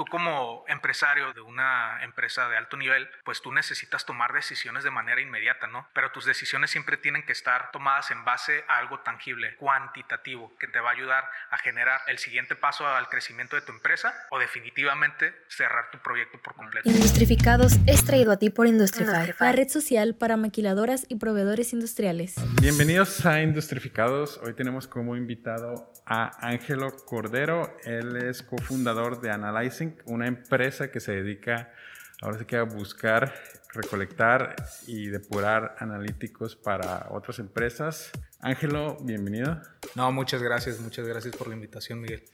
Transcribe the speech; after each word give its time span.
Tú 0.00 0.06
como 0.06 0.64
empresario 0.66 1.34
de 1.34 1.42
una 1.42 2.02
empresa 2.02 2.48
de 2.48 2.56
alto 2.56 2.78
nivel, 2.78 3.06
pues 3.22 3.42
tú 3.42 3.52
necesitas 3.52 4.06
tomar 4.06 4.32
decisiones 4.32 4.82
de 4.82 4.90
manera 4.90 5.20
inmediata, 5.20 5.66
¿no? 5.66 5.86
Pero 5.92 6.10
tus 6.10 6.24
decisiones 6.24 6.70
siempre 6.70 6.96
tienen 6.96 7.22
que 7.26 7.32
estar 7.32 7.70
tomadas 7.70 8.10
en 8.10 8.24
base 8.24 8.64
a 8.66 8.78
algo 8.78 9.00
tangible, 9.00 9.56
cuantitativo, 9.56 10.56
que 10.58 10.68
te 10.68 10.80
va 10.80 10.88
a 10.88 10.92
ayudar 10.94 11.24
a 11.50 11.58
generar 11.58 12.00
el 12.06 12.16
siguiente 12.16 12.56
paso 12.56 12.88
al 12.88 13.10
crecimiento 13.10 13.56
de 13.56 13.60
tu 13.60 13.72
empresa 13.72 14.14
o 14.30 14.38
definitivamente 14.38 15.34
cerrar 15.48 15.90
tu 15.90 15.98
proyecto 15.98 16.40
por 16.42 16.54
completo. 16.54 16.88
Industrificados 16.88 17.74
es 17.86 18.02
traído 18.02 18.32
a 18.32 18.38
ti 18.38 18.48
por 18.48 18.66
Industrify, 18.68 19.34
la 19.38 19.52
red 19.52 19.68
social 19.68 20.14
para 20.14 20.38
maquiladoras 20.38 21.04
y 21.10 21.16
proveedores 21.16 21.74
industriales. 21.74 22.36
Bienvenidos 22.62 23.26
a 23.26 23.42
Industrificados. 23.42 24.38
Hoy 24.38 24.54
tenemos 24.54 24.86
como 24.86 25.14
invitado 25.14 25.92
a 26.06 26.30
Ángelo 26.40 26.96
Cordero. 27.04 27.76
Él 27.84 28.16
es 28.16 28.42
cofundador 28.42 29.20
de 29.20 29.30
Analyzing, 29.30 29.89
una 30.06 30.26
empresa 30.26 30.90
que 30.90 31.00
se 31.00 31.12
dedica 31.12 31.72
ahora 32.20 32.38
sí 32.38 32.44
que 32.44 32.56
a 32.56 32.62
buscar, 32.62 33.32
recolectar 33.72 34.56
y 34.86 35.06
depurar 35.06 35.76
analíticos 35.78 36.56
para 36.56 37.08
otras 37.10 37.38
empresas. 37.38 38.10
Ángelo, 38.40 38.98
bienvenido. 39.02 39.60
No, 39.94 40.12
muchas 40.12 40.42
gracias, 40.42 40.80
muchas 40.80 41.06
gracias 41.06 41.34
por 41.36 41.48
la 41.48 41.54
invitación, 41.54 42.00
Miguel. 42.00 42.24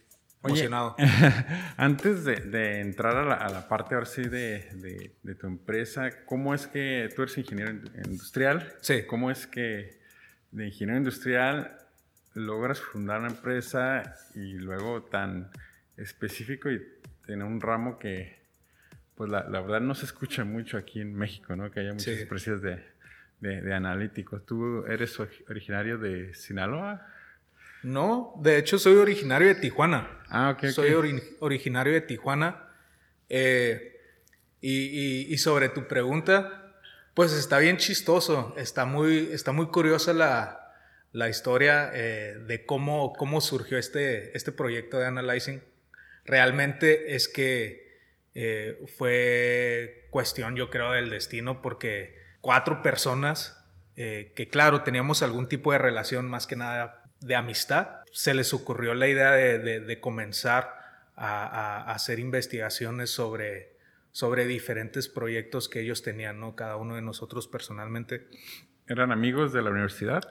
Emocionado. 0.43 0.95
antes 1.77 2.25
de, 2.25 2.81
entrar 2.81 3.17
a 3.17 3.49
la, 3.49 3.69
parte 3.69 3.95
ahora 3.95 4.07
sí 4.07 4.23
de, 4.23 5.11
de, 5.23 5.35
tu 5.35 5.47
empresa, 5.47 6.25
¿cómo 6.25 6.55
es 6.55 6.67
que 6.67 7.09
tú 7.15 7.23
eres 7.23 7.37
ingeniero 7.39 7.73
industrial? 8.05 8.75
Sí. 8.81 9.05
¿Cómo 9.07 9.31
es 9.31 9.47
que 9.47 9.99
de 10.53 10.67
ingeniero 10.67 10.99
industrial 10.99 11.79
logras 12.35 12.81
fundar 12.81 13.21
una 13.21 13.31
empresa 13.31 14.15
y 14.35 14.55
luego 14.55 15.03
tan 15.05 15.51
específico 15.97 16.71
y 16.71 16.81
tener 17.27 17.45
un 17.45 17.61
ramo 17.61 17.99
que, 17.99 18.39
pues 19.17 19.31
la, 19.31 19.43
verdad 19.43 19.81
no 19.81 19.95
se 19.95 20.07
escucha 20.07 20.45
mucho 20.45 20.77
aquí 20.79 21.01
en 21.01 21.15
México, 21.15 21.57
¿no? 21.57 21.71
Que 21.71 21.81
haya 21.81 21.93
muchas 21.93 22.19
empresas 22.19 22.63
de, 22.63 22.83
de, 23.41 23.75
analíticos. 23.75 24.45
¿Tú 24.47 24.85
eres 24.87 25.19
originario 25.49 25.99
de 25.99 26.35
Sinaloa? 26.35 27.07
No, 27.83 28.35
de 28.43 28.59
hecho 28.59 28.79
soy 28.79 28.97
originario 28.97 29.49
de 29.49 29.57
Tijuana. 29.57 30.09
Ah, 30.29 30.51
ok. 30.51 30.67
Soy 30.67 30.95
originario 31.41 31.93
de 31.93 32.01
Tijuana. 32.01 32.69
Eh, 33.29 33.93
y, 34.61 35.33
y, 35.33 35.39
sobre 35.39 35.69
tu 35.69 35.87
pregunta, 35.87 36.75
pues 37.15 37.33
está 37.33 37.59
bien 37.59 37.77
chistoso, 37.77 38.55
está 38.57 38.85
muy, 38.85 39.29
está 39.33 39.53
muy 39.53 39.67
curiosa 39.67 40.13
la, 40.13 40.73
la 41.13 41.29
historia 41.29 41.91
eh, 41.95 42.37
de 42.47 42.67
cómo, 42.67 43.13
cómo 43.15 43.41
surgió 43.41 43.79
este, 43.79 44.37
este 44.37 44.53
proyecto 44.53 44.99
de 44.99 45.07
Analyzing. 45.07 45.63
Realmente 46.27 47.15
es 47.15 47.29
que 47.29 47.87
eh, 48.35 48.79
fue 48.99 50.09
cuestión, 50.11 50.57
yo 50.57 50.69
creo, 50.69 50.93
del 50.93 51.11
destino, 51.11 51.63
porque 51.63 52.19
cuatro 52.41 52.83
personas 52.83 53.65
eh, 53.97 54.33
que, 54.37 54.49
claro, 54.49 54.83
teníamos 54.83 55.23
algún 55.23 55.49
tipo 55.49 55.73
de 55.73 55.79
relación 55.79 56.29
más 56.29 56.47
que 56.47 56.57
nada 56.57 57.03
de 57.21 57.35
amistad, 57.35 58.01
se 58.13 58.35
les 58.35 58.53
ocurrió 58.53 58.95
la 58.95 59.09
idea 59.09 59.33
de, 59.33 60.01
comenzar 60.01 60.75
a, 61.17 61.91
hacer 61.91 62.19
investigaciones 62.19 63.11
sobre, 63.11 63.77
sobre 64.13 64.47
diferentes 64.47 65.09
proyectos 65.09 65.69
que 65.69 65.81
ellos 65.81 66.03
tenían, 66.03 66.41
¿no? 66.41 66.55
Cada 66.55 66.77
uno 66.77 66.97
de 66.97 67.03
nosotros 67.03 67.49
personalmente. 67.49 68.27
¿Eran 68.87 69.13
amigos 69.13 69.53
de 69.53 69.63
la 69.63 69.71
universidad? 69.71 70.23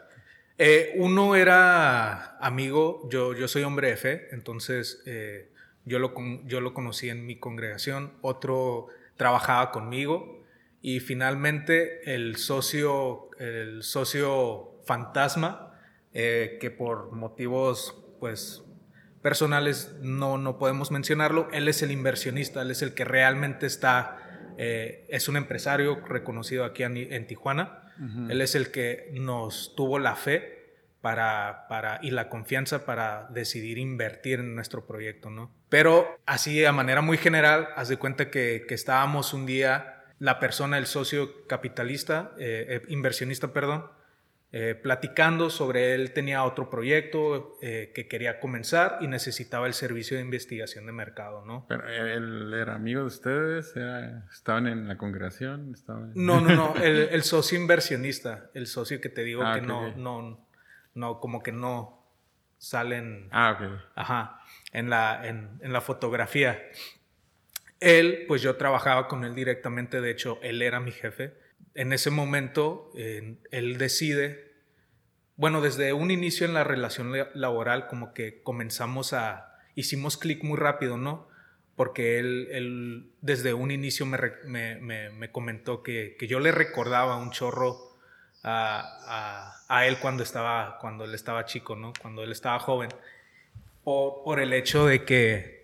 Eh, 0.58 0.94
uno 0.98 1.36
era 1.36 2.38
amigo, 2.38 3.10
yo, 3.10 3.34
yo 3.34 3.48
soy 3.48 3.64
hombre 3.64 3.90
de 3.90 3.98
fe, 3.98 4.28
entonces 4.32 5.02
eh, 5.06 5.52
yo, 5.86 6.00
lo, 6.00 6.14
yo 6.46 6.62
lo 6.62 6.74
conocí 6.74 7.10
en 7.10 7.26
mi 7.26 7.38
congregación, 7.38 8.14
otro 8.22 8.88
trabajaba 9.16 9.72
conmigo 9.72 10.44
y 10.82 11.00
finalmente 11.00 12.14
el 12.14 12.36
socio, 12.36 13.30
el 13.40 13.84
socio 13.84 14.82
fantasma, 14.86 15.80
eh, 16.14 16.58
que 16.60 16.72
por 16.72 17.12
motivos 17.12 18.04
pues 18.20 18.64
personales 19.22 19.96
no, 20.02 20.38
no 20.38 20.58
podemos 20.58 20.92
mencionarlo, 20.92 21.48
él 21.52 21.68
es 21.68 21.82
el 21.82 21.92
inversionista, 21.92 22.62
él 22.62 22.72
es 22.72 22.82
el 22.82 22.94
que 22.94 23.06
realmente 23.06 23.66
está, 23.66 24.20
es 24.58 25.28
un 25.28 25.36
empresario 25.36 26.00
reconocido 26.06 26.64
aquí 26.64 26.84
en 26.84 27.28
Tijuana 27.28 27.86
él 28.30 28.42
es 28.42 28.56
el 28.56 28.72
que 28.72 29.10
nos 29.14 29.74
tuvo 29.76 30.00
la 30.00 30.16
fe 30.16 30.76
para, 31.02 31.66
para, 31.70 32.00
y 32.02 32.12
la 32.12 32.30
confianza 32.30 32.86
para 32.86 33.28
decidir 33.30 33.78
invertir 33.78 34.40
en 34.40 34.56
nuestro 34.56 34.86
proyecto, 34.86 35.30
¿no? 35.30 35.55
Pero 35.70 36.20
así 36.26 36.60
de 36.60 36.72
manera 36.72 37.02
muy 37.02 37.18
general, 37.18 37.70
haz 37.76 37.90
de 37.90 37.98
cuenta 37.98 38.30
que, 38.30 38.66
que 38.68 38.76
estábamos 38.76 39.34
un 39.34 39.46
día, 39.46 40.04
la 40.20 40.40
persona, 40.40 40.78
el 40.78 40.86
socio 40.86 41.48
capitalista, 41.48 42.32
eh, 42.38 42.66
eh, 42.70 42.82
inversionista, 42.90 43.52
perdón, 43.52 43.86
eh, 44.58 44.74
platicando 44.74 45.50
sobre 45.50 45.96
él 45.96 46.14
tenía 46.14 46.46
otro 46.46 46.70
proyecto 46.70 47.58
eh, 47.62 47.92
que 47.94 48.08
quería 48.08 48.40
comenzar 48.40 49.00
y 49.02 49.08
necesitaba 49.10 49.68
el 49.68 49.74
servicio 49.74 50.16
de 50.16 50.24
investigación 50.24 50.86
de 50.86 50.94
mercado, 50.94 51.44
¿no? 51.44 51.66
Pero 51.68 51.86
él 51.90 52.54
era 52.54 52.76
amigo 52.76 53.02
de 53.02 53.08
ustedes, 53.08 53.74
estaban 54.32 54.68
en 54.68 54.88
la 54.88 54.98
congregación, 54.98 55.76
No, 56.16 56.40
no, 56.40 56.56
no, 56.56 56.74
el, 56.82 57.22
socio 57.24 57.60
inversionista, 57.60 58.50
el 58.54 58.68
socio 58.68 59.02
que 59.02 59.10
te 59.10 59.26
digo 59.26 59.44
ah, 59.44 59.56
que 59.56 59.62
no, 59.62 59.94
no, 59.98 60.48
no, 60.94 61.20
como 61.20 61.44
que 61.44 61.52
no 61.52 62.08
salen, 62.58 63.28
ah, 63.34 63.58
ok. 63.60 63.82
ajá, 63.96 64.40
en 64.78 64.90
la, 64.90 65.28
en, 65.28 65.60
en 65.62 65.74
la 65.74 65.82
fotografía. 65.82 66.62
Él, 67.80 68.26
pues 68.28 68.42
yo 68.42 68.56
trabajaba 68.56 69.08
con 69.08 69.26
él 69.26 69.36
directamente, 69.36 70.02
de 70.02 70.12
hecho, 70.12 70.40
él 70.42 70.62
era 70.62 70.80
mi 70.80 70.92
jefe 70.92 71.34
en 71.76 71.92
ese 71.92 72.10
momento 72.10 72.90
él 72.96 73.78
decide, 73.78 74.54
bueno, 75.36 75.62
desde 75.62 75.94
un 75.94 76.10
inicio 76.10 76.48
en 76.48 76.54
la 76.54 76.64
relación 76.64 77.14
laboral 77.34 77.88
como 77.88 78.14
que 78.14 78.42
comenzamos 78.42 79.14
a, 79.14 79.60
hicimos 79.76 80.18
clic 80.18 80.44
muy 80.44 80.58
rápido, 80.58 80.98
¿no? 80.98 81.28
Porque 81.76 82.18
él, 82.18 82.48
él 82.52 83.12
desde 83.22 83.54
un 83.54 83.72
inicio 83.72 84.06
me, 84.06 84.18
me, 84.80 85.32
comentó 85.34 85.84
que, 85.84 86.16
que, 86.18 86.28
yo 86.28 86.40
le 86.40 86.54
recordaba 86.54 87.18
un 87.18 87.32
chorro 87.32 87.98
a, 88.44 89.52
a, 89.68 89.86
él 89.86 89.98
cuando, 90.00 90.24
estaba, 90.24 90.78
cuando 90.80 91.04
él 91.04 91.14
estaba 91.14 91.44
chico, 91.44 91.76
¿no? 91.76 91.92
Cuando 92.02 92.24
él 92.24 92.32
estaba 92.32 92.60
joven. 92.60 92.90
Por 93.86 94.42
el 94.42 94.52
hecho 94.52 94.86
de 94.86 95.06
que 95.06 95.56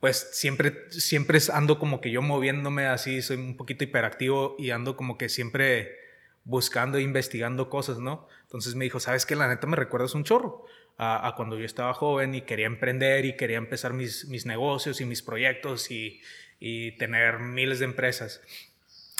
pues 0.00 0.28
siempre, 0.32 0.90
siempre 0.90 1.38
ando 1.52 1.78
como 1.78 2.00
que 2.00 2.10
yo 2.10 2.22
moviéndome 2.22 2.86
así, 2.86 3.22
soy 3.22 3.38
un 3.38 3.56
poquito 3.56 3.84
hiperactivo 3.84 4.54
y 4.58 4.70
ando 4.70 4.96
como 4.96 5.16
que 5.16 5.30
siempre 5.30 5.96
buscando 6.44 6.98
e 6.98 7.02
investigando 7.02 7.70
cosas, 7.70 7.98
¿no? 7.98 8.28
Entonces 8.42 8.74
me 8.74 8.84
dijo, 8.84 9.00
¿sabes 9.00 9.24
qué? 9.24 9.34
La 9.34 9.48
neta 9.48 9.66
me 9.66 9.76
recuerdas 9.76 10.14
un 10.14 10.24
chorro 10.24 10.66
a, 10.98 11.32
cuando 11.36 11.58
yo 11.58 11.64
estaba 11.64 11.94
joven 11.94 12.34
y 12.34 12.42
quería 12.42 12.66
emprender 12.66 13.24
y 13.24 13.34
quería 13.34 13.56
empezar 13.56 13.94
mis, 13.94 14.26
mis 14.26 14.44
negocios 14.44 15.00
y 15.00 15.06
mis 15.06 15.22
proyectos 15.22 15.90
y, 15.90 16.20
y, 16.60 16.92
tener 16.98 17.38
miles 17.38 17.78
de 17.78 17.86
empresas. 17.86 18.42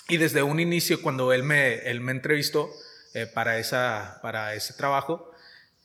Y 0.08 0.18
desde 0.18 0.42
un 0.42 0.60
inicio, 0.60 1.00
cuando 1.00 1.32
él 1.32 1.44
me, 1.44 1.76
él 1.90 2.02
me 2.02 2.12
entrevistó 2.12 2.70
eh, 3.14 3.26
para, 3.26 3.58
esa, 3.58 4.18
para 4.20 4.54
ese 4.54 4.74
trabajo, 4.74 5.32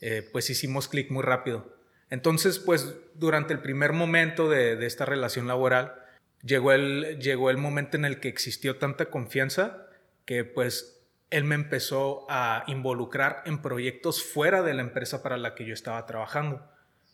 eh, 0.01 0.27
pues 0.29 0.49
hicimos 0.49 0.89
clic 0.89 1.09
muy 1.09 1.23
rápido. 1.23 1.78
Entonces, 2.09 2.59
pues 2.59 2.95
durante 3.13 3.53
el 3.53 3.59
primer 3.59 3.93
momento 3.93 4.49
de, 4.49 4.85
esta 4.85 5.05
relación 5.05 5.47
laboral, 5.47 5.95
llegó 6.43 6.71
el, 6.71 7.19
llegó 7.19 7.49
el 7.49 7.57
momento 7.57 7.97
en 7.97 8.05
el 8.05 8.19
que 8.19 8.29
existió 8.29 8.77
tanta 8.77 9.09
confianza 9.09 9.85
que 10.25 10.43
pues 10.43 11.01
él 11.29 11.43
me 11.43 11.55
empezó 11.55 12.25
a 12.29 12.63
involucrar 12.67 13.43
en 13.45 13.61
proyectos 13.61 14.23
fuera 14.23 14.63
de 14.63 14.73
la 14.73 14.81
empresa 14.81 15.21
para 15.21 15.37
la 15.37 15.53
que 15.53 15.65
yo 15.65 15.73
estaba 15.73 16.05
trabajando. 16.05 16.65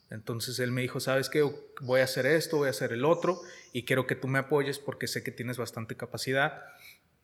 Entonces 0.10 0.60
él 0.60 0.72
me 0.72 0.82
dijo, 0.82 1.00
sabes 1.00 1.30
qué, 1.30 1.50
voy 1.82 2.02
a 2.02 2.06
hacer 2.06 2.26
esto, 2.26 2.58
voy 2.58 2.68
a 2.68 2.72
hacer 2.72 2.94
el 2.94 3.04
otro 3.04 3.42
y 3.74 3.84
quiero 3.84 4.08
que 4.08 4.16
tú 4.16 4.28
me 4.28 4.40
apoyes 4.40 4.80
porque 4.80 5.08
sé 5.08 5.24
que 5.24 5.32
tienes 5.32 5.58
bastante 5.58 5.96
capacidad, 5.98 6.64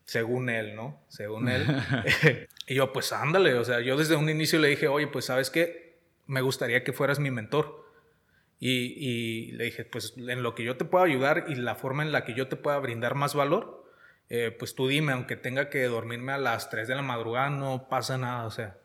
según 0.05 0.49
él, 0.49 0.75
¿no? 0.75 1.01
Según 1.07 1.47
él. 1.47 1.65
y 2.67 2.75
yo, 2.75 2.91
pues 2.91 3.13
ándale, 3.13 3.53
o 3.53 3.63
sea, 3.63 3.79
yo 3.81 3.95
desde 3.95 4.15
un 4.15 4.29
inicio 4.29 4.59
le 4.59 4.69
dije, 4.69 4.87
oye, 4.87 5.07
pues 5.07 5.25
sabes 5.25 5.49
qué, 5.49 5.90
me 6.27 6.41
gustaría 6.41 6.83
que 6.83 6.93
fueras 6.93 7.19
mi 7.19 7.31
mentor. 7.31 7.85
Y, 8.59 9.53
le 9.53 9.65
dije, 9.65 9.85
pues 9.85 10.13
en 10.17 10.43
lo 10.43 10.53
que 10.53 10.63
yo 10.63 10.77
te 10.77 10.85
pueda 10.85 11.05
ayudar 11.05 11.45
y 11.47 11.55
la 11.55 11.73
forma 11.73 12.03
en 12.03 12.11
la 12.11 12.25
que 12.25 12.35
yo 12.35 12.47
te 12.47 12.55
pueda 12.55 12.77
brindar 12.77 13.15
más 13.15 13.33
valor, 13.33 13.83
eh, 14.29 14.55
pues 14.57 14.75
tú 14.75 14.87
dime, 14.87 15.13
aunque 15.13 15.35
tenga 15.35 15.69
que 15.69 15.83
dormirme 15.85 16.31
a 16.31 16.37
las 16.37 16.69
3 16.69 16.87
de 16.87 16.95
la 16.95 17.01
madrugada, 17.01 17.49
no 17.49 17.87
pasa 17.89 18.19
nada, 18.19 18.45
o 18.45 18.51
sea. 18.51 18.77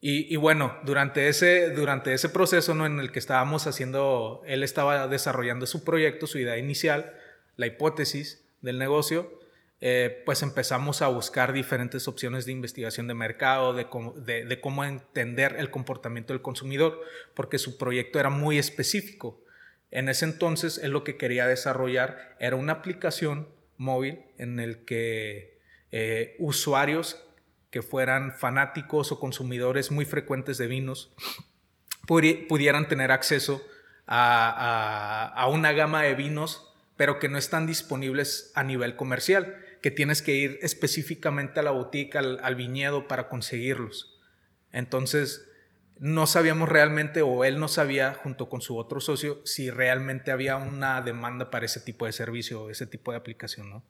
Y, 0.00 0.36
bueno, 0.36 0.76
durante 0.84 1.28
ese, 1.28 1.70
durante 1.70 2.12
ese 2.12 2.28
proceso 2.28 2.74
¿no? 2.74 2.86
en 2.86 3.00
el 3.00 3.10
que 3.10 3.18
estábamos 3.18 3.66
haciendo, 3.66 4.42
él 4.46 4.62
estaba 4.62 5.08
desarrollando 5.08 5.66
su 5.66 5.82
proyecto, 5.82 6.28
su 6.28 6.38
idea 6.38 6.58
inicial, 6.58 7.16
la 7.56 7.66
hipótesis 7.66 8.44
del 8.60 8.78
negocio, 8.78 9.40
eh, 9.80 10.22
pues 10.24 10.42
empezamos 10.42 11.02
a 11.02 11.08
buscar 11.08 11.52
diferentes 11.52 12.08
opciones 12.08 12.46
de 12.46 12.52
investigación 12.52 13.06
de 13.06 13.14
mercado, 13.14 13.74
de 13.74 13.88
cómo, 13.88 14.84
entender 14.84 15.56
el 15.58 15.70
comportamiento 15.70 16.32
del 16.32 16.42
consumidor, 16.42 17.00
porque 17.34 17.58
su 17.58 17.76
proyecto 17.76 18.18
era 18.18 18.30
muy 18.30 18.58
específico. 18.58 19.42
En 19.90 20.08
ese 20.08 20.24
entonces 20.24 20.78
él 20.78 20.92
lo 20.92 21.04
que 21.04 21.16
quería 21.16 21.46
desarrollar 21.46 22.36
era 22.40 22.56
una 22.56 22.74
aplicación 22.74 23.48
móvil 23.76 24.20
en 24.38 24.60
el 24.60 24.84
que 24.84 25.60
eh, 25.92 26.36
usuarios 26.38 27.22
que 27.70 27.82
fueran 27.82 28.32
fanáticos 28.32 29.12
o 29.12 29.20
consumidores 29.20 29.90
muy 29.90 30.04
frecuentes 30.04 30.56
de 30.58 30.66
vinos 30.66 31.12
pudieran 32.06 32.88
tener 32.88 33.12
acceso 33.12 33.62
a, 34.06 35.48
una 35.50 35.72
gama 35.72 36.02
de 36.02 36.14
vinos, 36.14 36.72
pero 36.96 37.18
que 37.18 37.28
no 37.28 37.38
están 37.38 37.66
disponibles 37.66 38.52
a 38.54 38.62
nivel 38.62 38.96
comercial, 38.96 39.65
que 39.86 39.92
tienes 39.92 40.20
que 40.20 40.34
ir 40.34 40.58
específicamente 40.62 41.60
a 41.60 41.62
la 41.62 41.70
botica, 41.70 42.18
al, 42.18 42.54
viñedo 42.56 43.06
para 43.06 43.28
conseguirlos. 43.28 44.18
Entonces, 44.72 45.48
no 46.00 46.26
sabíamos 46.26 46.68
realmente, 46.68 47.22
o 47.22 47.44
él 47.44 47.60
no 47.60 47.68
sabía, 47.68 48.12
junto 48.12 48.48
con 48.48 48.60
su 48.60 48.76
otro 48.78 48.98
socio, 48.98 49.40
si 49.44 49.70
realmente 49.70 50.32
había 50.32 50.56
una 50.56 51.00
demanda 51.02 51.52
para 51.52 51.66
ese 51.66 51.78
tipo 51.78 52.04
de 52.04 52.10
servicio 52.10 52.68
ese 52.68 52.88
tipo 52.88 53.12
de 53.12 53.18
aplicación, 53.18 53.70
¿no? 53.70 53.84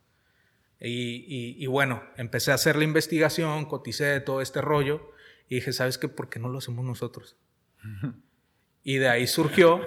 Y, 0.79 1.57
y, 1.59 1.67
bueno, 1.67 2.03
empecé 2.19 2.51
a 2.51 2.57
hacer 2.57 2.77
la 2.77 2.85
investigación, 2.85 3.65
coticé 3.65 4.21
todo 4.21 4.43
este 4.43 4.61
rollo 4.61 5.15
y 5.49 5.55
dije, 5.55 5.73
¿sabes 5.73 5.97
qué? 5.97 6.09
¿Por 6.09 6.29
qué 6.29 6.39
no 6.39 6.51
lo 6.51 6.59
hacemos 6.59 6.85
nosotros? 6.85 7.39
y 8.85 8.97
de 8.97 9.09
ahí 9.09 9.27
surgió 9.27 9.81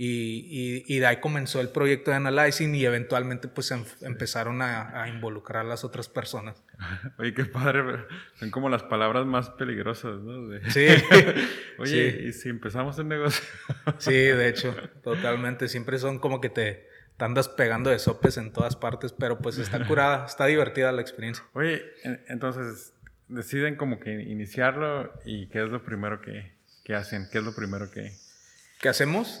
y, 0.00 0.84
y, 0.86 0.98
de 1.00 1.06
ahí 1.06 1.16
comenzó 1.16 1.60
el 1.60 1.70
proyecto 1.70 2.12
de 2.12 2.18
Analyzing 2.18 2.72
y 2.72 2.84
eventualmente 2.84 3.48
pues 3.48 3.72
em, 3.72 3.82
empezaron 4.00 4.62
a, 4.62 5.02
a, 5.02 5.08
involucrar 5.08 5.66
a 5.66 5.68
las 5.68 5.82
otras 5.82 6.08
personas. 6.08 6.62
Oye, 7.18 7.34
qué 7.34 7.44
padre, 7.44 7.82
son 8.38 8.52
como 8.52 8.68
las 8.68 8.84
palabras 8.84 9.26
más 9.26 9.50
peligrosas, 9.50 10.20
¿no? 10.20 10.56
Sí. 10.70 10.86
Oye, 11.78 12.26
¿y 12.28 12.32
si 12.32 12.48
empezamos 12.48 12.96
el 13.00 13.08
negocio? 13.08 13.44
sí, 13.98 14.12
de 14.12 14.48
hecho, 14.48 14.72
totalmente. 15.02 15.66
Siempre 15.66 15.98
son 15.98 16.20
como 16.20 16.40
que 16.40 16.48
te, 16.48 16.88
te 17.16 17.24
andas 17.24 17.48
pegando 17.48 17.90
de 17.90 17.98
sopes 17.98 18.36
en 18.36 18.52
todas 18.52 18.76
partes, 18.76 19.12
pero 19.12 19.40
pues 19.40 19.58
está 19.58 19.84
curada, 19.84 20.26
está 20.26 20.46
divertida 20.46 20.92
la 20.92 21.00
experiencia. 21.00 21.44
Oye, 21.54 21.82
entonces 22.28 22.92
deciden 23.26 23.74
como 23.74 23.98
que 23.98 24.12
iniciarlo 24.12 25.12
y 25.24 25.48
qué 25.48 25.64
es 25.64 25.70
lo 25.70 25.82
primero 25.82 26.20
que, 26.20 26.52
que 26.84 26.94
hacen, 26.94 27.28
qué 27.32 27.38
es 27.38 27.44
lo 27.44 27.52
primero 27.56 27.90
que, 27.90 28.12
¿Qué 28.80 28.88
hacemos? 28.88 29.40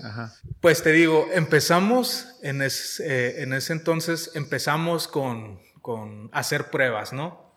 Pues 0.60 0.82
te 0.82 0.90
digo, 0.90 1.28
empezamos 1.32 2.38
en, 2.42 2.60
eh, 2.60 3.42
en 3.42 3.52
ese 3.52 3.72
entonces, 3.72 4.32
empezamos 4.34 5.06
con, 5.06 5.60
con, 5.80 6.28
hacer 6.32 6.70
pruebas, 6.70 7.12
¿no? 7.12 7.56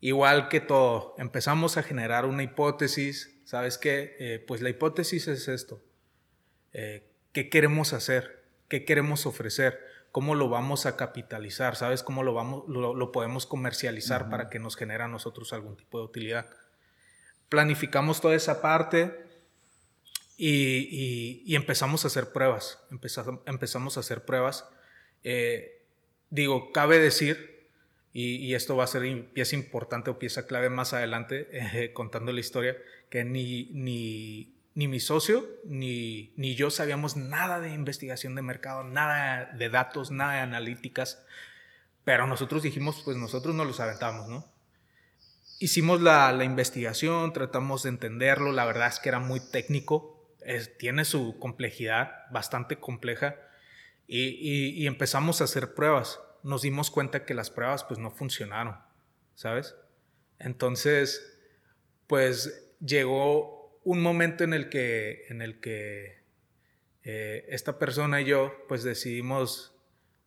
Igual 0.00 0.48
que 0.48 0.60
todo, 0.60 1.14
empezamos 1.18 1.76
a 1.76 1.82
generar 1.82 2.24
una 2.24 2.44
hipótesis, 2.44 3.42
¿sabes 3.44 3.76
qué? 3.76 4.16
Eh, 4.18 4.44
pues 4.46 4.62
la 4.62 4.70
hipótesis 4.70 5.28
es 5.28 5.48
esto. 5.48 5.82
Eh, 6.72 7.10
¿Qué 7.32 7.50
queremos 7.50 7.92
hacer? 7.92 8.44
¿Qué 8.68 8.86
queremos 8.86 9.26
ofrecer? 9.26 9.80
¿Cómo 10.12 10.34
lo 10.34 10.48
vamos 10.48 10.86
a 10.86 10.96
capitalizar? 10.96 11.76
¿Sabes 11.76 12.02
cómo 12.02 12.22
lo, 12.22 12.32
vamos, 12.32 12.64
lo, 12.68 13.12
podemos 13.12 13.44
comercializar 13.44 14.30
para 14.30 14.48
que 14.48 14.58
nos 14.58 14.76
genere 14.76 15.04
a 15.04 15.08
nosotros 15.08 15.52
algún 15.52 15.76
tipo 15.76 15.98
de 15.98 16.04
utilidad? 16.04 16.46
Planificamos 17.50 18.22
toda 18.22 18.34
esa 18.34 18.62
parte 18.62 19.27
y, 20.40 21.54
empezamos 21.56 22.04
a 22.04 22.08
hacer 22.08 22.32
pruebas, 22.32 22.78
empezamos, 22.92 23.40
empezamos 23.44 23.96
a 23.96 24.00
hacer 24.00 24.24
pruebas. 24.24 24.68
Eh, 25.24 25.82
digo, 26.30 26.72
cabe 26.72 27.00
decir, 27.00 27.66
y, 28.12 28.54
esto 28.54 28.76
va 28.76 28.84
a 28.84 28.86
ser 28.86 29.32
pieza 29.32 29.56
importante 29.56 30.10
o 30.10 30.18
pieza 30.18 30.46
clave 30.46 30.70
más 30.70 30.92
adelante, 30.92 31.48
eh, 31.52 31.92
contando 31.92 32.32
la 32.32 32.38
historia, 32.40 32.76
que 33.10 33.24
ni, 33.24 33.64
ni, 33.72 34.54
ni 34.74 34.86
mi 34.86 35.00
socio 35.00 35.44
ni, 35.64 36.32
ni 36.36 36.54
yo 36.54 36.70
sabíamos 36.70 37.16
nada 37.16 37.58
de 37.58 37.74
investigación 37.74 38.36
de 38.36 38.42
mercado, 38.42 38.84
nada 38.84 39.46
de 39.46 39.68
datos, 39.70 40.12
nada 40.12 40.34
de 40.34 40.40
analíticas, 40.40 41.20
pero 42.04 42.28
nosotros 42.28 42.62
dijimos, 42.62 43.02
pues 43.04 43.16
nosotros 43.16 43.56
no 43.56 43.64
los 43.64 43.80
aventamos, 43.80 44.28
¿no? 44.28 44.46
Hicimos 45.58 46.00
la, 46.00 46.30
la 46.30 46.44
investigación, 46.44 47.32
tratamos 47.32 47.82
de 47.82 47.88
entenderlo, 47.88 48.52
la 48.52 48.64
verdad 48.64 48.86
es 48.86 49.00
que 49.00 49.08
era 49.08 49.18
muy 49.18 49.40
técnico, 49.40 50.17
tiene 50.78 51.04
su 51.04 51.38
complejidad 51.38 52.30
bastante 52.30 52.76
compleja 52.76 53.36
y, 54.06 54.86
empezamos 54.86 55.40
a 55.40 55.44
hacer 55.44 55.74
pruebas. 55.74 56.20
Nos 56.42 56.62
dimos 56.62 56.90
cuenta 56.90 57.24
que 57.24 57.34
las 57.34 57.50
pruebas 57.50 57.84
pues 57.84 57.98
no 57.98 58.10
funcionaron, 58.10 58.78
¿sabes? 59.34 59.74
Entonces, 60.38 61.38
pues 62.06 62.72
llegó 62.80 63.80
un 63.84 64.00
momento 64.00 64.44
en 64.44 64.54
el 64.54 64.68
que, 64.70 65.26
en 65.28 65.42
el 65.42 65.60
que 65.60 66.22
eh, 67.02 67.44
esta 67.48 67.78
persona 67.78 68.20
y 68.20 68.26
yo 68.26 68.52
pues 68.68 68.82
decidimos 68.82 69.77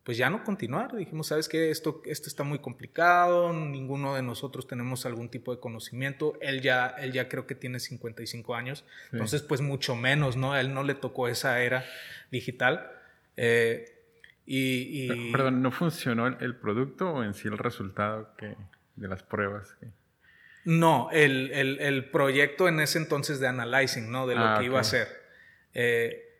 pues 0.04 0.18
ya 0.18 0.30
no 0.30 0.42
continuar. 0.42 0.96
Dijimos, 0.96 1.28
¿sabes 1.28 1.48
qué? 1.48 1.70
Esto, 1.70 2.02
esto 2.06 2.28
está 2.28 2.42
muy 2.42 2.58
complicado, 2.58 3.52
ninguno 3.52 4.14
de 4.14 4.22
nosotros 4.22 4.66
tenemos 4.66 5.06
algún 5.06 5.28
tipo 5.28 5.54
de 5.54 5.60
conocimiento. 5.60 6.36
Él 6.40 6.60
ya, 6.60 6.88
él 6.88 7.12
ya 7.12 7.28
creo 7.28 7.46
que 7.46 7.54
tiene 7.54 7.78
55 7.78 8.54
años, 8.54 8.84
entonces 9.12 9.42
pues 9.42 9.60
mucho 9.60 9.94
menos, 9.94 10.36
¿no? 10.36 10.52
A 10.52 10.60
él 10.60 10.74
no 10.74 10.82
le 10.82 10.94
tocó 10.94 11.28
esa 11.28 11.60
era 11.62 11.84
digital. 12.30 12.90
Eh, 13.36 13.98
y, 14.44 15.30
Perdón, 15.30 15.62
¿no 15.62 15.70
funcionó 15.70 16.26
el, 16.26 16.56
producto 16.56 17.12
o 17.12 17.22
en 17.22 17.34
sí 17.34 17.46
el 17.46 17.58
resultado 17.58 18.34
que, 18.36 18.56
de 18.96 19.08
las 19.08 19.22
pruebas? 19.22 19.76
No, 20.64 21.10
el, 21.12 21.52
el, 21.52 21.78
el, 21.80 22.10
proyecto 22.10 22.68
en 22.68 22.80
ese 22.80 22.98
entonces 22.98 23.38
de 23.38 23.46
analyzing, 23.46 24.10
¿no? 24.10 24.26
De 24.26 24.34
lo 24.34 24.44
ah, 24.44 24.58
que 24.58 24.64
iba 24.64 24.80
a 24.80 24.84
ser. 24.84 25.08
Eh, 25.74 26.31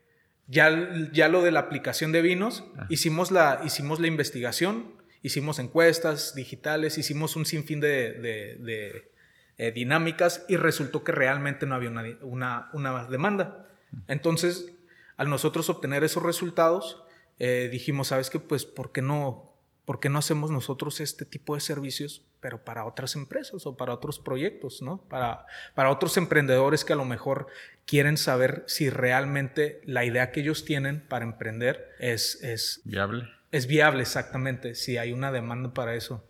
ya, 0.47 0.91
ya 1.13 1.29
lo 1.29 1.43
de 1.43 1.51
la 1.51 1.61
aplicación 1.61 2.13
de 2.13 2.23
vinos, 2.23 2.65
hicimos 2.89 3.31
la, 3.31 3.61
hicimos 3.65 4.01
la 4.01 4.07
investigación, 4.07 4.95
hicimos 5.23 5.59
encuestas 5.59 6.35
digitales, 6.35 6.99
hicimos 6.99 7.37
un 7.37 7.47
sinfín 7.47 7.81
de, 7.81 8.13
de, 8.59 9.11
eh, 9.59 9.73
dinámicas 9.73 10.45
y 10.49 10.57
resultó 10.57 11.05
que 11.05 11.13
realmente 11.13 11.67
no 11.67 11.75
había 11.75 11.91
una, 12.23 12.71
una, 12.73 13.07
demanda. 13.07 13.69
Entonces, 14.09 14.73
al 15.17 15.31
nosotros 15.31 15.69
obtener 15.71 16.05
esos 16.05 16.23
resultados, 16.23 17.03
eh, 17.39 17.69
dijimos, 17.71 18.09
¿sabes 18.09 18.31
qué? 18.31 18.41
Pues, 18.41 18.65
¿por 18.65 18.93
qué 18.93 19.03
no 19.03 19.52
¿por 19.85 20.01
qué 20.01 20.09
no 20.09 20.19
hacemos 20.19 20.51
nosotros 20.51 21.01
este 21.01 21.25
tipo 21.25 21.55
de 21.55 21.61
servicios, 21.61 22.25
pero 22.41 22.65
para 22.65 22.85
otras 22.85 23.17
empresas 23.17 23.67
o 23.67 23.77
para 23.77 23.93
otros 23.93 24.19
proyectos, 24.19 24.83
¿no? 24.83 25.03
Para, 25.09 25.47
para 25.75 25.91
otros 25.91 26.17
emprendedores 26.17 26.85
que 26.85 26.93
a 26.93 26.97
lo 26.97 27.05
mejor 27.05 27.49
quieren 27.85 28.17
saber 28.17 28.65
si 28.67 28.91
realmente 28.91 29.81
la 29.85 30.05
idea 30.05 30.31
que 30.31 30.41
ellos 30.41 30.65
tienen 30.65 31.07
para 31.09 31.25
emprender 31.25 31.91
es... 31.99 32.43
es 32.43 32.81
viable. 32.85 33.29
Es 33.51 33.67
viable, 33.67 34.03
exactamente, 34.03 34.75
si 34.75 34.97
hay 34.97 35.13
una 35.13 35.31
demanda 35.31 35.75
para 35.75 35.95
eso. 35.95 36.25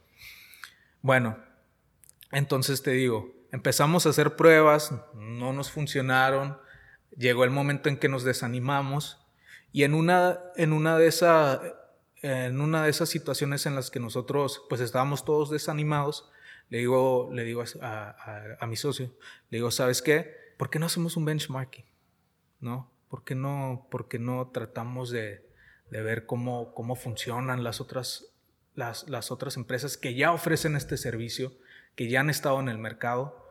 Bueno, 1.03 1.39
entonces 2.33 2.83
te 2.83 2.91
digo, 2.91 3.33
empezamos 3.53 4.07
a 4.07 4.09
hacer 4.09 4.35
pruebas, 4.35 4.93
no 5.15 5.53
nos 5.53 5.71
funcionaron, 5.71 6.59
llegó 7.17 7.45
el 7.45 7.51
momento 7.51 7.89
en 7.89 7.99
que 7.99 8.09
nos 8.09 8.25
desanimamos 8.25 9.25
y 9.71 9.85
en 9.85 9.95
una, 9.95 10.41
en 10.57 10.73
una 10.73 10.99
de 10.99 11.07
esas 11.07 11.61
en 12.23 12.61
una 12.61 12.85
de 12.85 12.91
esas 12.91 13.09
situaciones 13.09 13.67
en 13.67 13.75
las 13.75 13.91
que 13.91 13.99
nosotros 13.99 14.65
pues 14.69 14.81
estábamos 14.81 15.25
todos 15.25 15.51
desanimados, 15.51 16.31
le 16.71 16.79
digo, 16.79 17.29
le 17.33 17.45
digo 17.45 17.65
a, 17.83 18.67
mi 18.67 18.77
socio, 18.77 19.13
le 19.51 19.59
digo, 19.59 19.71
¿sabes 19.71 20.01
qué? 20.01 20.35
¿Por 20.57 20.71
qué 20.71 20.79
no 20.79 20.87
hacemos 20.87 21.17
un 21.17 21.25
benchmarking? 21.25 21.85
¿No? 22.61 22.91
¿Por 23.09 23.25
qué 23.25 23.35
no, 23.35 23.89
por 23.91 24.09
no 24.21 24.51
tratamos 24.53 25.11
de, 25.11 25.45
ver 25.91 26.25
cómo, 26.25 26.73
cómo 26.75 26.95
funcionan 26.95 27.65
las 27.65 27.81
otras, 27.81 28.33
las, 28.75 29.09
las 29.09 29.31
otras 29.31 29.57
empresas 29.57 29.99
que 29.99 30.15
ya 30.15 30.33
ofrecen 30.33 30.77
este 30.77 30.97
servicio, 30.97 31.53
que 31.97 32.09
ya 32.09 32.21
han 32.21 32.31
estado 32.31 32.61
en 32.61 32.69
el 32.69 32.79
mercado? 32.79 33.42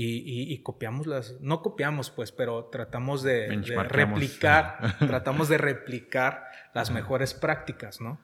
Y, 0.00 0.56
copiamos 0.62 1.08
las, 1.08 1.40
no 1.40 1.60
copiamos 1.60 2.10
pues, 2.10 2.30
pero 2.30 2.66
tratamos 2.66 3.24
de, 3.24 3.48
de 3.48 3.82
replicar, 3.82 4.96
tratamos 5.00 5.48
de 5.48 5.58
replicar 5.58 6.44
las 6.72 6.92
mejores 6.92 7.34
prácticas, 7.34 8.00
¿no? 8.00 8.20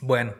Bueno, 0.00 0.34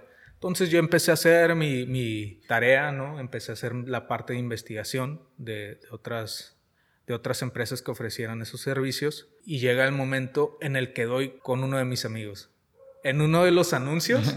entonces 0.45 0.69
yo 0.71 0.79
empecé 0.79 1.11
a 1.11 1.15
hacer 1.15 1.55
mi, 1.55 2.41
tarea, 2.47 2.93
¿no? 2.93 3.19
Empecé 3.19 3.53
a 3.53 3.55
hacer 3.55 3.75
la 3.75 4.07
parte 4.07 4.35
de 4.35 4.39
investigación 4.39 5.23
de, 5.39 5.81
otras, 5.91 6.59
de 7.07 7.15
otras 7.15 7.41
empresas 7.41 7.81
que 7.81 7.91
ofrecieran 7.91 8.43
esos 8.43 8.61
servicios 8.61 9.29
y 9.47 9.59
llega 9.59 9.87
el 9.87 9.93
momento 9.93 10.59
en 10.61 10.77
el 10.77 10.93
que 10.93 11.05
doy 11.05 11.39
con 11.39 11.65
uno 11.65 11.79
de 11.79 11.87
mis 11.87 12.05
amigos. 12.05 12.51
En 13.03 13.23
uno 13.23 13.45
de 13.45 13.53
los 13.53 13.73
anuncios, 13.73 14.37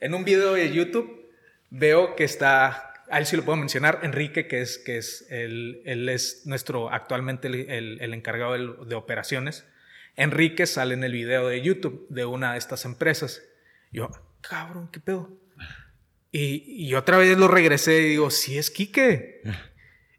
en 0.00 0.14
un 0.14 0.24
video 0.24 0.54
de 0.54 0.72
YouTube, 0.72 1.28
veo 1.70 2.14
que 2.14 2.22
está, 2.22 2.87
a 3.10 3.18
él 3.18 3.26
sí 3.26 3.36
lo 3.36 3.44
puedo 3.44 3.56
mencionar, 3.56 4.00
Enrique, 4.02 4.46
que 4.46 4.60
es, 4.60 4.78
que 4.78 4.98
es 4.98 5.26
él, 5.30 5.82
es 6.08 6.42
nuestro, 6.46 6.90
actualmente 6.90 7.48
el, 7.48 7.98
el 8.00 8.14
encargado 8.14 8.52
de, 8.52 8.94
operaciones 8.94 9.64
Enrique 10.18 10.66
sale 10.66 10.94
en 10.94 11.04
el 11.04 11.12
video 11.12 11.46
de 11.46 11.62
YouTube 11.62 12.06
de 12.08 12.24
una 12.24 12.52
de 12.52 12.58
estas 12.58 12.84
empresas. 12.84 13.40
yo, 13.92 14.10
cabrón, 14.40 14.88
¿qué 14.92 14.98
pedo? 14.98 15.30
Y, 16.32 16.92
otra 16.94 17.18
vez 17.18 17.38
lo 17.38 17.48
regresé 17.48 18.00
y 18.00 18.08
digo, 18.10 18.30
sí 18.30 18.58
es 18.58 18.70
Quique. 18.70 19.42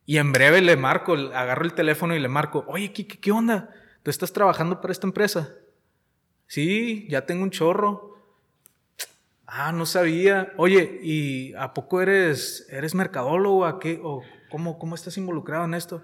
Y 0.05 0.17
en 0.17 0.31
breve 0.31 0.62
le 0.62 0.75
marco, 0.77 1.13
agarro 1.13 1.65
el 1.65 1.74
teléfono 1.74 2.15
y 2.15 2.19
le 2.19 2.29
marco, 2.29 2.63
oye, 2.67 2.93
Quique, 2.93 3.19
¿qué 3.19 3.31
onda? 3.31 3.75
¿Tú 4.01 4.10
estás 4.10 4.34
trabajando 4.34 4.79
para 4.81 4.93
esta 4.93 5.05
empresa? 5.05 5.53
Sí, 6.48 7.05
ya 7.10 7.25
tengo 7.25 7.43
un 7.43 7.51
chorro. 7.51 8.09
Ah, 9.51 9.72
no 9.72 9.86
sabía. 9.86 10.53
Oye, 10.58 11.00
¿y 11.01 11.53
a 11.56 11.74
poco 11.74 12.01
eres, 12.01 12.68
eres 12.70 12.94
mercadólogo? 12.94 13.65
¿A 13.65 13.79
qué? 13.79 14.00
¿O 14.03 14.22
cómo, 14.51 14.77
cómo 14.77 14.94
estás 14.96 15.18
involucrado 15.18 15.65
en 15.65 15.74
esto? 15.74 16.03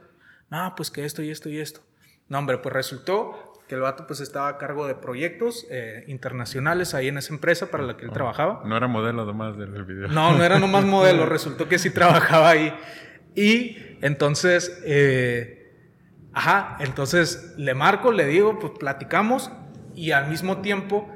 No, 0.50 0.74
pues 0.76 0.90
que 0.90 1.06
esto 1.06 1.22
y 1.22 1.30
esto 1.30 1.50
y 1.50 1.60
esto. 1.60 1.82
No, 2.28 2.40
hombre, 2.40 2.58
pues 2.58 2.74
resultó 2.74 3.54
que 3.68 3.76
el 3.76 3.82
vato 3.82 4.06
pues 4.08 4.20
estaba 4.20 4.48
a 4.48 4.58
cargo 4.58 4.88
de 4.88 4.96
proyectos 4.96 5.66
eh, 5.70 6.04
internacionales 6.08 6.94
ahí 6.94 7.08
en 7.08 7.18
esa 7.18 7.34
empresa 7.34 7.70
para 7.72 7.84
la 7.84 7.98
que 7.98 8.06
él 8.06 8.10
Oh, 8.12 8.14
trabajaba. 8.14 8.62
No 8.66 8.76
era 8.78 8.88
modelo 8.88 9.26
nomás 9.26 9.58
del 9.58 9.84
video. 9.86 10.08
No, 10.08 10.36
no 10.36 10.44
era 10.44 10.60
nomás 10.60 10.86
modelo, 10.86 11.26
resultó 11.26 11.68
que 11.68 11.78
sí 11.78 11.92
trabajaba 11.92 12.50
ahí. 12.50 12.74
Y 13.36 13.78
entonces, 14.02 14.82
eh, 14.86 15.72
ajá, 16.34 16.78
entonces 16.80 17.54
le 17.58 17.74
marco, 17.76 18.12
le 18.12 18.26
digo, 18.26 18.58
pues 18.60 18.74
platicamos 18.80 19.52
y 19.94 20.12
al 20.12 20.30
mismo 20.30 20.62
tiempo 20.62 21.10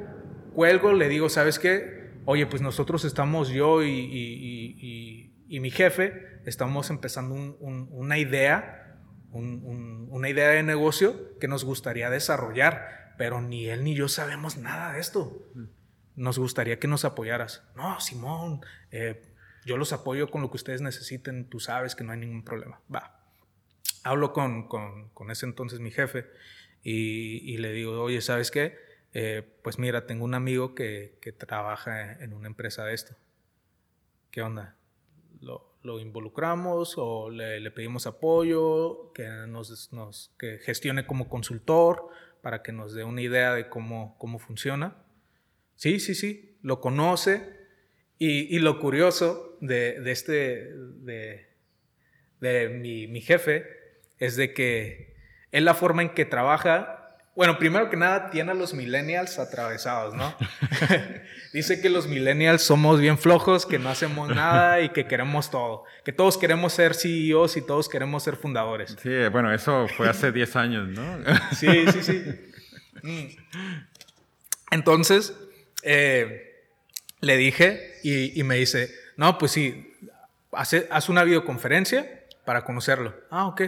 cuelgo, 0.53 0.93
le 0.93 1.07
digo, 1.07 1.29
¿sabes 1.29 1.59
qué? 1.59 1.98
Oye, 2.31 2.45
pues 2.45 2.61
nosotros 2.61 3.05
estamos, 3.05 3.49
yo 3.49 3.81
y, 3.81 3.89
y- 3.89 4.33
y- 4.33 4.75
y- 4.79 5.55
y 5.55 5.59
mi 5.61 5.71
jefe, 5.71 6.39
estamos 6.45 6.91
empezando 6.91 7.33
un- 7.33 7.57
un- 7.59 7.87
una 7.89 8.19
idea, 8.19 8.99
un- 9.31 9.63
un- 9.65 10.07
una 10.11 10.29
idea 10.29 10.49
de 10.49 10.61
negocio 10.61 11.39
que 11.39 11.47
nos 11.47 11.65
gustaría 11.65 12.11
desarrollar, 12.11 13.15
pero 13.17 13.41
ni 13.41 13.65
él 13.67 13.83
ni 13.83 13.95
yo 13.95 14.07
sabemos 14.07 14.57
nada 14.57 14.93
de 14.93 14.99
esto 14.99 15.43
nos 16.15 16.37
gustaría 16.37 16.77
que 16.77 16.87
nos 16.87 17.03
apoyaras. 17.03 17.63
No, 17.75 17.99
Simón, 17.99 18.61
eh, 18.91 19.33
yo 19.65 19.77
los 19.77 19.91
apoyo 19.91 20.29
con 20.29 20.43
lo 20.43 20.51
que 20.51 20.57
ustedes 20.57 20.81
necesiten, 20.81 21.49
tú 21.49 21.59
sabes 21.59 21.95
que 21.95 22.03
no 22.03 22.11
hay 22.11 22.19
ningún 22.19 22.43
problema. 22.45 22.79
Va. 22.93 23.25
Hablo 24.03 24.33
con, 24.33 24.67
con- 24.67 25.09
con 25.15 25.31
ese 25.31 25.47
entonces 25.47 25.79
mi 25.79 25.89
jefe 25.89 26.27
y, 26.83 27.53
y 27.53 27.57
le 27.57 27.71
digo, 27.71 27.99
oye, 28.03 28.21
¿sabes 28.21 28.51
qué? 28.51 28.77
Eh, 29.13 29.43
pues 29.63 29.79
mira, 29.79 30.05
tengo 30.05 30.23
un 30.25 30.33
amigo 30.33 30.75
que, 30.75 31.17
trabaja 31.37 32.13
en 32.23 32.33
una 32.33 32.47
empresa 32.47 32.85
de 32.85 32.93
esto. 32.93 33.15
¿Qué 34.31 34.41
onda? 34.41 34.75
¿Lo, 35.41 35.99
involucramos 35.99 36.95
o 36.97 37.29
le, 37.29 37.71
pedimos 37.71 38.05
apoyo, 38.05 39.11
que, 39.13 39.27
nos, 39.47 40.31
que 40.37 40.59
gestione 40.59 41.07
como 41.07 41.29
consultor 41.29 42.09
para 42.41 42.61
que 42.61 42.71
nos 42.71 42.93
dé 42.93 43.03
una 43.03 43.21
idea 43.21 43.53
de 43.53 43.69
cómo, 43.69 44.15
cómo 44.19 44.39
funciona? 44.39 44.97
Sí, 45.75 45.99
sí, 45.99 46.13
sí, 46.13 46.57
lo 46.61 46.81
conoce. 46.81 47.57
Y, 48.17 48.59
lo 48.59 48.79
curioso 48.79 49.57
de, 49.61 50.01
este, 50.11 50.73
de 50.73 52.69
mi, 52.69 53.07
mi 53.07 53.21
jefe, 53.21 53.65
es 54.19 54.35
de 54.35 54.53
que 54.53 55.15
él 55.51 55.65
la 55.65 55.73
forma 55.73 56.01
en 56.01 56.09
que 56.09 56.25
trabaja, 56.25 56.98
bueno, 57.39 57.57
primero 57.57 57.89
que 57.89 57.95
nada 57.95 58.31
tiene 58.31 58.51
a 58.51 58.53
los 58.53 58.73
millennials 58.73 59.39
atravesados, 59.39 60.13
¿no? 60.13 60.35
Dice 61.53 61.79
que 61.79 61.89
los 61.89 62.05
millennials 62.05 62.61
somos 62.61 62.99
bien 62.99 63.17
flojos, 63.17 63.65
que 63.65 63.79
no 63.79 63.87
hacemos 63.87 64.27
nada 64.27 64.81
y 64.81 64.89
que 64.89 65.07
queremos 65.07 65.49
todo, 65.49 65.85
que 66.03 66.11
todos 66.11 66.37
queremos 66.37 66.73
ser 66.73 66.95
CEOs 66.95 67.55
y 67.55 67.61
todos 67.61 67.87
queremos 67.87 68.23
ser 68.23 68.35
fundadores. 68.35 68.93
Sí, 69.01 69.09
bueno, 69.31 69.53
eso 69.53 69.87
fue 69.87 70.09
hace 70.09 70.31
10 70.33 70.55
años, 70.57 70.89
¿no? 70.89 71.17
Sí, 71.55 71.85
sí, 71.93 72.03
sí. 72.03 72.23
Mm. 73.03 73.27
Entonces, 74.71 75.33
eh, 75.83 76.65
le 77.21 77.37
dije 77.37 77.93
y, 78.03 78.37
y 78.37 78.43
me 78.43 78.55
dice, 78.55 78.93
no, 79.15 79.37
pues 79.37 79.53
sí, 79.53 79.93
hace, 80.51 80.89
haz 80.91 81.07
una 81.07 81.23
videoconferencia 81.23 82.25
para 82.43 82.65
conocerlo. 82.65 83.15
Ah, 83.31 83.47
ok. 83.47 83.61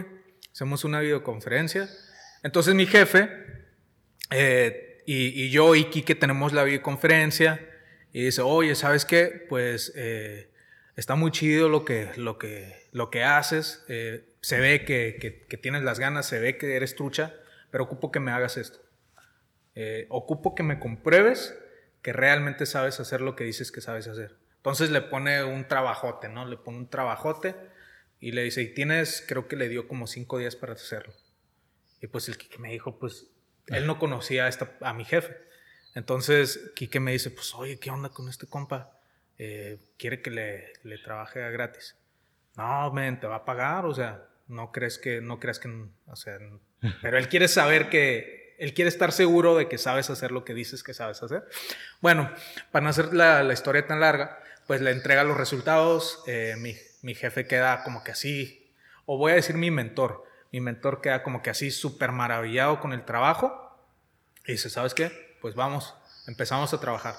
Hacemos 0.52 0.84
una 0.84 1.00
videoconferencia. 1.00 1.88
Entonces 2.42 2.74
mi 2.74 2.84
jefe 2.84 3.61
eh, 4.32 5.02
y, 5.06 5.28
y 5.44 5.50
yo 5.50 5.74
y 5.74 5.84
Kike 5.86 6.14
tenemos 6.14 6.52
la 6.52 6.64
videoconferencia 6.64 7.68
y 8.12 8.24
dice, 8.24 8.42
oye, 8.42 8.74
¿sabes 8.74 9.04
qué? 9.04 9.46
Pues 9.48 9.92
eh, 9.96 10.50
está 10.96 11.14
muy 11.14 11.30
chido 11.30 11.68
lo 11.68 11.84
que, 11.84 12.10
lo 12.16 12.38
que, 12.38 12.88
lo 12.92 13.10
que 13.10 13.24
haces. 13.24 13.84
eh, 13.88 14.28
se 14.40 14.58
ve 14.60 14.84
que, 14.84 15.16
que- 15.20 15.46
que 15.46 15.56
tienes 15.56 15.82
las 15.82 15.98
ganas, 16.00 16.26
se 16.26 16.38
ve 16.40 16.58
que 16.58 16.74
eres 16.76 16.96
trucha, 16.96 17.34
pero 17.70 17.84
ocupo 17.84 18.10
que 18.10 18.20
me 18.20 18.32
hagas 18.32 18.56
esto. 18.56 18.80
Eh, 19.74 20.06
ocupo 20.10 20.54
que 20.54 20.62
me 20.62 20.78
compruebes 20.78 21.56
que 22.02 22.12
realmente 22.12 22.66
sabes 22.66 23.00
hacer 23.00 23.20
lo 23.20 23.36
que 23.36 23.44
dices 23.44 23.72
que 23.72 23.80
sabes 23.80 24.08
hacer. 24.08 24.36
Entonces 24.56 24.90
le 24.90 25.00
pone 25.00 25.44
un 25.44 25.66
trabajote, 25.68 26.28
¿no? 26.28 26.44
Le 26.46 26.56
pone 26.56 26.78
un 26.78 26.88
trabajote 26.90 27.54
y 28.20 28.32
le 28.32 28.42
dice, 28.44 28.62
y 28.62 28.74
tienes, 28.74 29.24
creo 29.26 29.48
que 29.48 29.56
le 29.56 29.68
dio 29.68 29.88
como 29.88 30.06
cinco 30.06 30.38
días 30.38 30.56
para 30.56 30.74
hacerlo. 30.74 31.14
Y 32.00 32.08
pues 32.08 32.28
el 32.28 32.36
Quique 32.36 32.58
me 32.58 32.70
dijo, 32.72 32.98
pues 32.98 33.28
él 33.72 33.86
no 33.86 33.98
conocía 33.98 34.44
a, 34.46 34.48
esta- 34.48 34.72
a 34.80 34.92
mi 34.92 35.04
jefe. 35.04 35.36
Entonces 35.94 36.70
Quique 36.74 37.00
me 37.00 37.12
dice, 37.12 37.30
pues 37.30 37.54
oye, 37.54 37.78
¿qué 37.78 37.90
onda 37.90 38.08
con 38.10 38.28
este 38.28 38.46
compa? 38.46 38.98
Eh, 39.38 39.78
quiere 39.98 40.22
que 40.22 40.30
le, 40.30 40.72
le 40.84 40.98
trabaje 40.98 41.40
gratis. 41.50 41.96
No, 42.56 42.92
men, 42.92 43.18
te 43.20 43.26
va 43.26 43.36
a 43.36 43.44
pagar, 43.44 43.84
o 43.86 43.94
sea, 43.94 44.24
no 44.48 44.72
crees 44.72 44.98
que, 44.98 45.20
no 45.20 45.38
creas 45.40 45.58
que, 45.58 45.68
o 46.06 46.16
sea, 46.16 46.38
pero 47.02 47.18
él 47.18 47.28
quiere 47.28 47.48
saber 47.48 47.88
que, 47.88 48.54
él 48.58 48.74
quiere 48.74 48.88
estar 48.90 49.10
seguro 49.12 49.56
de 49.56 49.68
que 49.68 49.76
sabes 49.78 50.08
hacer 50.10 50.30
lo 50.30 50.44
que 50.44 50.54
dices 50.54 50.82
que 50.84 50.94
sabes 50.94 51.22
hacer. 51.22 51.44
Bueno, 52.00 52.30
para 52.70 52.84
no 52.84 52.90
hacer 52.90 53.12
la, 53.12 53.42
la 53.42 53.52
historia 53.54 53.86
tan 53.86 53.98
larga, 54.00 54.38
pues 54.66 54.80
le 54.80 54.92
entrega 54.92 55.24
los 55.24 55.36
resultados, 55.36 56.22
eh, 56.28 56.54
mi, 56.58 56.76
mi 57.02 57.14
jefe 57.14 57.46
queda 57.46 57.82
como 57.82 58.04
que 58.04 58.12
así, 58.12 58.72
o 59.04 59.18
voy 59.18 59.32
a 59.32 59.36
decir 59.36 59.56
mi 59.56 59.70
mentor, 59.72 60.24
mi 60.52 60.60
mentor 60.60 61.00
queda 61.00 61.22
como 61.24 61.42
que 61.42 61.50
así 61.50 61.70
súper 61.72 62.12
maravillado 62.12 62.78
con 62.78 62.92
el 62.92 63.04
trabajo 63.04 63.61
y 64.46 64.52
dice, 64.52 64.70
¿sabes 64.70 64.94
qué? 64.94 65.36
Pues 65.40 65.54
vamos, 65.54 65.94
empezamos 66.26 66.72
a 66.74 66.80
trabajar. 66.80 67.14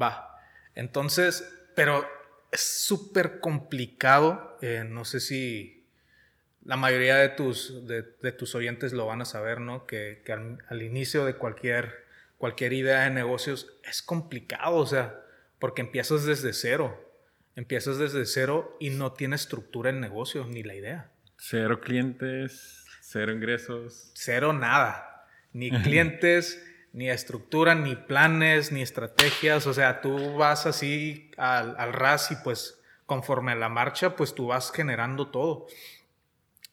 Va. 0.00 0.36
Entonces, 0.74 1.48
pero 1.74 2.06
es 2.52 2.60
súper 2.60 3.40
complicado, 3.40 4.58
eh, 4.60 4.84
no 4.88 5.04
sé 5.04 5.20
si 5.20 5.86
la 6.64 6.76
mayoría 6.76 7.16
de 7.16 7.30
tus, 7.30 7.86
de, 7.86 8.02
de 8.02 8.32
tus 8.32 8.54
oyentes 8.54 8.92
lo 8.92 9.06
van 9.06 9.22
a 9.22 9.24
saber, 9.24 9.60
¿no? 9.60 9.86
Que, 9.86 10.22
que 10.24 10.32
al, 10.32 10.58
al 10.68 10.82
inicio 10.82 11.24
de 11.24 11.34
cualquier, 11.34 12.04
cualquier 12.36 12.72
idea 12.72 13.02
de 13.02 13.10
negocios 13.10 13.72
es 13.84 14.02
complicado, 14.02 14.76
o 14.76 14.86
sea, 14.86 15.20
porque 15.58 15.80
empiezas 15.82 16.24
desde 16.24 16.52
cero. 16.52 17.04
Empiezas 17.56 17.98
desde 17.98 18.24
cero 18.24 18.76
y 18.78 18.90
no 18.90 19.14
tienes 19.14 19.40
estructura 19.40 19.90
en 19.90 19.98
negocio, 19.98 20.44
ni 20.46 20.62
la 20.62 20.76
idea. 20.76 21.10
Cero 21.38 21.80
clientes, 21.80 22.84
cero 23.00 23.32
ingresos. 23.32 24.12
Cero 24.14 24.52
nada. 24.52 25.07
Ni 25.52 25.70
clientes, 25.70 26.64
ni 26.92 27.10
estructura, 27.10 27.74
ni 27.74 27.96
planes, 27.96 28.72
ni 28.72 28.82
estrategias. 28.82 29.66
O 29.66 29.74
sea, 29.74 30.00
tú 30.00 30.36
vas 30.36 30.66
así 30.66 31.30
al, 31.36 31.76
al 31.78 31.92
ras 31.92 32.30
y 32.30 32.36
pues 32.36 32.80
conforme 33.06 33.52
a 33.52 33.56
la 33.56 33.68
marcha, 33.68 34.16
pues 34.16 34.34
tú 34.34 34.48
vas 34.48 34.70
generando 34.70 35.28
todo. 35.28 35.66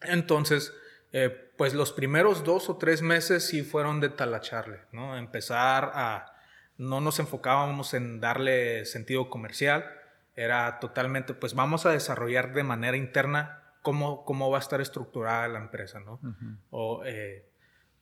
Entonces, 0.02 0.74
eh, 1.14 1.30
pues 1.56 1.74
los 1.74 1.94
primeros 1.94 2.44
dos 2.44 2.70
o 2.70 2.76
tres 2.76 3.02
meses 3.02 3.48
sí 3.48 3.64
fueron 3.64 4.02
de 4.02 4.10
talacharle, 4.10 4.82
¿no? 4.92 5.18
Empezar 5.18 5.92
a... 5.94 6.34
No 6.78 7.00
nos 7.00 7.20
enfocábamos 7.20 7.94
en 7.94 8.20
darle 8.20 8.86
sentido 8.86 9.30
comercial, 9.30 9.86
era 10.36 10.80
totalmente, 10.80 11.34
pues 11.34 11.54
vamos 11.54 11.86
a 11.86 11.92
desarrollar 11.92 12.54
de 12.54 12.64
manera 12.64 12.98
interna 12.98 13.62
cómo, 13.82 14.26
cómo 14.26 14.52
va 14.52 14.58
a 14.58 14.60
estar 14.60 14.82
estructurada 14.82 15.48
la 15.48 15.60
empresa, 15.60 16.02
¿no? 16.02 16.20
O, 16.72 17.06
eh, 17.06 17.46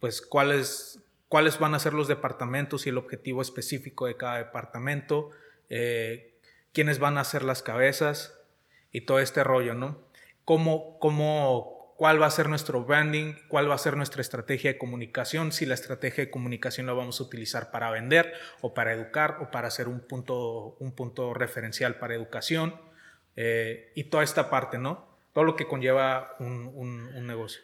pues, 0.03 0.21
cuáles, 0.21 0.99
cuáles 1.29 1.59
van 1.59 1.73
a 1.75 1.79
ser 1.79 1.93
los 1.93 2.09
departamentos 2.09 2.85
y 2.85 2.89
el 2.89 2.97
objetivo 2.97 3.41
específico 3.41 4.05
de 4.05 4.17
cada 4.17 4.37
departamento, 4.39 5.29
eh, 5.69 6.33
quiénes 6.73 6.99
van 6.99 7.17
a 7.17 7.23
ser 7.23 7.41
las 7.43 7.63
cabezas 7.63 8.37
y 8.91 8.99
todo 9.05 9.19
este 9.19 9.45
rollo, 9.45 9.75
¿no? 9.75 10.01
Cómo, 10.43 10.99
cómo, 10.99 11.95
cuál 11.95 12.21
va 12.21 12.25
a 12.25 12.31
ser 12.31 12.49
nuestro 12.49 12.83
branding, 12.83 13.35
cuál 13.47 13.69
va 13.69 13.75
a 13.75 13.77
ser 13.77 13.95
nuestra 13.95 14.19
estrategia 14.19 14.73
de 14.73 14.77
comunicación, 14.77 15.53
si 15.53 15.65
la 15.65 15.73
estrategia 15.75 16.25
de 16.25 16.31
comunicación 16.31 16.85
la 16.85 16.91
vamos 16.91 17.21
a 17.21 17.23
utilizar 17.23 17.71
para 17.71 17.89
vender 17.89 18.33
o 18.59 18.73
para 18.73 18.91
educar 18.91 19.37
o 19.39 19.51
para 19.51 19.69
hacer 19.69 19.87
un 19.87 20.01
punto, 20.01 20.75
un 20.81 20.91
punto 20.91 21.33
referencial 21.33 21.95
para 21.97 22.13
educación 22.13 22.75
eh, 23.37 23.93
y 23.95 24.03
toda 24.03 24.25
esta 24.25 24.49
parte, 24.49 24.77
¿no? 24.79 25.07
Todo 25.31 25.45
lo 25.45 25.55
que 25.55 25.65
conlleva 25.65 26.35
un, 26.39 26.69
un- 26.75 27.07
un 27.15 27.25
negocio. 27.25 27.61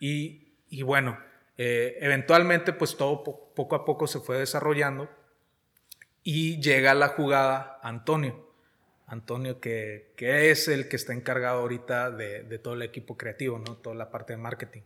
Y, 0.00 0.48
y 0.68 0.82
bueno, 0.82 1.29
eh, 1.62 1.98
eventualmente 2.00 2.72
pues 2.72 2.96
todo 2.96 3.22
po- 3.22 3.52
poco 3.54 3.74
a 3.76 3.84
poco 3.84 4.06
se 4.06 4.20
fue 4.20 4.38
desarrollando 4.38 5.10
y 6.22 6.58
llega 6.62 6.94
la 6.94 7.08
jugada 7.08 7.78
Antonio. 7.82 8.48
Antonio, 9.06 9.60
que, 9.60 10.14
que 10.16 10.50
es 10.50 10.68
el 10.68 10.88
que 10.88 10.96
está 10.96 11.12
encargado 11.12 11.60
ahorita 11.60 12.10
de, 12.12 12.44
de 12.44 12.58
todo 12.58 12.74
el 12.74 12.82
equipo 12.82 13.16
creativo, 13.18 13.58
¿no? 13.58 13.76
Toda 13.76 13.96
la 13.96 14.10
parte 14.10 14.32
de 14.34 14.36
marketing. 14.38 14.82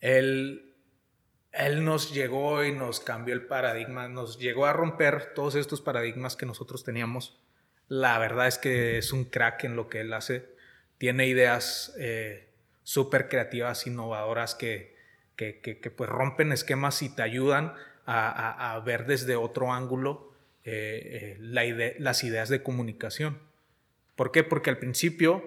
Él, 0.00 0.74
él 1.52 1.84
nos 1.84 2.12
llegó 2.12 2.64
y 2.64 2.72
nos 2.72 2.98
cambió 2.98 3.32
el 3.34 3.46
paradigma, 3.46 4.08
nos 4.08 4.38
llegó 4.38 4.66
a 4.66 4.72
romper 4.72 5.32
todos 5.32 5.54
estos 5.54 5.80
paradigmas 5.80 6.36
que 6.36 6.44
nosotros 6.44 6.82
teníamos. 6.82 7.40
La 7.88 8.18
verdad 8.18 8.48
es 8.48 8.58
que 8.58 8.98
es 8.98 9.12
un 9.12 9.24
crack 9.24 9.64
en 9.64 9.76
lo 9.76 9.88
que 9.88 10.00
él 10.00 10.12
hace. 10.12 10.44
Tiene 10.98 11.28
ideas 11.28 11.94
eh, 11.98 12.48
súper 12.82 13.28
creativas, 13.28 13.86
innovadoras 13.86 14.56
que, 14.56 14.95
que, 15.36 15.92
pues 15.96 16.10
rompen 16.10 16.52
esquemas 16.52 17.02
y 17.02 17.14
te 17.14 17.22
ayudan 17.22 17.74
a, 18.06 18.80
ver 18.84 19.06
desde 19.06 19.36
otro 19.36 19.72
ángulo 19.72 20.32
eh, 20.64 21.36
la 21.40 21.64
las 21.98 22.24
ideas 22.24 22.48
de 22.48 22.62
comunicación. 22.62 23.38
¿Por 24.16 24.32
qué? 24.32 24.42
Porque 24.44 24.70
al 24.70 24.78
principio 24.78 25.44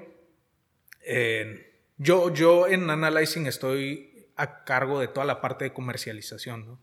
yo, 2.02 2.34
yo 2.34 2.66
en 2.68 2.90
Analyzing 2.90 3.46
estoy 3.46 4.10
a 4.38 4.64
cargo 4.64 5.02
de 5.02 5.10
toda 5.10 5.26
la 5.26 5.42
parte 5.42 5.66
de 5.66 5.74
comercialización, 5.74 6.80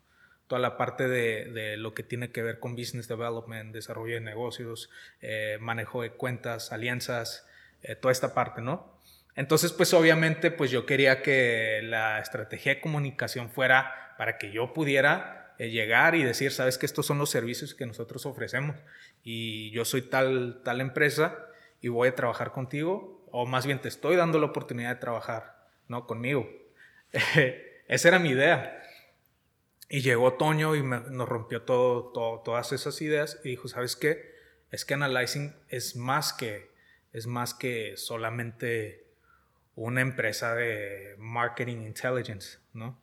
toda 0.46 0.60
la 0.60 0.76
parte 0.76 1.08
de, 1.08 1.78
lo 1.78 1.94
que 1.94 2.02
tiene 2.02 2.30
que 2.30 2.42
ver 2.42 2.60
con 2.60 2.76
business 2.76 3.08
development, 3.08 3.72
desarrollo 3.72 4.14
de 4.14 4.20
negocios, 4.20 4.90
eh, 5.22 5.56
manejo 5.58 6.02
de 6.02 6.10
cuentas, 6.10 6.70
alianzas, 6.70 7.46
eh, 7.82 7.96
toda 7.96 8.12
esta 8.12 8.34
parte, 8.34 8.60
¿no? 8.60 8.95
Entonces, 9.36 9.72
pues 9.72 9.92
obviamente, 9.92 10.50
pues 10.50 10.70
yo 10.70 10.86
quería 10.86 11.22
que 11.22 11.80
la 11.82 12.18
estrategia 12.20 12.74
de 12.74 12.80
comunicación 12.80 13.50
fuera 13.50 14.14
para 14.16 14.38
que 14.38 14.50
yo 14.50 14.72
pudiera 14.72 15.54
eh, 15.58 15.70
llegar 15.70 16.14
y 16.14 16.24
decir, 16.24 16.52
sabes 16.52 16.78
que 16.78 16.86
estos 16.86 17.06
son 17.06 17.18
los 17.18 17.30
servicios 17.30 17.74
que 17.74 17.86
nosotros 17.86 18.24
ofrecemos 18.26 18.76
y 19.22 19.70
yo 19.70 19.84
soy 19.84 20.02
tal, 20.02 20.62
tal 20.64 20.80
empresa 20.80 21.46
y 21.82 21.88
voy 21.88 22.08
a 22.08 22.14
trabajar 22.14 22.52
contigo, 22.52 23.26
o 23.30 23.44
más 23.44 23.66
bien 23.66 23.80
te 23.80 23.88
estoy 23.88 24.16
dando 24.16 24.38
la 24.38 24.46
oportunidad 24.46 24.94
de 24.94 25.00
trabajar, 25.00 25.68
¿no? 25.88 26.06
Conmigo. 26.06 26.48
Esa 27.88 28.08
era 28.08 28.18
mi 28.18 28.30
idea. 28.30 28.82
Y 29.88 30.00
llegó 30.00 30.34
Toño 30.34 30.74
y 30.74 30.82
nos 30.82 31.28
rompió 31.28 31.62
todo, 31.62 32.10
todas 32.42 32.72
esas 32.72 33.00
ideas 33.02 33.38
y 33.44 33.50
dijo, 33.50 33.68
¿sabes 33.68 33.94
qué? 33.94 34.34
Es 34.70 34.84
que 34.84 34.94
Analyzing 34.94 35.54
es 35.68 35.94
más 35.94 36.32
que, 36.32 36.70
es 37.12 37.26
más 37.26 37.54
que 37.54 37.96
solamente 37.96 39.05
una 39.76 40.00
empresa 40.00 40.54
de 40.54 41.14
marketing 41.18 41.82
intelligence, 41.82 42.58
¿no? 42.72 43.00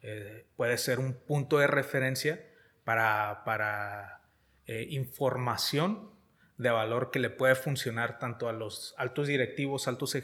Eh, 0.00 0.46
puede 0.56 0.78
ser 0.78 0.98
un 0.98 1.14
punto 1.14 1.58
de 1.58 1.66
referencia 1.66 2.44
para, 2.84 3.42
para 3.44 4.22
eh, 4.66 4.86
información 4.90 6.10
de 6.58 6.70
valor 6.70 7.10
que 7.10 7.18
le 7.18 7.30
puede 7.30 7.56
funcionar 7.56 8.18
tanto 8.18 8.48
a 8.48 8.52
los 8.52 8.94
altos 8.98 9.26
directivos, 9.26 9.88
altos 9.88 10.16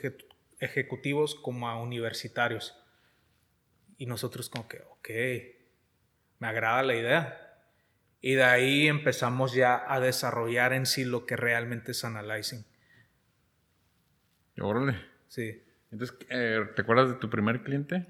ejecutivos 0.60 1.34
como 1.34 1.68
a 1.68 1.80
universitarios. 1.80 2.80
Y 3.96 4.06
nosotros 4.06 4.48
como 4.48 4.68
que, 4.68 4.80
ok, 4.82 5.08
me 6.38 6.46
agrada 6.46 6.84
la 6.84 6.94
idea. 6.94 7.64
Y 8.20 8.34
de 8.34 8.44
ahí 8.44 8.86
empezamos 8.86 9.52
ya 9.52 9.84
a 9.92 9.98
desarrollar 9.98 10.72
en 10.72 10.86
sí 10.86 11.04
lo 11.04 11.26
que 11.26 11.36
realmente 11.36 11.90
es 11.90 12.04
analyzing. 12.04 12.64
Órale. 14.60 15.00
Sí. 15.28 15.67
Entonces, 15.90 16.16
eh, 16.30 16.64
¿te 16.74 16.82
acuerdas 16.82 17.08
de 17.08 17.14
tu 17.14 17.30
primer 17.30 17.62
cliente? 17.62 18.06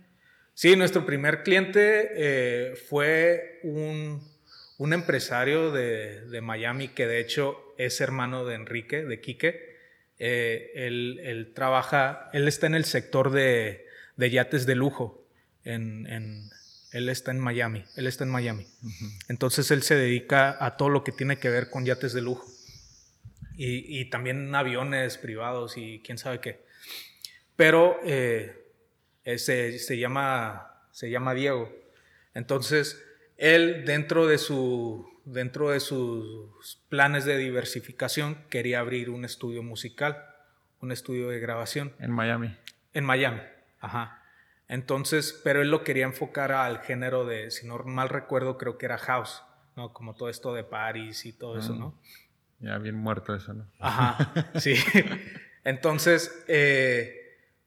Sí, 0.54 0.74
nuestro 0.76 1.06
primer 1.06 1.42
cliente 1.42 2.10
eh, 2.14 2.76
fue 2.88 3.60
un, 3.62 4.20
un 4.78 4.92
empresario 4.92 5.70
de, 5.70 6.22
de, 6.22 6.40
Miami 6.40 6.88
que 6.88 7.06
de 7.06 7.20
hecho 7.20 7.74
es 7.78 8.00
hermano 8.00 8.44
de 8.44 8.56
Enrique, 8.56 9.04
de 9.04 9.20
Quique. 9.20 9.76
Eh, 10.18 10.72
él, 10.74 11.20
él, 11.22 11.52
trabaja, 11.54 12.28
él 12.32 12.48
está 12.48 12.66
en 12.66 12.74
el 12.74 12.84
sector 12.84 13.30
de, 13.30 13.86
de 14.16 14.30
yates 14.30 14.66
de 14.66 14.74
lujo 14.74 15.24
en, 15.64 16.06
en, 16.08 16.50
él 16.92 17.08
está 17.08 17.30
en 17.30 17.38
Miami, 17.38 17.84
él 17.96 18.06
está 18.06 18.24
en 18.24 18.30
Miami. 18.30 18.66
Entonces 19.28 19.70
él 19.70 19.82
se 19.82 19.94
dedica 19.94 20.56
a 20.64 20.76
todo 20.76 20.88
lo 20.88 21.04
que 21.04 21.12
tiene 21.12 21.38
que 21.38 21.50
ver 21.50 21.70
con 21.70 21.84
yates 21.84 22.12
de 22.12 22.22
lujo. 22.22 22.46
Y, 23.60 24.04
también 24.04 24.54
aviones 24.54 25.18
privados 25.18 25.76
y 25.76 26.00
quién 26.04 26.16
sabe 26.16 26.38
qué. 26.38 26.64
Pero 27.58 27.98
eh, 28.04 28.54
se, 29.36 29.98
llama, 29.98 30.80
se 30.92 31.10
llama 31.10 31.34
Diego. 31.34 31.68
Entonces, 32.32 33.04
él 33.36 33.84
dentro 33.84 34.28
de, 34.28 34.38
su, 34.38 35.04
dentro 35.24 35.70
de 35.70 35.80
sus 35.80 36.80
planes 36.88 37.24
de 37.24 37.36
diversificación 37.36 38.38
quería 38.48 38.78
abrir 38.78 39.10
un 39.10 39.24
estudio 39.24 39.64
musical, 39.64 40.24
un 40.80 40.92
estudio 40.92 41.30
de 41.30 41.40
grabación. 41.40 41.92
En 41.98 42.12
Miami. 42.12 42.56
En 42.92 43.04
Miami, 43.04 43.40
ajá. 43.80 44.22
Entonces, 44.68 45.40
pero 45.42 45.60
él 45.60 45.68
lo 45.68 45.82
quería 45.82 46.04
enfocar 46.04 46.52
al 46.52 46.78
género 46.82 47.26
de, 47.26 47.50
si 47.50 47.66
no 47.66 47.78
mal 47.78 48.08
recuerdo, 48.08 48.56
creo 48.56 48.78
que 48.78 48.86
era 48.86 48.98
house, 48.98 49.42
¿no? 49.74 49.92
Como 49.92 50.14
todo 50.14 50.28
esto 50.28 50.54
de 50.54 50.62
Paris 50.62 51.26
y 51.26 51.32
todo 51.32 51.58
eso, 51.58 51.74
¿no? 51.74 51.88
Mm. 52.60 52.66
Ya 52.66 52.78
bien 52.78 52.94
muerto 52.94 53.34
eso, 53.34 53.52
¿no? 53.52 53.66
Ajá, 53.80 54.52
sí. 54.60 54.76
Entonces, 55.64 56.44
eh, 56.46 57.17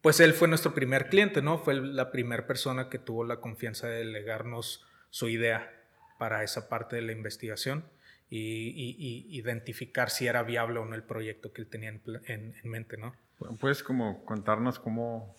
pues 0.01 0.19
él 0.19 0.33
fue 0.33 0.47
nuestro 0.47 0.73
primer 0.73 1.09
cliente, 1.09 1.41
¿no? 1.41 1.57
Fue 1.57 1.75
la 1.75 2.11
primera 2.11 2.47
persona 2.47 2.89
que 2.89 2.99
tuvo 2.99 3.23
la 3.23 3.37
confianza 3.37 3.87
de 3.87 3.97
delegarnos 3.97 4.85
su 5.09 5.29
idea 5.29 5.71
para 6.17 6.43
esa 6.43 6.69
parte 6.69 6.95
de 6.95 7.03
la 7.03 7.11
investigación 7.11 7.85
y, 8.29 9.27
identificar 9.31 10.09
si 10.09 10.27
era 10.27 10.43
viable 10.43 10.79
o 10.79 10.85
no 10.85 10.95
el 10.95 11.03
proyecto 11.03 11.51
que 11.51 11.61
él 11.61 11.67
tenía 11.67 11.89
en, 11.89 12.01
en 12.25 12.69
mente, 12.69 12.97
¿no? 12.97 13.13
Puedes 13.59 13.83
como 13.83 14.23
contarnos 14.23 14.79
cómo, 14.79 15.35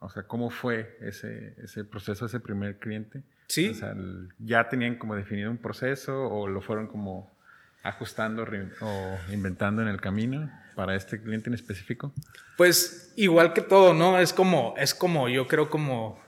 o 0.00 0.08
sea, 0.08 0.24
¿cómo 0.24 0.50
fue 0.50 0.96
ese, 1.00 1.54
ese 1.62 1.84
proceso, 1.84 2.26
ese 2.26 2.40
primer 2.40 2.78
cliente? 2.78 3.22
Sí. 3.46 3.68
O 3.68 3.74
sea, 3.74 3.94
¿ya 4.38 4.68
tenían 4.68 4.96
como 4.96 5.14
definido 5.14 5.50
un 5.50 5.58
proceso 5.58 6.28
o 6.28 6.48
lo 6.48 6.60
fueron 6.60 6.86
como 6.86 7.34
ajustando 7.82 8.46
o 8.80 9.18
inventando 9.30 9.82
en 9.82 9.88
el 9.88 10.00
camino 10.00 10.50
para 10.74 10.94
este 10.96 11.20
cliente 11.20 11.50
en 11.50 11.54
específico? 11.54 12.12
Pues 12.56 13.12
igual 13.16 13.52
que 13.52 13.62
todo, 13.62 13.94
¿no? 13.94 14.18
Es 14.18 14.32
como, 14.32 14.74
es 14.76 14.94
como, 14.94 15.28
yo 15.28 15.46
creo 15.46 15.70
como, 15.70 16.22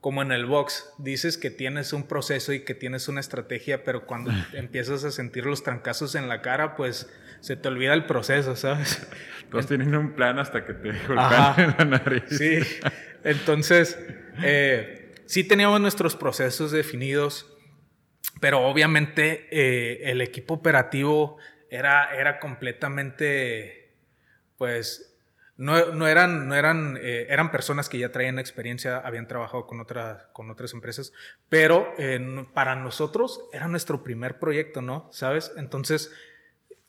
como 0.00 0.22
en 0.22 0.32
el 0.32 0.46
box, 0.46 0.90
dices 0.98 1.38
que 1.38 1.50
tienes 1.50 1.92
un 1.92 2.04
proceso 2.04 2.52
y 2.52 2.60
que 2.60 2.74
tienes 2.74 3.08
una 3.08 3.20
estrategia, 3.20 3.84
pero 3.84 4.06
cuando 4.06 4.30
empiezas 4.52 5.04
a 5.04 5.10
sentir 5.10 5.46
los 5.46 5.62
trancazos 5.62 6.14
en 6.14 6.28
la 6.28 6.42
cara, 6.42 6.76
pues 6.76 7.08
se 7.40 7.56
te 7.56 7.68
olvida 7.68 7.94
el 7.94 8.06
proceso, 8.06 8.56
¿sabes? 8.56 9.06
Todos 9.50 9.66
tienen 9.66 9.94
un 9.94 10.14
plan 10.14 10.38
hasta 10.38 10.64
que 10.64 10.74
te 10.74 10.92
golpean 11.06 11.54
en 11.78 11.90
la 11.90 11.98
nariz. 11.98 12.24
Sí, 12.28 12.58
entonces, 13.22 13.98
eh, 14.42 15.14
sí 15.26 15.44
teníamos 15.44 15.80
nuestros 15.80 16.16
procesos 16.16 16.70
definidos, 16.70 17.50
pero 18.40 18.60
obviamente 18.60 19.48
eh, 19.50 20.10
el 20.10 20.20
equipo 20.20 20.54
operativo 20.54 21.38
era, 21.74 22.14
era 22.14 22.38
completamente, 22.38 23.92
pues, 24.58 25.16
no, 25.56 25.92
no, 25.92 26.08
eran, 26.08 26.48
no 26.48 26.54
eran, 26.54 26.98
eh, 27.00 27.26
eran 27.28 27.50
personas 27.50 27.88
que 27.88 27.98
ya 27.98 28.10
traían 28.10 28.38
experiencia, 28.38 28.98
habían 28.98 29.28
trabajado 29.28 29.66
con, 29.66 29.84
con 30.32 30.50
otras 30.50 30.72
empresas, 30.72 31.12
pero 31.48 31.94
para 32.52 32.74
nosotros 32.74 33.48
era 33.52 33.68
nuestro 33.68 34.02
primer 34.02 34.38
proyecto, 34.38 34.82
¿no? 34.82 35.08
¿Sabes? 35.12 35.52
Entonces, 35.56 36.12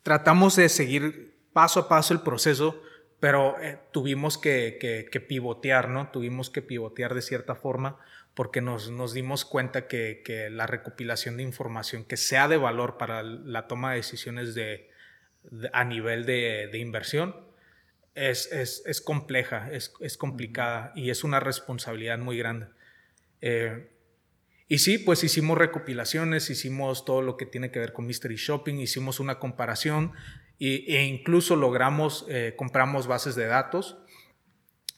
tratamos 0.01 0.55
de 0.55 0.69
seguir 0.69 1.35
paso 1.51 1.79
a 1.79 1.89
paso 1.89 2.13
el 2.13 2.21
proceso, 2.21 2.81
pero 3.19 3.57
eh, 3.59 3.79
tuvimos 3.91 4.37
que, 4.37 5.25
pivotear, 5.27 5.89
¿no? 5.89 6.09
Tuvimos 6.11 6.49
que 6.49 6.61
pivotear 6.61 7.15
de 7.15 7.21
cierta 7.21 7.55
forma 7.55 7.97
porque 8.35 8.61
nos, 8.61 9.13
dimos 9.13 9.45
cuenta 9.45 9.87
que, 9.87 10.49
la 10.51 10.67
recopilación 10.67 11.37
de 11.37 11.43
información 11.43 12.03
que 12.03 12.17
sea 12.17 12.47
de 12.47 12.57
valor 12.57 12.97
para 12.97 13.23
la 13.23 13.67
toma 13.67 13.91
de 13.91 13.97
decisiones 13.97 14.53
de, 14.53 14.89
a 15.71 15.85
nivel 15.85 16.25
de, 16.25 16.77
inversión 16.77 17.35
es, 18.13 18.51
es, 18.51 19.01
compleja, 19.01 19.69
es, 19.71 20.17
complicada 20.17 20.91
y 20.95 21.09
es 21.09 21.23
una 21.23 21.39
responsabilidad 21.39 22.19
muy 22.19 22.37
grande. 22.37 22.67
Eh, 23.41 23.89
y 24.67 24.79
sí, 24.79 24.97
pues 24.97 25.23
hicimos 25.23 25.57
recopilaciones, 25.57 26.49
hicimos 26.49 27.05
todo 27.05 27.21
lo 27.21 27.37
que 27.37 27.45
tiene 27.45 27.71
que 27.71 27.79
ver 27.79 27.93
con 27.93 28.05
Mystery 28.05 28.35
Shopping, 28.35 28.75
hicimos 28.75 29.21
una 29.21 29.39
comparación 29.39 30.11
e 30.59 31.03
incluso 31.03 31.55
logramos, 31.55 32.25
eh, 32.29 32.53
compramos 32.57 33.07
bases 33.07 33.35
de 33.35 33.45
datos 33.45 33.97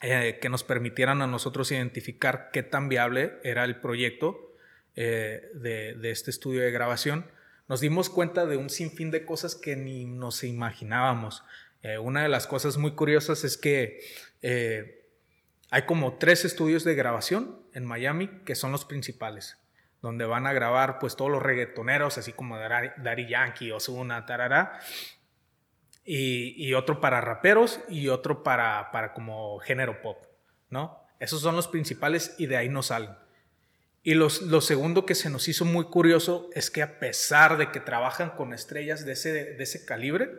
eh, 0.02 0.38
que 0.42 0.50
nos 0.50 0.64
permitieran 0.64 1.22
a 1.22 1.28
nosotros 1.28 1.72
identificar 1.72 2.50
qué 2.52 2.64
tan 2.64 2.90
viable 2.90 3.34
era 3.44 3.64
el 3.64 3.80
proyecto 3.80 4.54
eh, 4.96 5.50
de, 5.54 6.12
este 6.12 6.32
estudio 6.32 6.62
de 6.62 6.72
grabación. 6.72 7.26
Nos 7.68 7.82
dimos 7.82 8.10
cuenta 8.10 8.46
de 8.46 8.58
un 8.58 8.70
sinfín 8.70 9.12
de 9.12 9.26
cosas 9.26 9.56
que 9.56 9.76
ni 9.76 10.06
nos 10.06 10.44
imaginábamos. 10.44 11.44
una 12.02 12.24
de 12.24 12.30
las 12.30 12.48
cosas 12.48 12.78
muy 12.78 12.92
curiosas 12.92 13.44
es 13.44 13.58
que 13.58 14.00
hay 15.70 15.82
como 15.84 16.18
tres 16.18 16.46
estudios 16.46 16.84
de 16.84 16.96
grabación 16.96 17.60
en 17.74 17.86
Miami 17.86 18.30
que 18.46 18.56
son 18.56 18.72
los 18.72 18.86
principales, 18.86 19.58
donde 20.02 20.26
van 20.26 20.48
a 20.48 20.54
grabar 20.54 20.98
pues 21.00 21.16
todos 21.16 21.30
los 21.30 21.44
reggaetoneros, 21.44 22.18
así 22.18 22.32
como 22.32 22.58
Daddy 22.58 23.28
Yankee, 23.28 23.72
Ozuna, 23.72 24.26
tarara, 24.26 24.80
y, 26.10 26.74
otro 26.74 27.02
para 27.02 27.20
raperos 27.20 27.82
y 27.90 28.08
otro 28.08 28.42
para, 28.42 28.92
para 28.92 29.14
como 29.14 29.60
género 29.60 30.02
pop, 30.02 30.24
¿no? 30.70 31.04
Esos 31.20 31.42
son 31.42 31.56
los 31.58 31.68
principales 31.68 32.34
y 32.38 32.46
de 32.46 32.56
ahí 32.56 32.70
no 32.70 32.82
salen. 32.82 33.12
Y 34.04 34.14
los, 34.14 34.42
lo 34.42 34.62
segundo 34.62 35.06
que 35.06 35.16
se 35.16 35.30
nos 35.30 35.50
hizo 35.50 35.66
muy 35.66 35.86
curioso 35.86 36.50
es 36.54 36.72
que 36.72 36.82
a 36.82 37.00
pesar 37.00 37.58
de 37.58 37.72
que 37.72 37.82
trabajan 37.82 38.30
con 38.30 38.54
estrellas 38.54 39.06
de 39.06 39.14
ese, 39.14 39.34
de 39.34 39.62
ese 39.62 39.86
calibre, 39.86 40.32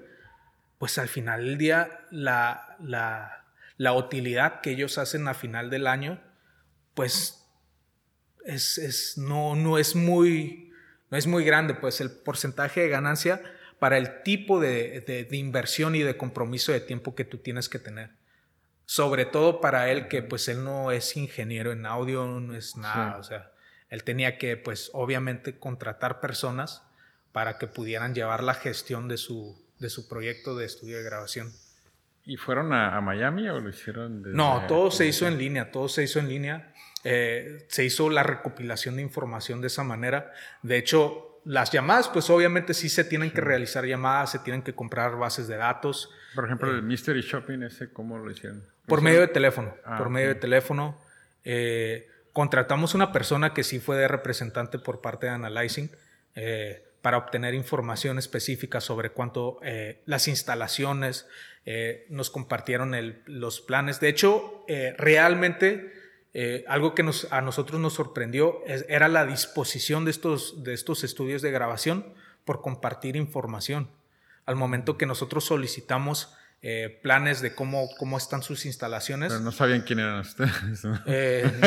pues 0.79 0.97
al 0.97 1.09
final 1.09 1.45
del 1.45 1.59
día 1.59 2.01
la, 2.11 2.77
la, 2.81 3.45
la 3.77 3.93
utilidad 3.93 4.63
que 4.63 4.71
ellos 4.71 4.97
hacen 4.97 5.29
a 5.29 5.35
final 5.35 5.69
del 5.69 5.87
año, 5.87 6.19
pues 6.95 7.47
es, 8.47 9.19
no, 9.19 9.55
no, 9.55 9.77
es 9.77 9.95
muy, 9.95 10.73
no 11.11 11.19
es 11.19 11.27
muy 11.27 11.45
grande, 11.45 11.75
pues 11.75 12.01
el 12.01 12.11
porcentaje 12.11 12.81
de 12.81 12.89
ganancia 12.89 13.43
para 13.79 13.99
el 13.99 14.23
tipo 14.23 14.61
de, 14.61 15.01
de, 15.29 15.37
inversión 15.37 15.95
y 15.95 16.01
de 16.01 16.17
compromiso 16.17 16.73
de 16.73 16.81
tiempo 16.81 17.15
que 17.15 17.25
tú 17.25 17.39
tienes 17.39 17.69
que 17.69 17.79
tener. 17.79 18.11
Sobre 18.85 19.25
todo 19.27 19.61
para 19.61 19.91
él, 19.91 20.09
que 20.09 20.23
pues 20.23 20.49
él 20.49 20.65
no 20.65 20.91
es 20.91 21.17
ingeniero 21.17 21.73
en 21.73 21.87
audio, 21.87 22.27
no 22.27 22.55
es 22.55 22.77
nada, 22.77 23.19
o 23.19 23.23
sea, 23.23 23.53
él 23.91 24.03
tenía 24.05 24.39
que 24.39 24.57
pues 24.57 24.91
obviamente 24.95 25.59
contratar 25.59 26.21
personas 26.21 26.83
para 27.33 27.59
que 27.59 27.67
pudieran 27.67 28.15
llevar 28.15 28.43
la 28.43 28.55
gestión 28.55 29.09
de 29.09 29.17
su, 29.19 29.63
de 29.79 29.91
su 29.91 30.09
proyecto 30.09 30.57
de 30.57 30.67
estudio 30.67 30.97
de 30.97 31.05
grabación. 31.05 31.53
¿Y 32.25 32.37
fueron 32.37 32.73
a, 32.75 33.01
Miami 33.01 33.49
o 33.49 33.59
lo 33.59 33.71
hicieron? 33.71 34.23
Desde 34.23 34.37
no, 34.37 34.67
todo 34.67 34.91
se 34.91 35.07
hizo 35.07 35.27
en 35.27 35.39
línea, 35.39 35.71
todo 35.71 35.89
se 35.89 36.03
hizo 36.03 36.19
en 36.19 36.29
línea. 36.29 36.75
Eh, 37.05 37.65
se 37.69 37.85
hizo 37.85 38.11
la 38.11 38.23
recopilación 38.23 38.97
de 38.97 39.03
información 39.03 39.63
de 39.63 39.69
esa 39.69 39.83
manera. 39.83 40.33
De 40.63 40.77
hecho, 40.77 41.28
las 41.49 41.73
llamadas, 41.73 42.09
pues 42.11 42.29
obviamente 42.29 42.75
sí 42.75 42.91
se 42.91 43.05
tienen 43.05 43.31
que 43.31 43.41
realizar 43.41 43.87
llamadas, 43.87 44.33
se 44.33 44.39
tienen 44.41 44.61
que 44.61 44.75
comprar 44.75 45.17
bases 45.17 45.49
de 45.49 45.57
datos. 45.57 46.11
Por 46.35 46.45
ejemplo, 46.45 46.71
el 46.71 46.83
Mystery 46.83 47.23
Shopping, 47.23 47.63
ese, 47.63 47.91
¿cómo 47.91 48.19
lo 48.19 48.31
hicieron? 48.31 48.63
Por 48.85 49.01
medio 49.01 49.21
de 49.21 49.29
teléfono, 49.29 49.75
ah, 49.83 49.97
por 49.97 50.11
medio 50.11 50.29
de 50.29 50.35
teléfono. 50.35 51.01
Eh, 51.45 52.07
contratamos 52.35 52.95
una 52.95 53.13
persona 53.13 53.55
que 53.55 53.65
sí 53.65 53.81
fue 53.81 53.97
de 53.97 54.09
representante 54.09 54.79
por 54.79 55.01
parte 55.01 55.25
de 55.25 55.33
Analyzing. 55.33 55.91
Eh, 56.35 56.85
para 57.01 57.17
obtener 57.17 57.55
información 57.55 58.19
específica 58.19 58.83
sobre 58.83 59.11
cuánto 59.11 59.61
eh, 59.63 60.03
las 60.05 60.29
instalaciones 60.29 61.27
eh, 61.65 62.05
nos 62.11 62.29
compartieron 62.29 62.95
los 63.25 63.63
planes. 63.63 64.01
De 64.01 64.09
hecho, 64.09 64.67
eh, 66.35 66.65
algo 66.69 66.95
que 66.95 67.03
nos, 67.03 67.27
a 67.33 67.41
nosotros 67.41 67.81
nos 67.81 67.95
sorprendió 67.95 68.63
era 68.67 69.09
la 69.09 69.27
disposición 69.27 70.05
de 70.05 70.11
estos, 70.11 70.63
de 70.63 70.75
estos 70.75 71.05
estudios 71.05 71.43
de 71.43 71.51
grabación 71.51 72.13
por 72.45 72.61
compartir 72.61 73.17
información. 73.17 73.91
Al 74.47 74.57
momento 74.57 74.97
que 74.97 75.07
nosotros 75.07 75.45
solicitamos 75.45 76.35
planes 77.03 77.41
de 77.41 77.55
cómo, 77.55 77.89
cómo 77.99 78.19
están 78.19 78.43
sus 78.43 78.67
instalaciones. 78.67 79.29
Pero 79.29 79.45
no 79.45 79.53
sabían 79.53 79.83
quién 79.83 80.01
eran 80.01 80.21
ustedes. 80.21 80.85
¿no? 80.85 80.91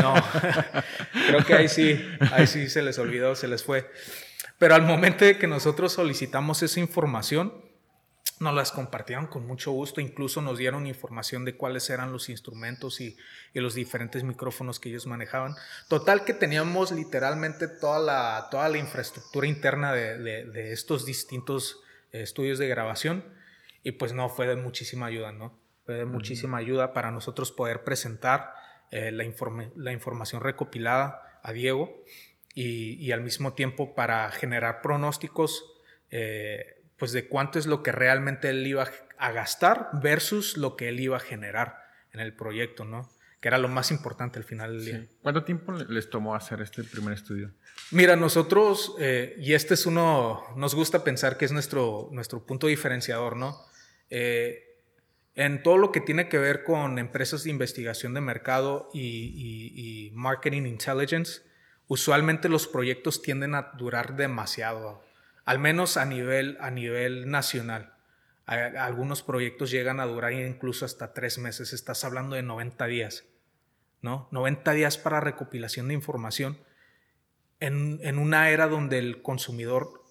no, 0.02 0.14
creo 1.28 1.46
que 1.46 1.54
ahí 1.54 1.70
sí, 1.70 1.98
ahí 2.32 2.46
sí 2.46 2.68
se 2.70 2.82
les 2.82 3.00
olvidó, 3.00 3.36
se 3.36 3.48
les 3.48 3.64
fue. 3.64 3.90
Pero 4.58 4.76
al 4.76 4.84
momento 4.84 5.26
de 5.26 5.38
que 5.38 5.48
nosotros 5.48 5.94
solicitamos 5.94 6.62
esa 6.62 6.80
información, 6.80 7.54
nos 8.42 8.56
las 8.56 8.72
compartieron 8.72 9.28
con 9.28 9.46
mucho 9.46 9.72
gusto, 9.72 10.02
incluso 10.02 10.42
nos 10.42 10.58
dieron 10.58 10.88
información 10.88 11.46
de 11.46 11.56
cuáles 11.56 11.90
eran 11.90 12.12
los 12.12 12.28
instrumentos 12.28 13.00
y, 13.00 13.16
los 13.54 13.76
diferentes 13.76 14.24
micrófonos 14.24 14.80
que 14.80 14.90
ellos 14.90 15.06
manejaban. 15.06 15.56
Total 15.88 16.26
que 16.26 16.34
teníamos 16.34 16.92
literalmente 16.92 17.68
toda 17.68 18.00
la, 18.00 18.48
toda 18.50 18.68
la 18.70 18.80
infraestructura 18.80 19.46
interna 19.46 19.94
de, 19.94 20.72
estos 20.74 21.06
distintos 21.06 21.82
eh, 22.12 22.24
estudios 22.24 22.58
de 22.58 22.68
grabación 22.68 23.24
y 23.84 23.92
pues 23.94 24.14
no, 24.14 24.28
fue 24.30 24.48
de 24.48 24.56
muchísima 24.56 25.06
ayuda, 25.06 25.32
¿no? 25.32 25.58
Fue 25.86 25.96
de 25.96 26.06
muchísima 26.06 26.58
ayuda 26.58 26.94
para 26.94 27.12
nosotros 27.12 27.52
poder 27.52 27.84
presentar 27.84 28.54
eh, 28.90 29.12
la, 29.12 29.24
la 29.76 29.92
información 29.92 30.42
recopilada 30.42 31.40
a 31.44 31.54
Diego 31.54 32.04
y, 32.54 33.12
al 33.12 33.22
mismo 33.22 33.54
tiempo 33.54 33.94
para 33.96 34.30
generar 34.32 34.82
pronósticos 34.82 35.64
eh, 36.10 36.81
pues 37.02 37.14
de 37.14 37.28
cuánto 37.28 37.58
es 37.58 37.66
lo 37.66 37.82
que 37.82 37.92
realmente 37.92 38.52
él 38.52 38.68
iba 38.68 38.88
a 39.18 39.32
gastar 39.32 39.90
versus 40.04 40.56
lo 40.56 40.76
que 40.76 40.88
él 40.88 41.00
iba 41.00 41.18
a 41.18 41.20
generar 41.20 41.84
en 42.14 42.20
el 42.20 42.36
proyecto, 42.36 42.86
¿no? 42.86 43.10
Que 43.40 43.48
era 43.48 43.58
lo 43.58 43.70
más 43.70 43.90
importante 43.90 44.38
al 44.38 44.46
final 44.46 44.78
del 44.78 44.86
día. 44.86 45.08
¿Cuánto 45.24 45.44
tiempo 45.44 45.72
les 45.72 46.12
tomó 46.12 46.36
hacer 46.36 46.62
este 46.62 46.84
primer 46.84 47.16
estudio? 47.16 47.56
Mira, 47.90 48.16
nosotros, 48.16 48.94
eh, 49.00 49.36
y 49.40 49.54
este 49.54 49.74
es 49.74 49.88
uno, 49.88 50.44
nos 50.56 50.76
gusta 50.76 51.04
pensar 51.04 51.38
que 51.38 51.46
es 51.46 51.52
nuestro, 51.52 52.10
nuestro 52.12 52.46
punto 52.46 52.68
diferenciador, 52.68 53.36
¿no? 53.36 53.58
Eh, 54.12 54.78
en 55.34 55.64
todo 55.64 55.80
lo 55.80 55.92
que 55.92 56.02
tiene 56.02 56.30
que 56.30 56.38
ver 56.38 56.64
con 56.64 57.00
empresas 57.00 57.44
de 57.46 57.50
investigación 57.50 58.14
de 58.14 58.22
mercado 58.22 58.92
y, 58.94 59.00
y 59.00 60.12
marketing 60.12 60.68
intelligence, 60.68 61.42
usualmente 61.88 62.48
los 62.48 62.68
proyectos 62.68 63.24
tienden 63.24 63.56
a 63.56 63.72
durar 63.76 64.16
demasiado, 64.16 65.04
al 65.46 65.60
menos 65.60 65.98
a 65.98 66.06
nivel, 66.06 66.58
a 66.60 66.72
nivel 66.72 67.30
nacional. 67.30 67.94
Algunos 68.46 69.24
proyectos 69.24 69.72
llegan 69.72 70.00
a 70.00 70.06
durar 70.06 70.34
incluso 70.34 70.84
hasta 70.84 71.14
tres 71.14 71.38
meses, 71.38 71.74
estás 71.74 72.04
hablando 72.04 72.36
de 72.36 72.44
90 72.44 72.86
días, 72.88 73.26
¿no? 74.02 74.28
90 74.32 74.74
días 74.74 74.98
para 74.98 75.22
recopilación 75.22 75.88
de 75.88 75.94
información 75.94 76.58
en, 77.60 78.00
en 78.02 78.18
una 78.18 78.50
era 78.50 78.68
donde 78.68 79.00
el 79.00 79.22
consumidor 79.22 80.04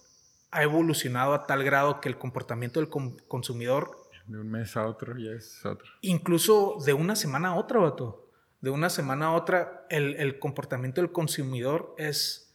ha 0.53 0.63
evolucionado 0.63 1.35
a 1.35 1.47
tal 1.47 1.65
grado 1.65 2.01
que 2.01 2.09
el 2.09 2.17
comportamiento 2.17 2.81
del 2.81 2.89
consumidor... 2.89 3.97
De 4.27 4.39
un 4.39 4.51
mes 4.51 4.77
a 4.77 4.87
otro 4.87 5.19
ya 5.19 5.33
es 5.33 5.65
otro. 5.67 5.91
Incluso 6.03 6.77
de 6.85 6.93
una 6.93 7.17
semana 7.17 7.49
a 7.49 7.55
otra, 7.57 7.81
vato 7.81 8.31
de 8.61 8.71
una 8.71 8.91
semana 8.91 9.27
a 9.27 9.33
otra, 9.33 9.87
el, 9.89 10.39
comportamiento 10.39 11.01
del 11.01 11.13
consumidor 11.13 11.95
es 11.99 12.50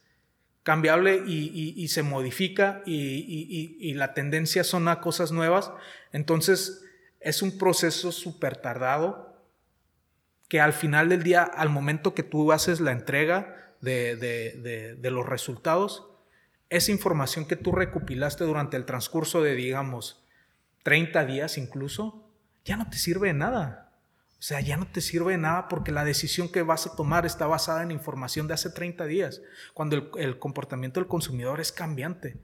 cambiable 0.66 1.22
y, 1.28 1.86
se 1.86 2.02
modifica 2.02 2.82
y, 2.84 3.94
la 3.94 4.14
tendencia 4.14 4.64
son 4.64 4.88
a 4.88 5.00
cosas 5.00 5.30
nuevas. 5.30 5.70
Entonces, 6.10 6.84
es 7.20 7.40
un 7.40 7.56
proceso 7.56 8.10
súper 8.10 8.56
tardado 8.56 9.46
que 10.48 10.60
al 10.60 10.72
final 10.72 11.08
del 11.08 11.22
día, 11.22 11.44
al 11.44 11.68
momento 11.68 12.14
que 12.14 12.24
tú 12.24 12.50
haces 12.50 12.80
la 12.80 12.90
entrega 12.90 13.76
de, 13.80 14.98
los 15.04 15.24
resultados, 15.24 16.08
esa 16.68 16.90
información 16.90 17.46
que 17.46 17.54
tú 17.54 17.70
recopilaste 17.70 18.42
durante 18.42 18.76
el 18.76 18.86
transcurso 18.86 19.42
de, 19.42 19.54
digamos, 19.54 20.26
30 20.82 21.26
días 21.26 21.58
incluso, 21.58 22.28
ya 22.64 22.76
no 22.76 22.90
te 22.90 22.98
sirve 22.98 23.28
de 23.28 23.34
nada. 23.34 23.85
Sea, 24.46 24.60
ya 24.60 24.76
no 24.76 24.86
te 24.86 25.00
sirve 25.00 25.32
de 25.32 25.38
nada 25.38 25.66
porque 25.66 25.90
la 25.90 26.04
decisión 26.04 26.48
que 26.48 26.62
vas 26.62 26.86
a 26.86 26.94
tomar 26.94 27.26
está 27.26 27.48
basada 27.48 27.82
en 27.82 27.90
información 27.90 28.46
de 28.46 28.54
hace 28.54 28.70
30 28.70 29.04
días, 29.06 29.42
cuando 29.74 30.12
el, 30.16 30.38
comportamiento 30.38 31.00
del 31.00 31.08
consumidor 31.08 31.58
es 31.58 31.72
cambiante 31.72 32.36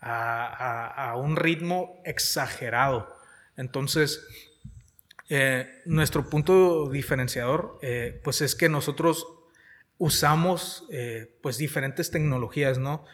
a, 0.00 1.14
un 1.16 1.34
ritmo 1.34 2.00
exagerado. 2.04 3.12
Entonces, 3.56 4.24
eh, 5.30 5.82
nuestro 5.84 6.30
punto 6.30 6.88
diferenciador, 6.90 7.80
eh, 7.82 8.20
pues 8.22 8.40
es 8.40 8.54
que 8.54 8.68
nosotros 8.68 9.26
usamos 9.98 10.86
eh, 10.92 11.36
pues 11.42 11.58
diferentes 11.58 12.12
tecnologías, 12.12 12.78
¿no? 12.78 13.04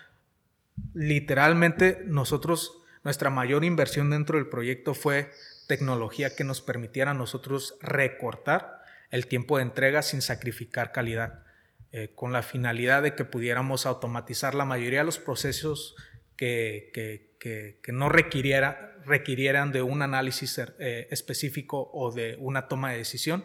Literalmente 0.93 2.03
nosotros, 2.05 2.83
nuestra 3.05 3.31
mayor 3.31 3.65
inversión 3.65 4.11
dentro 4.11 4.37
del 4.37 4.49
proyecto 4.49 4.93
fue 4.93 5.31
tecnología 5.67 6.35
que 6.35 6.45
nos 6.45 6.61
permitiera 6.61 7.13
a 7.13 7.15
nosotros 7.15 7.77
recortar 7.81 8.83
el 9.11 9.27
tiempo 9.27 9.59
de 9.59 9.63
entrega 9.63 10.03
sin 10.03 10.23
sacrificar 10.23 10.93
calidad, 10.93 11.45
eh, 11.93 12.11
con 12.15 12.33
la 12.33 12.43
finalidad 12.43 13.03
de 13.03 13.15
que 13.15 13.25
pudiéramos 13.25 13.87
automatizar 13.87 14.55
la 14.55 14.65
mayoría 14.65 15.01
de 15.01 15.05
los 15.05 15.19
procesos 15.19 15.95
que, 16.37 16.91
que, 16.93 17.93
no 17.93 18.09
requiriera, 18.09 18.97
requirieran 19.05 19.71
de 19.71 19.83
un 19.83 20.03
análisis 20.03 20.59
eh, 20.59 21.07
específico 21.11 21.91
o 21.93 22.11
de 22.11 22.37
una 22.41 22.67
toma 22.67 22.91
de 22.91 22.99
decisión, 22.99 23.45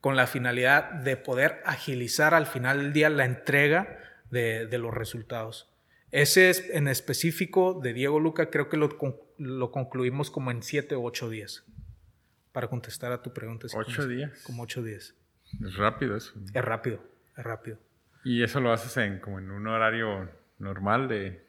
con 0.00 0.16
la 0.16 0.26
finalidad 0.26 0.92
de 0.92 1.16
poder 1.16 1.62
agilizar 1.64 2.34
al 2.34 2.46
final 2.46 2.78
del 2.78 2.92
día 2.92 3.10
la 3.10 3.24
entrega 3.24 3.98
de, 4.30 4.66
de 4.66 4.78
los 4.78 4.94
resultados. 4.94 5.73
Ese 6.14 6.48
es 6.48 6.70
en 6.70 6.86
específico 6.86 7.80
de 7.82 7.92
Diego 7.92 8.20
Luca, 8.20 8.48
creo 8.48 8.68
que 8.68 8.76
lo, 8.76 8.88
lo 9.36 9.70
concluimos 9.72 10.30
como 10.30 10.52
en 10.52 10.62
siete 10.62 10.94
o 10.94 11.02
ocho 11.02 11.28
días. 11.28 11.64
Para 12.52 12.68
contestar 12.68 13.10
a 13.10 13.20
tu 13.20 13.32
pregunta. 13.32 13.66
¿Ocho 13.74 14.06
días? 14.06 14.30
Como 14.44 14.62
ocho 14.62 14.80
días. 14.80 15.16
Es 15.60 15.74
rápido 15.74 16.16
eso. 16.16 16.32
Es 16.54 16.64
rápido, 16.64 17.00
es 17.36 17.42
rápido. 17.42 17.78
¿Y 18.22 18.44
eso 18.44 18.60
lo 18.60 18.72
haces 18.72 18.96
en, 18.98 19.18
como 19.18 19.40
en 19.40 19.50
un 19.50 19.66
horario 19.66 20.30
normal 20.60 21.08
de...? 21.08 21.44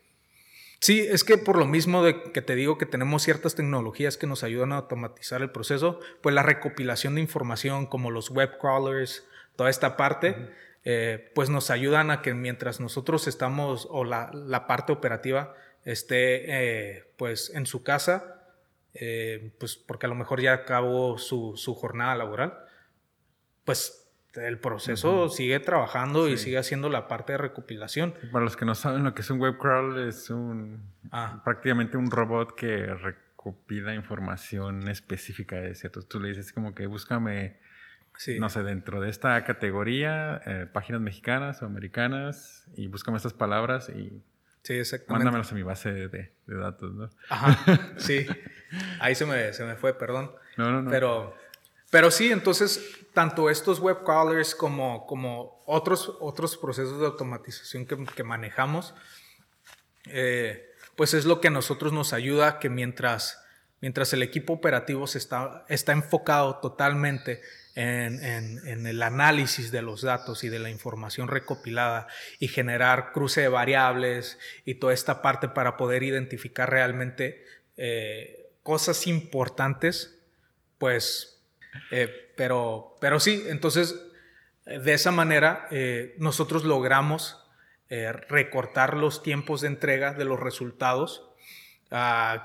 Sí, 0.79 0.99
es 0.99 1.23
que 1.23 1.37
por 1.37 1.59
lo 1.59 1.67
mismo 1.67 2.03
de 2.03 2.31
que 2.31 2.41
te 2.41 2.55
digo 2.55 2.79
que 2.79 2.87
tenemos 2.87 3.21
ciertas 3.21 3.53
tecnologías 3.53 4.17
que 4.17 4.25
nos 4.25 4.43
ayudan 4.43 4.71
a 4.71 4.77
automatizar 4.77 5.43
el 5.43 5.51
proceso, 5.51 5.99
pues 6.23 6.33
la 6.33 6.41
recopilación 6.41 7.13
de 7.13 7.21
información 7.21 7.85
como 7.85 8.09
los 8.09 8.31
web 8.31 8.57
crawlers, 8.59 9.27
toda 9.57 9.69
esta 9.69 9.95
parte, 9.95 10.49
eh, 10.85 11.31
pues 11.33 11.49
nos 11.49 11.71
ayudan 11.71 12.11
a 12.11 12.21
que 12.21 12.35
mientras 12.35 12.79
nosotros 12.79 13.27
estamos, 13.27 13.87
o 13.89 14.03
la, 14.03 14.29
la 14.33 14.67
parte 14.67 14.93
operativa 14.93 15.55
esté 15.83 16.97
eh, 16.97 17.03
pues 17.17 17.51
en 17.55 17.65
su 17.65 17.83
casa, 17.83 18.43
eh, 18.93 19.51
pues 19.59 19.75
porque 19.75 20.05
a 20.05 20.09
lo 20.09 20.15
mejor 20.15 20.41
ya 20.41 20.53
acabó 20.53 21.17
su, 21.17 21.57
su 21.57 21.73
jornada 21.73 22.15
laboral, 22.15 22.59
pues 23.65 24.07
el 24.35 24.59
proceso 24.59 25.29
sigue 25.29 25.59
trabajando 25.59 26.27
y 26.27 26.37
sigue 26.37 26.57
haciendo 26.57 26.89
la 26.89 27.07
parte 27.07 27.33
de 27.33 27.37
recopilación. 27.37 28.13
Para 28.31 28.43
los 28.43 28.55
que 28.55 28.65
no 28.65 28.75
saben 28.75 29.03
lo 29.03 29.15
que 29.15 29.21
es 29.21 29.29
un 29.29 29.39
web 29.39 29.57
crawl, 29.57 30.07
es 30.07 30.29
un 30.29 30.91
ah. 31.11 31.41
prácticamente 31.43 31.97
un 31.97 32.11
robot 32.11 32.53
que 32.53 32.85
recopila 32.85 33.95
información 33.95 34.87
específica 34.87 35.55
de 35.55 35.73
ciertos. 35.73 36.07
Tú 36.07 36.19
le 36.19 36.29
dices 36.29 36.53
como 36.53 36.75
que 36.75 36.85
búscame 36.85 37.57
no 38.39 38.49
sé, 38.49 38.63
dentro 38.63 39.01
de 39.01 39.09
esta 39.09 39.43
categoría, 39.43 40.41
eh, 40.45 40.67
páginas 40.71 41.01
mexicanas 41.01 41.61
o 41.61 41.65
americanas, 41.65 42.65
y 42.75 42.87
búscame 42.87 43.17
estas 43.17 43.33
palabras 43.33 43.89
y 43.89 44.23
sí, 44.63 44.73
exactamente. 44.73 45.25
mándamelas 45.25 45.51
a 45.51 45.55
mi 45.55 45.63
base 45.63 45.91
de, 45.91 46.31
datos, 46.47 46.93
¿no? 46.93 47.09
Ajá, 47.29 47.93
sí. 47.97 48.25
Ahí 48.99 49.15
se 49.15 49.25
me, 49.25 49.53
se 49.53 49.63
me 49.65 49.75
fue, 49.75 49.97
perdón. 49.97 50.31
No, 50.57 50.71
no, 50.71 50.81
no. 50.81 50.89
Pero, 50.89 51.35
pero 51.89 52.11
sí, 52.11 52.31
entonces, 52.31 53.05
tanto 53.13 53.49
estos 53.49 53.79
web 53.79 54.03
crawlers 54.03 54.55
como, 54.55 55.05
como 55.05 55.61
otros, 55.65 56.15
otros 56.19 56.57
procesos 56.57 56.99
de 56.99 57.05
automatización 57.05 57.85
que, 57.85 58.05
que 58.05 58.23
manejamos, 58.23 58.95
eh, 60.07 60.71
pues 60.95 61.13
es 61.13 61.25
lo 61.25 61.41
que 61.41 61.49
a 61.49 61.51
nosotros 61.51 61.91
nos 61.93 62.13
ayuda 62.13 62.59
que 62.59 62.69
mientras, 62.69 63.43
mientras 63.81 64.13
el 64.13 64.23
equipo 64.23 64.53
operativo 64.53 65.07
se 65.07 65.17
está, 65.17 65.65
está 65.67 65.91
enfocado 65.91 66.57
totalmente 66.57 67.41
en, 67.75 68.87
el 68.87 69.03
análisis 69.03 69.71
de 69.71 69.81
los 69.81 70.01
datos 70.01 70.43
y 70.43 70.49
de 70.49 70.59
la 70.59 70.69
información 70.69 71.27
recopilada 71.27 72.07
y 72.39 72.47
generar 72.47 73.11
cruce 73.11 73.41
de 73.41 73.49
variables 73.49 74.39
y 74.63 74.75
toda 74.75 74.93
esta 74.93 75.21
parte 75.21 75.49
para 75.49 75.75
poder 75.75 76.03
identificar 76.03 76.69
realmente 76.69 77.43
eh, 77.75 78.49
cosas 78.63 79.07
importantes, 79.07 80.17
pues, 80.77 81.43
eh, 81.91 82.31
pero, 82.37 82.95
pero 83.01 83.19
sí, 83.19 83.43
entonces, 83.47 83.95
de 84.65 84.93
esa 84.93 85.11
manera 85.11 85.67
eh, 85.69 86.15
nosotros 86.17 86.63
logramos 86.63 87.41
recortar 88.27 88.97
los 88.97 89.21
tiempos 89.21 89.61
de 89.61 89.67
entrega 89.67 90.13
de 90.13 90.25
los 90.25 90.39
resultados 90.39 91.34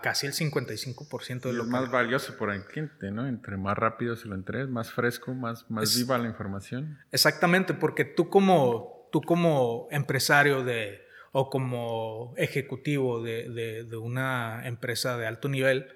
casi 0.03 0.27
el 0.27 0.33
55% 0.33 1.41
de 1.41 1.53
lo 1.53 1.65
más 1.65 1.91
valioso 1.91 2.37
por 2.37 2.53
el 2.53 2.65
cliente, 2.65 3.11
¿no? 3.11 3.27
Entre 3.27 3.57
más 3.57 3.77
rápido 3.77 4.15
se 4.15 4.29
lo 4.29 4.37
entregues, 4.37 4.69
más 4.69 4.93
fresco, 4.93 5.35
más, 5.35 5.69
más 5.69 5.97
viva 5.97 6.19
la 6.19 6.29
información. 6.29 6.99
Exactamente, 7.11 7.75
porque 7.75 8.05
tú 8.05 8.29
como, 8.29 9.09
tú 9.11 9.23
como 9.23 9.89
empresario 9.91 10.63
de, 10.63 11.05
o 11.33 11.51
como 11.51 12.33
ejecutivo 12.37 13.23
de, 13.23 13.85
de, 13.89 13.97
una 13.97 14.67
empresa 14.69 15.17
de 15.17 15.27
alto 15.27 15.49
nivel, 15.49 15.89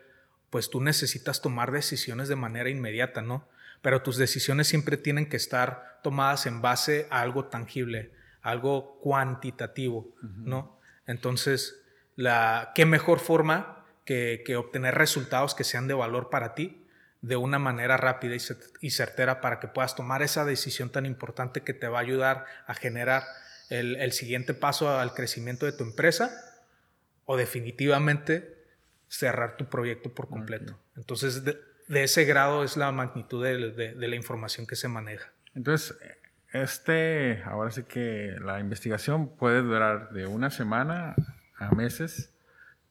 pues 0.51 0.69
tú 0.69 0.81
necesitas 0.81 1.41
tomar 1.41 1.71
decisiones 1.71 2.29
de 2.29 2.37
manera 2.37 2.71
inmediata, 2.71 3.23
¿no? 3.23 3.47
Pero 3.83 4.03
tus 4.03 4.17
decisiones 4.17 4.67
siempre 4.67 4.97
tienen 4.97 5.29
que 5.29 5.37
estar 5.37 6.01
tomadas 6.03 6.47
en 6.47 6.61
base 6.61 7.07
a 7.11 7.21
algo 7.21 7.45
tangible, 7.47 8.11
algo 8.43 8.99
cuantitativo, 9.01 10.13
¿no? 10.23 10.81
Entonces, 11.07 11.84
la, 12.17 12.73
qué 12.75 12.87
mejor 12.87 13.21
forma 13.21 13.85
que, 14.05 14.57
obtener 14.57 14.95
resultados 14.95 15.55
que 15.55 15.65
sean 15.65 15.89
de 15.89 15.95
valor 15.95 16.31
para 16.31 16.55
ti 16.55 16.87
de 17.23 17.37
una 17.37 17.59
manera 17.59 17.97
rápida 17.97 18.37
y 18.81 18.91
certera 18.91 19.41
para 19.41 19.59
que 19.59 19.69
puedas 19.69 19.97
tomar 19.97 20.23
esa 20.23 20.45
decisión 20.45 20.91
tan 20.91 21.07
importante 21.07 21.63
que 21.63 21.73
te 21.73 21.89
va 21.89 21.99
a 21.99 22.03
ayudar 22.03 22.45
a 22.67 22.75
generar 22.75 23.23
el, 23.71 24.13
siguiente 24.13 24.53
paso 24.53 24.91
al 24.99 25.15
crecimiento 25.15 25.65
de 25.65 25.73
tu 25.73 25.85
empresa 25.85 26.31
o 27.25 27.39
definitivamente 27.39 28.67
cerrar 29.09 29.57
tu 29.57 29.71
proyecto 29.71 30.13
por 30.13 30.29
completo. 30.29 30.79
Entonces, 30.97 31.45
de, 31.45 31.59
ese 31.89 32.27
grado 32.27 32.63
es 32.63 32.77
la 32.77 32.93
magnitud 32.93 33.43
de, 33.43 33.71
de, 33.71 34.09
la 34.09 34.17
información 34.17 34.67
que 34.67 34.77
se 34.77 34.89
maneja. 34.89 35.33
Entonces, 35.55 35.97
este, 36.53 37.43
ahora 37.45 37.71
sí 37.71 37.85
que 37.85 38.37
la 38.41 38.61
investigación 38.61 39.35
puede 39.35 39.63
durar 39.63 40.11
de 40.11 40.27
una 40.27 40.51
semana 40.51 41.15
a 41.57 41.71
meses 41.75 42.33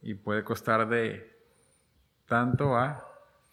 y 0.02 0.14
puede 0.16 0.44
costar 0.44 0.88
de 0.90 1.34
tanto 2.28 2.76
a 2.76 3.08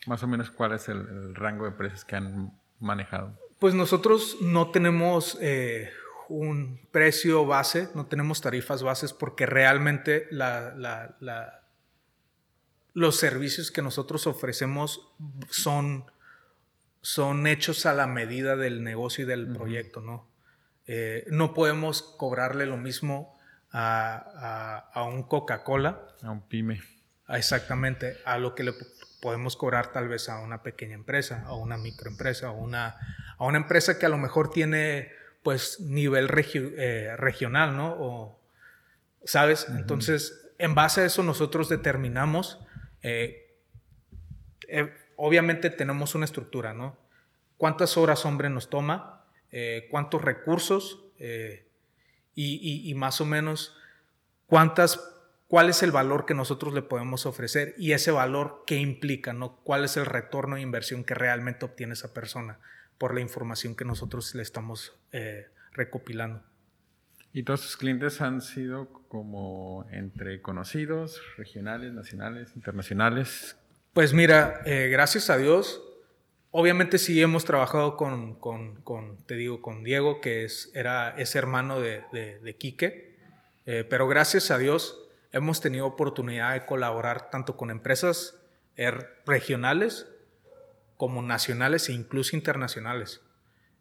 más 0.07 0.23
o 0.23 0.27
menos 0.27 0.51
cuál 0.51 0.73
es 0.73 0.89
el, 0.89 1.35
rango 1.35 1.65
de 1.65 1.73
precios 1.73 2.05
que 2.05 2.17
han 2.17 2.59
manejado. 2.79 3.39
Pues 3.59 3.75
nosotros 3.75 4.39
no 4.41 4.71
tenemos 4.71 5.37
eh, 5.41 5.91
un 6.29 6.81
precio 6.91 7.45
base, 7.45 7.89
no 7.95 8.07
tenemos 8.07 8.41
tarifas 8.41 8.83
bases 8.83 9.13
porque 9.13 9.47
realmente 9.47 10.29
los 12.95 13.17
servicios 13.17 13.71
que 13.71 13.83
nosotros 13.83 14.27
ofrecemos 14.27 15.13
son, 15.51 16.11
son 17.03 17.47
hechos 17.47 17.85
a 17.85 17.93
la 17.93 18.07
medida 18.07 18.57
del 18.57 18.83
negocio 18.83 19.25
y 19.25 19.29
del 19.29 19.53
proyecto, 19.53 20.01
¿no? 20.01 20.31
Eh, 20.87 21.25
no 21.29 21.53
podemos 21.53 22.03
cobrarle 22.03 22.67
lo 22.67 22.77
mismo 22.77 23.39
a, 23.73 25.05
un 25.07 25.23
Coca-Cola. 25.25 26.07
A 26.23 26.31
un 26.31 26.43
pyme. 26.43 26.81
Exactamente, 27.29 28.19
a 28.25 28.39
lo 28.39 28.55
que 28.55 28.65
le 28.65 28.75
podemos 29.21 29.57
cobrar 29.57 29.93
tal 29.93 30.09
vez 30.09 30.29
a 30.29 30.41
una 30.41 30.63
pequeña 30.63 30.95
empresa, 30.95 31.45
a 31.47 31.55
una 31.55 31.77
microempresa, 31.77 32.51
o 32.51 32.59
una, 32.59 32.97
a 33.39 33.45
una 33.45 33.59
empresa 33.59 33.99
que 33.99 34.07
a 34.07 34.09
lo 34.09 34.19
mejor 34.19 34.51
tiene 34.51 35.13
pues 35.43 35.81
nivel 35.81 36.29
eh, 36.55 37.15
regional, 37.17 37.77
¿no? 37.77 37.95
O, 37.99 38.41
¿Sabes? 39.25 39.67
Entonces, 39.69 40.51
en 40.59 40.75
base 40.75 41.03
a 41.03 41.05
eso 41.05 41.23
nosotros 41.23 41.69
determinamos, 41.69 42.59
eh, 43.03 43.55
eh, 44.67 44.93
obviamente 45.17 45.69
tenemos 45.69 46.15
una 46.15 46.25
estructura, 46.25 46.73
¿no? 46.73 46.97
¿Cuántas 47.59 47.97
horas 47.99 48.25
hombre 48.25 48.49
nos 48.49 48.71
toma? 48.71 49.27
¿Cuántos 49.91 50.23
recursos? 50.23 51.05
Y, 52.43 52.95
más 52.95 53.21
o 53.21 53.27
menos 53.27 53.77
cuántas, 54.47 55.01
cuál 55.49 55.69
es 55.69 55.83
el 55.83 55.93
valor 55.93 56.27
que 56.27 56.35
nosotros 56.35 56.75
le 56.75 56.83
podemos 56.83 57.27
ofrecer 57.27 57.75
y 57.77 57.93
ese 57.93 58.11
valor 58.11 58.65
qué 58.67 58.77
implica, 58.77 59.33
¿no? 59.33 59.57
¿Cuál 59.65 59.85
es 59.85 59.97
el 59.97 60.07
retorno 60.07 60.57
de 60.57 60.63
inversión 60.63 61.05
que 61.05 61.15
realmente 61.15 61.65
obtiene 61.65 61.93
esa 61.93 62.15
persona 62.15 62.59
por 62.99 63.15
la 63.15 63.21
información 63.21 63.75
que 63.75 63.85
nosotros 63.85 64.35
le 64.35 64.43
estamos 64.43 64.99
eh, 65.13 65.49
recopilando? 65.73 66.43
¿Y 67.33 67.45
todos 67.45 67.61
sus 67.61 67.77
clientes 67.77 68.21
han 68.21 68.41
sido 68.41 68.89
como 69.09 69.87
entre 69.91 70.43
conocidos, 70.43 71.23
regionales, 71.37 71.93
nacionales, 71.93 72.53
internacionales? 72.57 73.57
Pues 73.93 74.13
mira, 74.13 74.63
eh, 74.65 74.89
gracias 74.91 75.31
a 75.31 75.37
Dios, 75.37 75.81
Obviamente 76.53 76.99
sí 76.99 77.21
hemos 77.23 77.45
trabajado 77.45 77.97
con, 77.97 78.39
te 79.27 79.37
digo, 79.37 79.63
con 79.63 79.85
Diego, 79.85 80.21
que 80.21 80.45
es, 80.45 80.71
era, 80.75 81.15
hermano 81.35 81.81
de, 81.81 82.03
de, 82.13 82.57
Quique, 82.57 83.17
eh, 83.67 83.85
pero 83.89 84.09
gracias 84.09 84.51
a 84.51 84.59
Dios 84.59 85.01
hemos 85.31 85.61
tenido 85.61 85.87
oportunidad 85.87 86.55
de 86.55 86.67
colaborar 86.67 87.31
tanto 87.31 87.57
con 87.57 87.71
empresas 87.71 88.43
er, 88.77 89.23
regionales 89.27 90.09
como 90.97 91.23
nacionales 91.23 91.89
e 91.89 91.93
incluso 91.93 92.35
internacionales. 92.35 93.23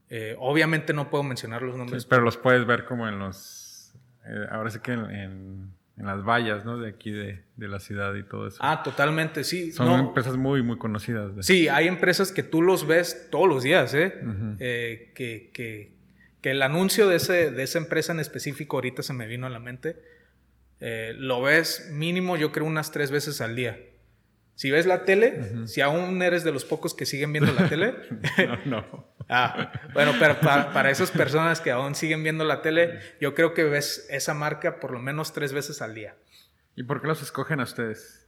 Eh, 0.10 0.36
obviamente 0.40 0.94
no 0.94 1.10
puedo 1.10 1.24
mencionar 1.24 1.64
los 1.64 1.76
nombres. 1.76 2.06
pero 2.06 2.22
los 2.22 2.38
puedes 2.38 2.66
ver 2.68 2.86
como 2.86 3.08
en 3.08 3.18
los... 3.18 3.94
Eh, 4.26 4.48
ahora 4.52 4.70
sí 4.70 4.80
que 4.80 4.92
en 4.92 5.06
en 5.06 5.79
las 6.06 6.24
vallas, 6.24 6.66
¿no? 6.66 6.78
De 6.78 6.90
aquí 6.90 7.12
de, 7.12 7.44
la 7.58 7.80
ciudad 7.80 8.16
y 8.16 8.24
todo 8.24 8.48
eso. 8.48 8.58
Ah, 8.62 8.82
totalmente, 8.84 9.44
sí. 9.44 9.72
Son 9.72 10.00
empresas 10.00 10.38
muy, 10.38 10.64
muy 10.64 10.78
conocidas. 10.78 11.32
Sí, 11.42 11.68
hay 11.68 11.88
empresas 11.88 12.32
que 12.32 12.44
tú 12.44 12.62
los 12.62 12.88
ves 12.88 13.28
todos 13.30 13.48
los 13.48 13.64
días, 13.64 13.94
¿eh? 13.94 14.14
eh 14.60 15.12
que, 15.14 15.52
que, 15.54 15.92
que, 16.42 16.52
el 16.52 16.62
anuncio 16.62 17.08
de, 17.08 17.18
ese, 17.18 17.52
de 17.52 17.64
esa 17.64 17.80
empresa 17.80 18.14
en 18.14 18.20
específico 18.20 18.78
ahorita 18.78 19.04
se 19.04 19.14
me 19.14 19.28
vino 19.28 19.46
a 19.46 19.50
la 19.50 19.60
mente. 19.60 20.02
Eh, 20.80 21.14
lo 21.18 21.42
ves 21.42 21.90
mínimo, 21.92 22.38
yo 22.38 22.52
creo, 22.52 22.66
unas 22.66 22.92
tres 22.92 23.12
veces 23.12 23.42
al 23.42 23.56
día. 23.56 23.78
Si 24.56 24.72
ves 24.72 24.86
la 24.86 25.06
tele, 25.06 25.68
si 25.68 25.82
aún 25.82 26.22
eres 26.22 26.44
de 26.44 26.52
los 26.52 26.66
pocos 26.66 26.94
que 26.94 27.06
siguen 27.06 27.32
viendo 27.32 27.54
la 27.54 27.70
tele. 27.70 27.96
no, 28.66 28.82
no. 28.82 29.09
Ah, 29.30 29.72
bueno, 29.94 30.14
pero 30.20 30.40
para, 30.40 30.92
esas 30.92 31.12
personas 31.12 31.62
que 31.62 31.72
aún 31.72 31.96
siguen 31.96 32.24
viendo 32.24 32.44
la 32.44 32.62
tele, 32.62 33.00
yo 33.22 33.34
creo 33.36 33.54
que 33.54 33.64
ves 33.64 34.08
esa 34.10 34.34
marca 34.34 34.80
por 34.80 34.92
lo 34.92 35.00
menos 35.00 35.34
tres 35.34 35.54
veces 35.54 35.82
al 35.82 35.94
día. 35.96 36.16
¿Y 36.76 36.84
por 36.84 37.02
qué 37.02 37.08
los 37.08 37.22
escogen 37.22 37.60
a 37.60 37.64
ustedes? 37.64 38.28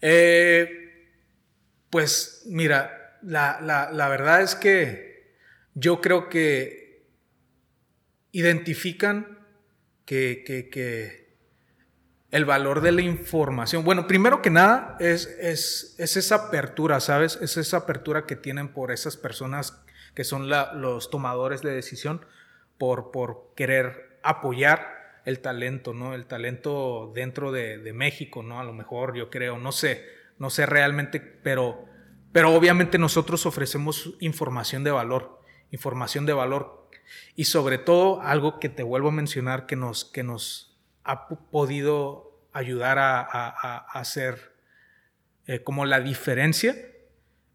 Eh, 0.00 1.08
pues 1.90 2.42
mira, 2.46 3.18
la, 3.22 3.58
la, 3.92 4.08
verdad 4.08 4.42
es 4.42 4.54
que 4.54 5.36
yo 5.74 6.00
creo 6.00 6.28
que 6.28 7.06
identifican 8.32 9.38
que, 10.04 10.42
que, 10.46 10.68
que 10.68 11.23
el 12.34 12.44
valor 12.44 12.80
de 12.80 12.90
la 12.90 13.00
información. 13.00 13.84
Bueno, 13.84 14.08
primero 14.08 14.42
que 14.42 14.50
nada 14.50 14.96
es, 14.98 15.26
es, 15.38 15.94
esa 15.98 16.34
apertura, 16.34 16.98
¿sabes? 16.98 17.38
Es 17.40 17.56
esa 17.56 17.76
apertura 17.76 18.26
que 18.26 18.34
tienen 18.34 18.70
por 18.72 18.90
esas 18.90 19.16
personas 19.16 19.80
que 20.16 20.24
son 20.24 20.48
los 20.48 21.10
tomadores 21.10 21.62
de 21.62 21.70
decisión, 21.70 22.26
por, 22.76 23.12
por 23.12 23.52
querer 23.54 24.18
apoyar 24.24 25.20
el 25.24 25.38
talento, 25.38 25.94
¿no? 25.94 26.12
El 26.12 26.26
talento 26.26 27.12
dentro 27.14 27.52
de, 27.52 27.92
México, 27.94 28.42
¿no? 28.42 28.58
A 28.58 28.64
lo 28.64 28.72
mejor 28.72 29.14
yo 29.14 29.30
creo, 29.30 29.56
no 29.56 29.70
sé, 29.70 30.04
no 30.40 30.50
sé 30.50 30.66
realmente, 30.66 31.20
pero, 31.20 31.84
pero 32.32 32.52
obviamente 32.52 32.98
nosotros 32.98 33.46
ofrecemos 33.46 34.12
información 34.18 34.82
de 34.82 34.90
valor, 34.90 35.40
información 35.70 36.26
de 36.26 36.32
valor 36.32 36.88
y 37.36 37.44
sobre 37.44 37.78
todo 37.78 38.22
algo 38.22 38.58
que 38.58 38.70
te 38.70 38.82
vuelvo 38.82 39.10
a 39.10 39.12
mencionar 39.12 39.66
que 39.66 39.76
nos, 39.76 40.04
que 40.04 40.24
nos 40.24 40.73
ha 41.04 41.28
podido 41.28 42.48
ayudar 42.52 42.98
a, 42.98 43.78
hacer 43.92 44.54
eh, 45.46 45.62
como 45.62 45.84
la 45.84 46.00
diferencia 46.00 46.74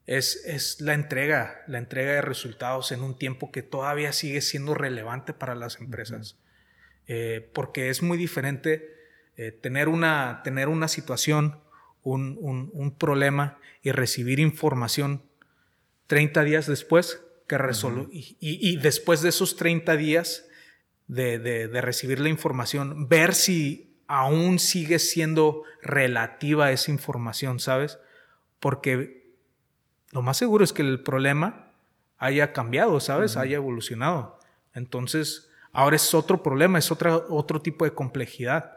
es, 0.06 0.44
es 0.46 0.82
la 0.82 0.94
entrega, 0.94 1.62
la 1.68 1.78
entrega 1.78 2.14
de 2.14 2.22
resultados 2.22 2.92
en 2.92 3.02
un 3.02 3.18
tiempo 3.18 3.52
que 3.52 3.62
todavía 3.62 4.12
sigue 4.14 4.42
siendo 4.42 4.74
relevante 4.74 5.34
para 5.34 5.56
las 5.56 5.80
empresas. 5.80 6.38
Eh, 7.08 7.50
porque 7.54 7.90
es 7.90 8.02
muy 8.04 8.18
diferente 8.18 8.94
eh, 9.38 9.52
tener, 9.52 9.88
una, 9.88 10.42
tener 10.44 10.68
una 10.68 10.88
situación, 10.88 11.60
un, 12.04 12.38
un, 12.74 12.98
problema 12.98 13.60
y 13.82 13.92
recibir 13.92 14.40
información 14.40 15.24
30 16.08 16.44
días 16.44 16.68
después 16.68 17.22
que 17.48 17.58
y, 18.12 18.38
y, 18.40 18.78
después 18.78 19.22
de 19.22 19.30
esos 19.30 19.56
30 19.56 19.96
días 19.98 20.49
de, 21.10 21.40
de, 21.40 21.68
de, 21.68 21.82
recibir 21.82 22.20
la 22.20 22.30
información, 22.30 23.10
ver 23.10 23.34
si 23.34 24.00
aún 24.08 24.60
sigue 24.60 25.00
siendo 25.00 25.64
relativa 25.82 26.72
esa 26.72 26.92
información, 26.92 27.60
¿sabes? 27.60 28.00
Porque 28.60 29.34
lo 30.12 30.22
más 30.22 30.38
seguro 30.38 30.64
es 30.64 30.72
que 30.72 30.84
el 30.84 31.02
problema 31.02 31.74
haya 32.20 32.54
cambiado, 32.54 33.00
¿sabes? 33.00 33.38
Haya 33.38 33.58
evolucionado. 33.58 34.40
Entonces, 34.74 35.50
ahora 35.72 35.96
es 35.96 36.14
otro 36.14 36.44
problema, 36.44 36.78
es 36.78 36.92
otra, 36.92 37.18
otro 37.18 37.62
tipo 37.62 37.86
de 37.86 37.94
complejidad. 37.94 38.74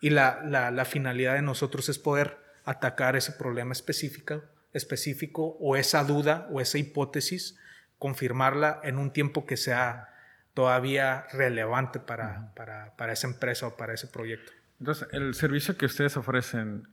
Y 0.00 0.10
la, 0.10 0.42
la, 0.44 0.70
la 0.70 0.84
finalidad 0.84 1.34
de 1.34 1.42
nosotros 1.42 1.88
es 1.88 1.98
poder 1.98 2.38
atacar 2.66 3.16
ese 3.16 3.32
problema 3.32 3.72
específico, 3.72 4.42
específico 4.74 5.56
o 5.60 5.76
esa 5.76 6.04
duda 6.04 6.46
o 6.52 6.60
esa 6.60 6.76
hipótesis 6.76 7.58
confirmarla 7.98 8.80
en 8.84 8.98
un 8.98 9.12
tiempo 9.12 9.46
que 9.46 9.56
sea 9.56 10.13
todavía 10.54 11.26
relevante 11.32 11.98
para, 11.98 12.52
para, 12.54 12.96
para, 12.96 13.12
esa 13.12 13.26
empresa 13.26 13.66
o 13.66 13.76
para 13.76 13.92
ese 13.92 14.06
proyecto. 14.06 14.52
Entonces, 14.78 15.08
¿el 15.12 15.34
servicio 15.34 15.76
que 15.76 15.86
ustedes 15.86 16.16
ofrecen 16.16 16.88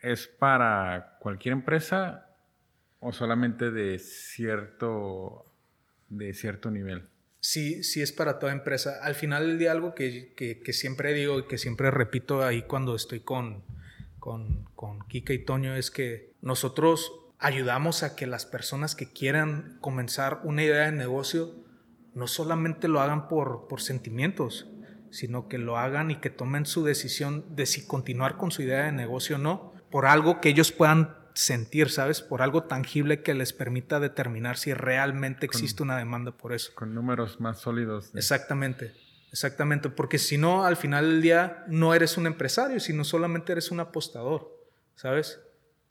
es 0.00 0.26
para 0.26 1.16
cualquier 1.20 1.52
empresa 1.52 2.26
o 3.00 3.12
solamente 3.12 3.70
de 3.70 3.98
cierto, 3.98 5.44
de 6.08 6.34
cierto 6.34 6.70
nivel? 6.70 7.08
Sí, 7.40 7.84
sí 7.84 8.02
es 8.02 8.12
para 8.12 8.38
toda 8.38 8.52
empresa. 8.52 8.98
Al 9.02 9.14
final 9.14 9.46
del 9.46 9.58
día 9.58 9.72
algo 9.72 9.94
que, 9.94 10.32
que, 10.34 10.60
que 10.60 10.72
siempre 10.72 11.12
digo 11.12 11.38
y 11.38 11.46
que 11.46 11.58
siempre 11.58 11.90
repito 11.90 12.42
ahí 12.42 12.62
cuando 12.62 12.96
estoy 12.96 13.20
con, 13.20 13.62
con, 14.18 14.64
con 14.74 15.06
Kika 15.06 15.34
y 15.34 15.44
Toño 15.44 15.76
es 15.76 15.90
que 15.90 16.32
nosotros 16.40 17.12
ayudamos 17.38 18.02
a 18.02 18.16
que 18.16 18.26
las 18.26 18.46
personas 18.46 18.94
que 18.94 19.12
quieran 19.12 19.76
comenzar 19.82 20.40
una 20.44 20.62
idea 20.62 20.86
de 20.86 20.92
negocio 20.92 21.63
no 22.14 22.26
solamente 22.26 22.88
lo 22.88 23.00
hagan 23.00 23.28
por, 23.28 23.66
por 23.68 23.80
sentimientos, 23.80 24.68
sino 25.10 25.48
que 25.48 25.58
lo 25.58 25.78
hagan 25.78 26.10
y 26.10 26.16
que 26.16 26.30
tomen 26.30 26.66
su 26.66 26.84
decisión 26.84 27.44
de 27.54 27.66
si 27.66 27.86
continuar 27.86 28.36
con 28.36 28.50
su 28.50 28.62
idea 28.62 28.84
de 28.84 28.92
negocio 28.92 29.36
o 29.36 29.38
no, 29.38 29.72
por 29.90 30.06
algo 30.06 30.40
que 30.40 30.48
ellos 30.48 30.72
puedan 30.72 31.16
sentir, 31.34 31.90
¿sabes? 31.90 32.20
Por 32.20 32.42
algo 32.42 32.64
tangible 32.64 33.22
que 33.22 33.34
les 33.34 33.52
permita 33.52 34.00
determinar 34.00 34.56
si 34.56 34.72
realmente 34.72 35.46
existe 35.46 35.82
una 35.82 35.96
demanda 35.96 36.32
por 36.32 36.52
eso. 36.52 36.72
Con 36.74 36.94
números 36.94 37.40
más 37.40 37.60
sólidos. 37.60 38.10
Exactamente, 38.14 38.94
exactamente, 39.30 39.88
porque 39.88 40.18
si 40.18 40.38
no, 40.38 40.64
al 40.64 40.76
final 40.76 41.10
del 41.10 41.22
día 41.22 41.64
no 41.68 41.94
eres 41.94 42.16
un 42.16 42.26
empresario, 42.26 42.80
sino 42.80 43.04
solamente 43.04 43.52
eres 43.52 43.70
un 43.70 43.80
apostador, 43.80 44.52
¿sabes? 44.94 45.40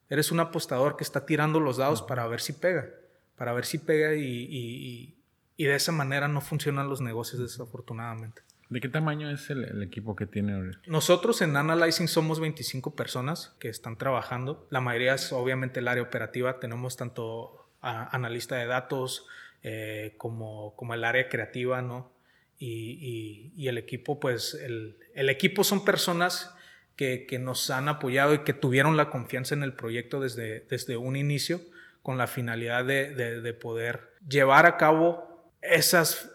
Eres 0.09 0.31
un 0.31 0.39
apostador 0.39 0.95
que 0.95 1.03
está 1.03 1.25
tirando 1.25 1.59
los 1.59 1.77
dados 1.77 2.01
para 2.01 2.27
ver 2.27 2.39
si 2.39 2.53
pega, 2.53 2.89
para 3.35 3.53
ver 3.53 3.65
si 3.65 3.79
pega 3.79 4.15
y, 4.15 5.12
de 5.57 5.75
esa 5.75 5.91
manera 5.91 6.27
no 6.27 6.41
funcionan 6.41 6.89
los 6.89 7.01
negocios 7.01 7.41
desafortunadamente. 7.41 8.41
¿De 8.69 8.81
qué 8.81 8.89
tamaño 8.89 9.29
es 9.29 9.49
el, 9.49 9.83
equipo 9.83 10.15
que 10.15 10.25
tiene? 10.25 10.71
Nosotros 10.87 11.41
en 11.41 11.55
Analyzing 11.55 12.07
somos 12.07 12.39
25 12.39 12.95
personas 12.95 13.55
que 13.59 13.69
están 13.69 13.97
trabajando. 13.97 14.67
La 14.71 14.81
mayoría 14.81 15.13
es 15.13 15.31
obviamente 15.31 15.79
el 15.79 15.87
área 15.87 16.01
operativa. 16.01 16.59
Tenemos 16.59 16.97
tanto 16.97 17.69
analista 17.81 18.55
de 18.55 18.65
datos 18.65 19.27
eh, 19.61 20.15
como, 20.17 20.75
como 20.75 20.93
el 20.95 21.03
área 21.03 21.29
creativa, 21.29 21.81
¿no? 21.81 22.11
Y, 22.57 23.67
el 23.67 23.77
equipo, 23.77 24.19
pues 24.19 24.53
el, 24.53 24.97
el 25.13 25.29
equipo 25.29 25.63
son 25.65 25.83
personas 25.83 26.55
que, 26.95 27.39
nos 27.39 27.69
han 27.69 27.89
apoyado 27.89 28.33
y 28.33 28.39
que 28.39 28.53
tuvieron 28.53 28.97
la 28.97 29.09
confianza 29.09 29.55
en 29.55 29.63
el 29.63 29.73
proyecto 29.73 30.19
desde, 30.19 30.61
desde 30.69 30.97
un 30.97 31.15
inicio 31.15 31.61
con 32.01 32.17
la 32.17 32.27
finalidad 32.27 32.85
de, 32.85 33.57
poder 33.59 34.11
llevar 34.27 34.65
a 34.65 34.77
cabo 34.77 35.32
esas, 35.63 36.29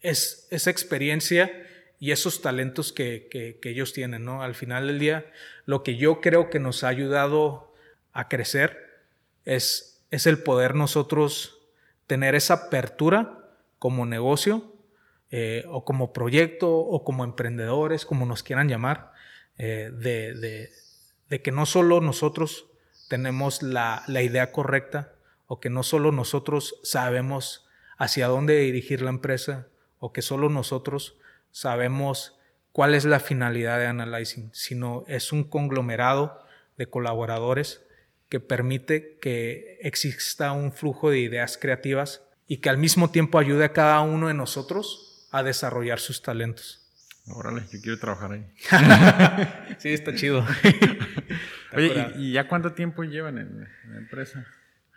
esa 0.00 0.70
experiencia 0.70 1.50
y 1.98 2.10
esos 2.10 2.42
talentos 2.42 2.92
que, 2.92 3.58
ellos 3.62 3.92
tienen. 3.92 4.24
¿no? 4.24 4.42
Al 4.42 4.54
final 4.54 4.86
del 4.88 4.98
día, 4.98 5.26
lo 5.64 5.82
que 5.82 5.96
yo 5.96 6.20
creo 6.20 6.50
que 6.50 6.60
nos 6.60 6.84
ha 6.84 6.88
ayudado 6.88 7.74
a 8.12 8.28
crecer 8.28 8.86
es, 9.44 10.04
es 10.10 10.26
el 10.26 10.42
poder 10.42 10.74
nosotros 10.74 11.58
tener 12.06 12.34
esa 12.34 12.54
apertura 12.54 13.50
como 13.78 14.06
negocio 14.06 14.72
eh, 15.30 15.64
o 15.68 15.84
como 15.84 16.12
proyecto 16.12 16.70
o 16.70 17.04
como 17.04 17.24
emprendedores, 17.24 18.06
como 18.06 18.26
nos 18.26 18.42
quieran 18.42 18.68
llamar, 18.68 19.12
eh, 19.58 19.90
de, 19.92 20.70
de, 21.28 21.42
que 21.42 21.50
no 21.50 21.66
solo 21.66 22.00
nosotros 22.00 22.66
tenemos 23.08 23.62
la, 23.62 24.04
la, 24.06 24.22
idea 24.22 24.52
correcta 24.52 25.14
o 25.46 25.60
que 25.60 25.70
no 25.70 25.82
solo 25.82 26.12
nosotros 26.12 26.78
sabemos 26.82 27.65
hacia 27.96 28.28
dónde 28.28 28.58
dirigir 28.58 29.02
la 29.02 29.10
empresa 29.10 29.68
o 29.98 30.12
que 30.12 30.22
solo 30.22 30.48
nosotros 30.48 31.16
sabemos 31.50 32.38
cuál 32.72 32.94
es 32.94 33.04
la 33.04 33.20
finalidad 33.20 33.78
de 33.78 33.86
Analyzing, 33.86 34.50
sino 34.52 35.04
es 35.08 35.32
un 35.32 35.44
conglomerado 35.44 36.44
de 36.76 36.86
colaboradores 36.88 37.82
que 38.28 38.40
permite 38.40 39.18
que 39.20 39.78
exista 39.80 40.52
un 40.52 40.72
flujo 40.72 41.10
de 41.10 41.20
ideas 41.20 41.58
creativas 41.58 42.22
y 42.46 42.58
que 42.58 42.68
al 42.68 42.78
mismo 42.78 43.10
tiempo 43.10 43.38
ayude 43.38 43.64
a 43.64 43.72
cada 43.72 44.00
uno 44.00 44.28
de 44.28 44.34
nosotros 44.34 45.28
a 45.32 45.42
desarrollar 45.42 46.00
sus 46.00 46.22
talentos. 46.22 46.82
Órale, 47.28 47.62
yo 47.72 47.80
quiero 47.80 47.98
trabajar 47.98 48.32
ahí. 48.32 48.46
sí, 49.78 49.92
está 49.92 50.14
chido. 50.14 50.46
Oye, 51.72 52.12
¿y, 52.16 52.32
ya 52.32 52.46
cuánto 52.46 52.72
tiempo 52.72 53.02
llevan 53.02 53.38
en, 53.38 53.68
la 53.90 53.98
empresa? 53.98 54.46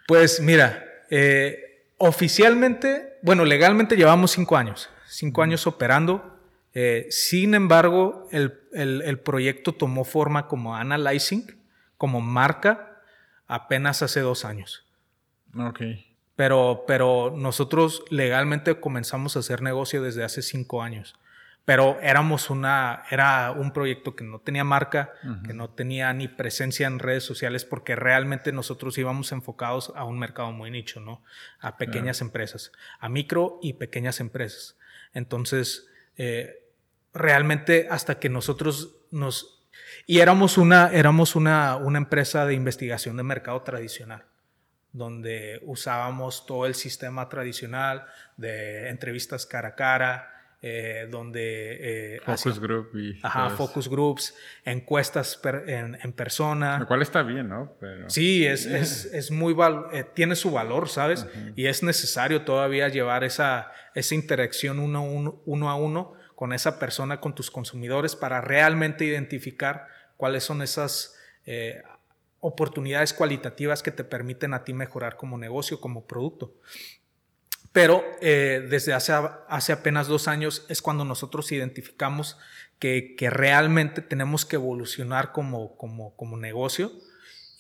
Pues 0.07 0.39
mira, 0.39 0.85
eh, 1.09 1.68
oficialmente, 1.99 3.19
bueno, 3.21 3.45
legalmente 3.45 3.95
llevamos 3.95 4.31
cinco 4.31 4.57
años, 4.57 4.89
cinco 5.07 5.43
años 5.43 5.67
operando. 5.67 6.37
Eh, 6.73 7.07
sin 7.09 7.53
embargo, 7.53 8.27
el, 8.31 8.59
el, 8.73 9.19
proyecto 9.19 9.73
tomó 9.73 10.03
forma 10.03 10.47
como 10.47 10.75
Analyzing, 10.75 11.57
como 11.97 12.21
marca, 12.21 13.01
apenas 13.47 14.01
hace 14.01 14.21
dos 14.21 14.45
años. 14.45 14.85
Ok. 15.57 15.81
Pero, 16.35 16.85
pero 16.87 17.33
nosotros 17.35 18.03
legalmente 18.09 18.79
comenzamos 18.79 19.35
a 19.35 19.39
hacer 19.39 19.61
negocio 19.61 20.01
desde 20.01 20.23
hace 20.23 20.41
cinco 20.41 20.81
años 20.81 21.18
pero 21.69 21.99
éramos 22.01 22.49
una, 22.49 23.03
era 23.11 23.51
un 23.51 23.71
proyecto 23.71 24.15
que 24.15 24.23
no 24.23 24.39
tenía 24.39 24.63
marca, 24.63 25.13
que 25.45 25.53
no 25.53 25.69
tenía 25.69 26.11
ni 26.13 26.27
presencia 26.27 26.87
en 26.87 26.97
redes 26.97 27.23
sociales, 27.23 27.63
porque 27.63 27.95
realmente 27.95 28.51
nosotros 28.51 28.97
íbamos 28.97 29.31
enfocados 29.33 29.93
a 29.95 30.03
un 30.03 30.17
mercado 30.17 30.51
muy 30.51 30.71
nicho, 30.71 30.99
¿no? 30.99 31.23
A 31.59 31.77
pequeñas 31.77 32.21
empresas, 32.21 32.71
a 32.99 33.07
micro 33.07 33.59
y 33.61 33.73
pequeñas 33.73 34.19
empresas. 34.19 34.79
Entonces, 35.13 35.87
eh, 36.17 36.71
realmente 37.13 37.87
hasta 37.91 38.17
que 38.17 38.29
nosotros 38.29 38.95
nos... 39.11 39.69
Y 40.07 40.21
éramos 40.21 40.57
una, 40.57 40.89
éramos 40.91 41.35
una, 41.35 41.75
una 41.75 41.99
empresa 41.99 42.47
de 42.47 42.55
investigación 42.55 43.15
de 43.15 43.21
mercado 43.21 43.61
tradicional 43.61 44.25
donde 44.91 45.61
usábamos 45.67 46.47
todo 46.47 46.65
el 46.65 46.73
sistema 46.73 47.29
tradicional 47.29 48.07
de 48.37 48.89
entrevistas 48.89 49.45
cara 49.45 49.67
a 49.67 49.75
cara, 49.75 50.38
eh, 50.61 51.07
donde... 51.09 52.15
Eh, 52.15 52.21
focus 52.25 52.59
group 52.59 52.91
Ajá, 53.23 53.49
focus 53.51 53.87
groups, 53.87 54.35
encuestas 54.65 55.39
en, 55.67 55.97
en, 56.03 56.11
persona. 56.11 56.79
Lo 56.79 56.87
cual 56.87 57.01
está 57.01 57.23
bien, 57.23 57.47
¿no? 57.47 57.77
Sí, 58.07 58.45
es, 58.45 58.65
es, 58.65 59.05
es 59.05 59.31
muy... 59.31 59.55
Eh, 59.93 60.05
tiene 60.13 60.35
su 60.35 60.51
valor, 60.51 60.89
¿sabes? 60.89 61.25
Y 61.55 61.67
es 61.67 61.81
necesario 61.81 62.41
todavía 62.41 62.89
llevar 62.89 63.23
esa, 63.23 63.71
esa 63.95 64.15
interacción 64.15 64.79
uno, 64.79 65.03
uno, 65.03 65.41
uno 65.45 65.69
a 65.69 65.75
uno 65.75 66.13
con 66.35 66.51
esa 66.51 66.77
persona, 66.77 67.21
con 67.21 67.35
tus 67.35 67.49
consumidores, 67.51 68.17
para 68.17 68.41
realmente 68.41 69.05
identificar 69.05 69.87
cuáles 70.17 70.43
son 70.43 70.61
esas 70.61 71.15
oportunidades 72.41 73.13
cualitativas 73.13 73.81
que 73.81 73.91
te 73.91 74.03
permiten 74.03 74.53
a 74.53 74.63
ti 74.63 74.73
mejorar 74.73 75.15
como 75.15 75.37
negocio, 75.37 75.79
como 75.79 76.05
producto. 76.05 76.53
Pero 77.71 78.03
eh, 78.21 78.65
desde 78.69 78.93
hace, 78.93 79.13
hace, 79.13 79.73
apenas 79.73 80.07
dos 80.07 80.27
años 80.27 80.65
es 80.69 80.81
cuando 80.81 81.05
nosotros 81.05 81.51
identificamos 81.51 82.37
que, 82.79 83.15
que 83.15 83.29
realmente 83.29 84.01
tenemos 84.01 84.45
que 84.45 84.55
evolucionar 84.55 85.31
como, 85.31 85.77
como, 85.77 86.15
como 86.15 86.37
negocio 86.37 86.91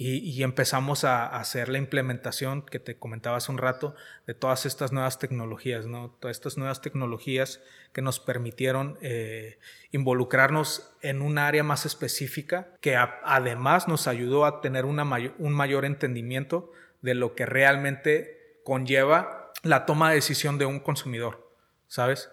y, 0.01 0.43
empezamos 0.43 1.03
a, 1.03 1.25
hacer 1.25 1.67
la 1.67 1.77
implementación 1.77 2.61
que 2.61 2.79
te 2.79 2.97
comentaba 2.97 3.35
hace 3.35 3.51
un 3.51 3.57
rato 3.57 3.95
de 4.27 4.33
todas 4.33 4.65
estas 4.65 4.93
nuevas 4.93 5.19
tecnologías, 5.19 5.87
¿no? 5.87 6.15
Todas 6.21 6.37
estas 6.37 6.57
nuevas 6.57 6.81
tecnologías 6.81 7.59
que 7.91 8.01
nos 8.01 8.21
permitieron 8.21 8.97
eh, 9.01 9.59
involucrarnos 9.91 10.89
en 11.01 11.21
un 11.21 11.37
área 11.37 11.63
más 11.63 11.85
específica 11.85 12.69
que 12.79 12.95
además 12.95 13.89
nos 13.89 14.07
ayudó 14.07 14.45
a 14.45 14.61
tener 14.61 14.85
una 14.85 15.03
un 15.37 15.51
mayor 15.51 15.83
entendimiento 15.83 16.71
de 17.01 17.15
lo 17.15 17.35
que 17.35 17.45
realmente 17.45 18.61
conlleva 18.63 19.38
la 19.63 19.85
toma 19.85 20.09
de 20.09 20.15
decisión 20.15 20.57
de 20.57 20.65
un 20.65 20.79
consumidor, 20.79 21.55
¿sabes? 21.87 22.29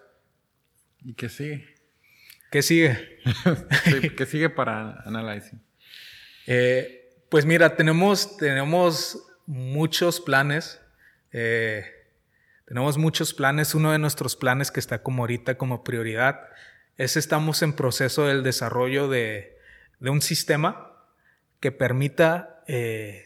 ¿Y 0.99 1.13
qué 1.13 1.29
sigue? 1.29 1.75
¿Qué 2.51 2.61
sigue? 2.61 3.19
¿Qué 4.17 4.25
sigue 4.25 4.49
para 4.49 5.01
Analyzing? 5.05 5.61
Eh, 6.47 7.09
pues 7.29 7.45
mira, 7.45 7.75
tenemos, 7.75 8.37
tenemos 8.37 9.27
muchos 9.45 10.21
planes. 10.21 10.79
Eh, 11.31 11.85
tenemos 12.65 12.97
muchos 12.97 13.33
planes. 13.33 13.75
Uno 13.75 13.91
de 13.91 13.99
nuestros 13.99 14.35
planes 14.35 14.71
que 14.71 14.79
está 14.79 15.03
como 15.03 15.23
ahorita 15.23 15.57
como 15.57 15.83
prioridad 15.83 16.39
es 16.95 17.17
estamos 17.17 17.61
en 17.61 17.73
proceso 17.73 18.25
del 18.25 18.43
desarrollo 18.43 19.07
de, 19.07 19.57
un 20.01 20.21
sistema 20.21 20.93
que 21.59 21.71
permita... 21.71 22.63
Eh, 22.67 23.23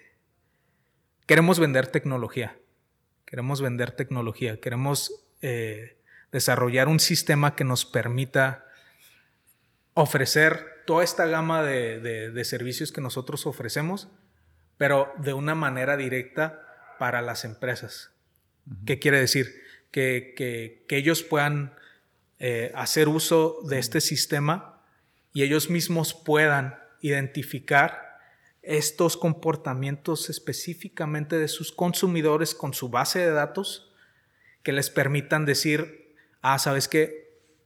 queremos 1.26 1.60
vender 1.60 1.88
tecnología. 1.88 2.58
Queremos 3.32 3.62
vender 3.62 3.92
tecnología. 3.92 4.60
Queremos 4.60 5.24
desarrollar 6.34 6.90
un 6.90 7.00
sistema 7.00 7.56
que 7.56 7.64
nos 7.64 7.86
permita 7.86 8.66
ofrecer 9.94 10.84
toda 10.86 11.06
esta 11.06 11.26
gama 11.28 11.64
de, 11.64 12.44
servicios 12.44 12.92
que 12.92 13.00
nosotros 13.00 13.46
ofrecemos, 13.48 14.10
pero 14.78 15.14
de 15.18 15.32
una 15.32 15.56
manera 15.56 15.96
directa 15.96 16.96
para 17.00 17.22
las 17.22 17.46
empresas. 17.46 18.12
¿Qué 18.86 19.00
quiere 19.00 19.22
decir? 19.22 19.62
Que, 19.92 20.84
ellos 20.90 21.24
puedan 21.24 21.74
eh, 22.38 22.74
hacer 22.76 23.08
uso 23.08 23.60
de 23.64 23.80
este 23.80 24.02
sistema 24.02 24.84
y 25.32 25.44
ellos 25.44 25.70
mismos 25.70 26.14
puedan 26.14 26.78
identificar 27.00 28.11
estos 28.62 29.18
comportamientos 29.18 30.30
específicamente 30.30 31.38
de 31.38 31.48
sus 31.48 31.72
consumidores 31.72 32.54
con 32.54 32.74
su 32.74 32.90
base 32.90 33.20
de 33.20 33.32
datos 33.32 33.92
que 34.64 34.72
les 34.72 34.90
permitan 34.90 35.46
decir, 35.46 36.16
ah, 36.42 36.60
sabes 36.60 36.88
qué, 36.88 37.22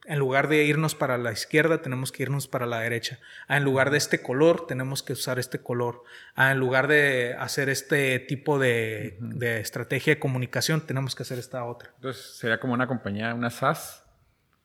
en 0.05 0.19
lugar 0.19 0.47
de 0.47 0.63
irnos 0.63 0.95
para 0.95 1.17
la 1.17 1.31
izquierda, 1.31 1.81
tenemos 1.81 2.11
que 2.11 2.23
irnos 2.23 2.47
para 2.47 2.65
la 2.65 2.79
derecha. 2.79 3.19
Ah, 3.47 3.57
en 3.57 3.63
lugar 3.63 3.89
de 3.89 3.97
este 3.97 4.21
color, 4.21 4.67
tenemos 4.67 5.03
que 5.03 5.13
usar 5.13 5.39
este 5.39 5.59
color. 5.59 6.03
Ah, 6.35 6.51
en 6.51 6.59
lugar 6.59 6.87
de 6.87 7.35
hacer 7.37 7.69
este 7.69 8.19
tipo 8.19 8.59
de, 8.59 9.17
estrategia 9.59 10.15
de 10.15 10.19
comunicación, 10.19 10.81
tenemos 10.85 11.15
que 11.15 11.23
hacer 11.23 11.39
esta 11.39 11.63
otra. 11.65 11.91
Entonces, 11.95 12.37
sería 12.37 12.59
como 12.59 12.73
una 12.73 12.87
compañía, 12.87 13.33
una 13.33 13.49
SaaS. 13.49 14.03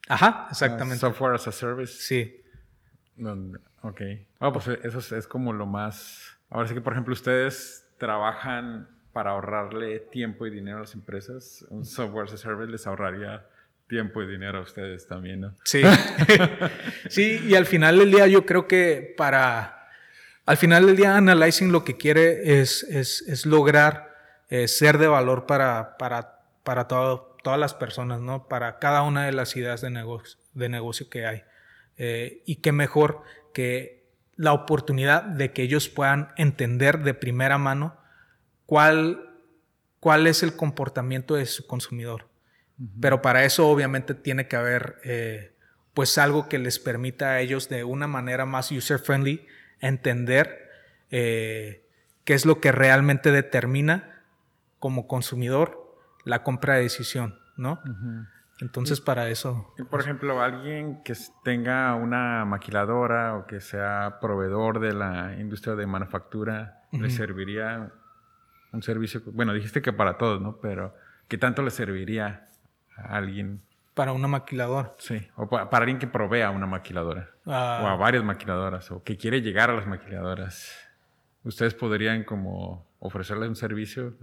Ajá, 0.09 0.49
exactamente. 0.51 1.01
software 1.01 1.35
as 1.35 1.47
a 1.47 1.53
service. 1.53 1.95
Sí. 1.95 2.43
Ok. 3.83 4.01
Ah, 4.39 4.53
pues 4.53 4.69
eso 4.69 5.17
es, 5.17 5.27
como 5.27 5.53
lo 5.53 5.67
más... 5.67 6.39
Ahora 6.51 6.69
sí 6.69 6.75
que, 6.75 6.81
por 6.81 6.93
ejemplo, 6.93 7.13
ustedes 7.13 7.87
trabajan 7.99 8.89
para 9.13 9.31
ahorrarle 9.31 10.01
tiempo 10.01 10.47
y 10.47 10.51
dinero 10.51 10.79
a 10.79 10.81
las 10.81 10.95
empresas. 10.95 11.65
Un 11.69 11.85
software 11.85 12.27
as 12.27 12.35
a 12.35 12.37
service 12.37 12.71
les 12.71 12.87
ahorraría 12.87 13.47
tiempo 13.89 14.23
y 14.23 14.27
dinero 14.27 14.59
a 14.59 14.63
ustedes 14.63 15.07
también, 15.07 15.41
¿no? 15.41 15.55
Sí. 15.65 15.83
sí, 17.09 17.41
y 17.45 17.55
al 17.57 17.67
final 17.67 17.99
del 17.99 18.11
día 18.11 18.27
yo 18.29 18.47
creo 18.47 18.69
que 18.69 19.15
para, 19.17 19.89
al 20.47 20.57
final 20.57 20.87
del 20.87 20.97
día 20.97 21.17
Analyzing 21.17 21.73
lo 21.73 21.85
que 21.85 21.97
quiere 21.97 22.61
es, 22.61 22.85
es, 22.85 23.47
lograr 23.47 24.17
eh, 24.49 24.69
ser 24.69 24.99
de 24.99 25.09
valor 25.09 25.47
para, 25.47 25.97
para, 25.97 26.41
para 26.63 26.87
todas 26.87 27.59
las 27.59 27.75
personas, 27.75 28.21
¿no? 28.21 28.49
Para 28.49 28.79
cada 28.79 29.03
una 29.03 29.27
de 29.27 29.33
las 29.33 29.57
ideas 29.57 29.81
de 29.81 29.91
negocio, 29.91 30.39
de 30.55 30.69
negocio 30.69 31.11
que 31.11 31.27
hay. 31.27 31.43
Eh, 31.99 32.43
y 32.47 32.57
qué 32.57 32.73
mejor 32.73 33.23
que 33.53 34.01
la 34.37 34.53
oportunidad 34.53 35.23
de 35.23 35.53
que 35.53 35.63
ellos 35.63 35.89
puedan 35.89 36.29
entender 36.37 37.01
de 37.01 37.15
primera 37.15 37.59
mano 37.59 37.97
cuál, 38.67 39.39
cuál 40.01 40.27
es 40.27 40.43
el 40.43 40.57
comportamiento 40.57 41.35
de 41.35 41.47
su 41.47 41.67
consumidor. 41.67 42.29
Pero 43.01 43.21
para 43.21 43.45
eso 43.45 43.69
obviamente 43.69 44.15
tiene 44.15 44.49
que 44.49 44.57
haber 44.57 44.97
eh, 45.05 45.55
pues 45.93 46.17
algo 46.17 46.49
que 46.49 46.59
les 46.59 46.79
permita 46.79 47.31
a 47.31 47.41
ellos 47.41 47.69
de 47.69 47.85
una 47.85 48.07
manera 48.07 48.47
más 48.47 48.73
user-friendly 48.73 49.47
entender 49.81 50.71
eh, 51.11 51.87
qué 52.25 52.35
es 52.35 52.47
lo 52.47 52.61
que 52.61 52.73
realmente 52.73 53.33
determina 53.33 54.23
como 54.79 55.07
consumidor 55.07 55.99
la 56.25 56.43
compra 56.43 56.77
de 56.77 56.83
decisión, 56.83 57.39
¿no? 57.57 57.83
Entonces 58.61 59.01
para 59.01 59.29
eso... 59.29 59.73
por 59.77 59.89
pues 59.89 60.05
ejemplo, 60.05 60.43
alguien 60.43 61.03
que 61.03 61.15
tenga 61.45 61.95
una 61.95 62.45
maquiladora 62.45 63.37
o 63.37 63.47
que 63.47 63.61
sea 63.61 64.19
proveedor 64.21 64.81
de 64.81 64.93
la 64.93 65.37
industria 65.39 65.75
de 65.75 65.87
manufactura, 65.87 66.83
¿le 66.93 67.11
serviría 67.11 67.93
un 68.73 68.83
servicio? 68.83 69.23
Bueno, 69.27 69.53
dijiste 69.55 69.81
que 69.81 69.93
para 69.93 70.19
todos, 70.19 70.41
¿no? 70.41 70.59
Pero 70.59 70.95
¿qué 71.29 71.39
tanto 71.39 71.63
le 71.63 71.71
serviría 71.71 72.51
alguien. 73.05 73.63
Para 73.95 74.13
una 74.13 74.29
maquiladora. 74.29 74.95
Sí, 74.99 75.21
o 75.37 75.49
para, 75.49 75.69
alguien 75.79 75.99
que 75.99 76.07
provea 76.07 76.51
una 76.51 76.67
maquiladora. 76.67 77.31
O 77.45 77.53
a 77.53 77.93
ah. 77.93 77.97
varias 77.97 78.25
maquiladoras, 78.25 78.91
o 78.91 79.03
que 79.03 79.17
quiere 79.17 79.43
llegar 79.43 79.71
a 79.71 79.75
las 79.75 79.87
maquiladoras. 79.87 80.77
¿Ustedes 81.43 81.75
podrían 81.75 82.25
como 82.25 82.87
ofrecerles 82.99 83.49
un 83.49 83.57
servicio? 83.57 84.15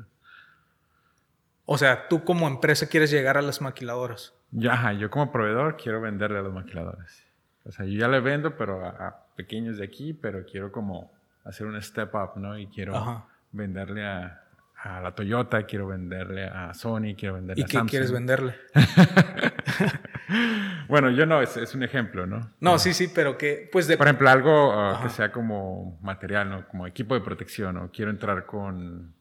O 1.70 1.78
sea, 1.78 2.07
tú 2.07 2.24
como 2.24 2.47
empresa 2.47 2.88
quieres 2.88 3.11
llegar 3.11 3.38
a 3.38 3.41
las 3.41 3.59
maquiladoras. 3.59 4.34
Ya, 4.51 4.93
yo 4.93 5.09
como 5.09 5.34
proveedor 5.34 5.76
quiero 5.76 5.99
venderle 5.99 6.39
a 6.39 6.41
las 6.41 6.53
maquiladoras. 6.53 7.26
O 7.65 7.74
sea, 7.74 7.86
yo 7.86 7.99
ya 7.99 8.07
le 8.07 8.22
vendo, 8.22 8.55
pero 8.55 8.86
a, 8.86 9.26
pequeños 9.36 9.78
de 9.78 9.84
aquí, 9.84 10.13
pero 10.13 10.45
quiero 10.45 10.72
como 10.72 11.11
hacer 11.43 11.68
un 11.68 11.80
step 11.82 12.15
up, 12.15 12.39
¿no? 12.39 12.57
Y 12.57 12.68
quiero 12.68 13.28
venderle 13.51 14.07
a, 14.07 14.43
a 14.82 15.01
la 15.01 15.13
Toyota, 15.13 15.63
quiero 15.63 15.88
venderle 15.88 16.45
a 16.45 16.74
Sony, 16.74 17.15
quiero 17.18 17.36
venderle 17.36 17.65
a 17.65 17.68
Samsung. 17.68 17.84
¿Y 17.84 17.86
qué 17.86 17.91
quieres 17.91 18.11
venderle? 18.13 18.55
bueno, 20.88 21.09
yo 21.09 21.26
no, 21.26 21.41
es, 21.41 21.76
un 21.76 21.84
ejemplo, 21.84 22.26
¿no? 22.26 22.49
No, 22.61 22.80
sí, 22.80 22.93
sí, 22.93 23.11
pero 23.13 23.38
que, 23.38 23.68
pues 23.70 23.88
de... 23.88 23.97
Por 23.97 24.07
ejemplo, 24.07 24.30
algo 24.30 24.70
uh, 24.70 25.03
que 25.03 25.09
sea 25.09 25.34
como 25.34 25.99
material, 26.01 26.49
¿no? 26.49 26.65
Como 26.70 26.88
equipo 26.88 27.13
de 27.13 27.20
protección, 27.20 27.76
¿no? 27.76 27.91
Quiero 27.91 28.09
entrar 28.09 28.45
con, 28.45 29.16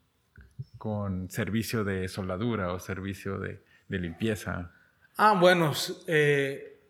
con 0.78 1.30
servicio 1.30 1.84
de 1.84 2.08
soldadura 2.08 2.72
o 2.72 2.80
servicio 2.80 3.38
de, 3.38 3.62
limpieza. 3.88 4.72
Ah, 5.16 5.38
bueno, 5.40 5.72
eh, 6.06 6.80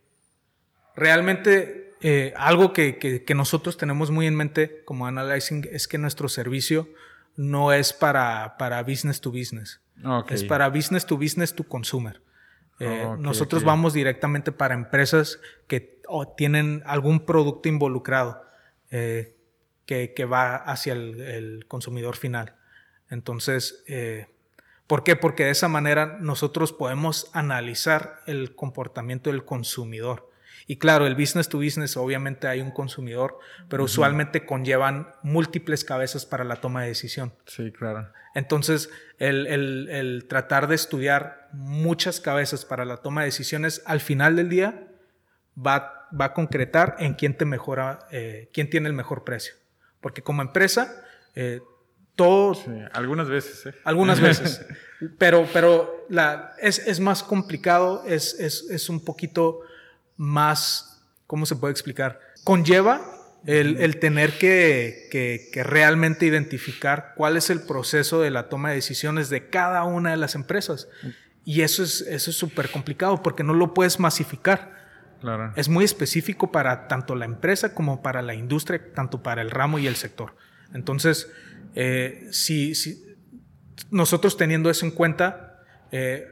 realmente 0.94 1.92
eh, 2.00 2.32
algo 2.36 2.72
que, 2.72 2.98
que, 2.98 3.34
nosotros 3.34 3.76
tenemos 3.76 4.10
muy 4.10 4.26
en 4.26 4.34
mente 4.34 4.82
como 4.84 5.06
Analyzing 5.06 5.68
es 5.70 5.86
que 5.86 5.98
nuestro 5.98 6.28
servicio 6.28 6.88
no 7.36 7.72
es 7.72 7.92
para, 7.92 8.56
para 8.58 8.82
business 8.82 9.20
to 9.20 9.30
business. 9.30 9.80
Es 10.28 10.44
para 10.44 10.68
business 10.68 11.06
to 11.06 11.16
business 11.16 11.54
to 11.54 11.64
consumer. 11.64 12.20
Eh, 12.78 13.08
nosotros 13.18 13.64
vamos 13.64 13.94
directamente 13.94 14.52
para 14.52 14.74
empresas 14.74 15.40
que 15.66 16.00
tienen 16.36 16.82
algún 16.84 17.20
producto 17.20 17.68
involucrado 17.68 18.42
eh, 18.90 19.34
que, 19.86 20.24
va 20.24 20.56
hacia 20.56 20.92
el, 20.92 21.64
consumidor 21.68 22.16
final. 22.16 22.55
Entonces, 23.10 23.84
eh, 23.86 24.26
¿por 24.86 25.04
qué? 25.04 25.16
Porque 25.16 25.44
de 25.44 25.50
esa 25.50 25.68
manera 25.68 26.18
nosotros 26.20 26.72
podemos 26.72 27.30
analizar 27.32 28.20
el 28.26 28.54
comportamiento 28.54 29.30
del 29.30 29.44
consumidor 29.44 30.30
y 30.66 30.76
claro, 30.78 31.06
el 31.06 31.14
business 31.14 31.48
to 31.48 31.58
business 31.58 31.96
obviamente 31.96 32.48
hay 32.48 32.60
un 32.60 32.72
consumidor, 32.72 33.38
pero 33.68 33.84
usualmente 33.84 34.44
conllevan 34.44 35.08
múltiples 35.22 35.84
cabezas 35.84 36.26
para 36.26 36.42
la 36.42 36.56
toma 36.56 36.82
de 36.82 36.88
decisión. 36.88 37.32
Sí, 37.46 37.70
claro. 37.70 38.10
Entonces, 38.34 38.90
el, 39.18 40.26
tratar 40.28 40.66
de 40.66 40.74
estudiar 40.74 41.48
muchas 41.52 42.20
cabezas 42.20 42.64
para 42.64 42.84
la 42.84 42.96
toma 42.96 43.20
de 43.20 43.26
decisiones, 43.26 43.80
al 43.86 44.00
final 44.00 44.34
del 44.34 44.48
día 44.48 44.88
va, 45.56 46.08
va 46.18 46.26
a 46.26 46.34
concretar 46.34 46.96
en 46.98 47.14
quién 47.14 47.36
te 47.36 47.44
mejora, 47.44 48.00
eh, 48.10 48.50
quién 48.52 48.68
tiene 48.68 48.88
el 48.88 48.94
mejor 48.94 49.22
precio. 49.22 49.54
Porque 50.00 50.22
como 50.22 50.42
empresa, 50.42 51.04
eh, 51.36 51.60
todo... 52.16 52.58
algunas 52.92 53.28
veces. 53.28 53.66
¿eh? 53.66 53.74
Algunas 53.84 54.20
veces. 54.20 54.66
pero 55.18 55.46
pero 55.52 56.06
la, 56.08 56.54
es, 56.60 56.78
es, 56.80 56.98
más 56.98 57.22
complicado, 57.22 58.02
es, 58.06 58.34
es, 58.40 58.66
es 58.70 58.88
un 58.88 59.04
poquito 59.04 59.60
más, 60.16 61.02
¿cómo 61.26 61.46
se 61.46 61.56
puede 61.56 61.72
explicar? 61.72 62.20
Conlleva 62.42 63.16
el, 63.46 63.98
tener 63.98 64.38
que, 64.38 65.50
realmente 65.64 66.26
identificar 66.26 67.12
cuál 67.16 67.36
es 67.36 67.50
el 67.50 67.62
proceso 67.62 68.20
de 68.20 68.30
la 68.30 68.48
toma 68.48 68.70
de 68.70 68.76
decisiones 68.76 69.30
de 69.30 69.48
cada 69.48 69.84
una 69.84 70.10
de 70.10 70.16
las 70.16 70.34
empresas. 70.34 70.88
Y 71.44 71.60
eso 71.60 71.84
es 71.84 72.00
eso 72.00 72.30
es 72.30 72.36
súper 72.36 72.70
complicado 72.70 73.22
porque 73.22 73.44
no 73.44 73.54
lo 73.54 73.72
puedes 73.72 74.00
masificar. 74.00 74.74
Claro. 75.20 75.52
Es 75.56 75.68
muy 75.68 75.84
específico 75.84 76.50
para 76.50 76.88
tanto 76.88 77.14
la 77.14 77.24
empresa 77.24 77.72
como 77.72 78.02
para 78.02 78.20
la 78.20 78.34
industria, 78.34 78.80
tanto 78.94 79.22
para 79.22 79.42
el 79.42 79.50
ramo 79.50 79.78
y 79.78 79.86
el 79.86 79.96
sector. 79.96 80.34
Entonces, 80.74 81.30
eh, 81.76 82.26
si, 82.32 82.74
nosotros 83.90 84.36
teniendo 84.36 84.70
eso 84.70 84.84
en 84.84 84.92
cuenta, 84.92 85.62
eh, 85.92 86.26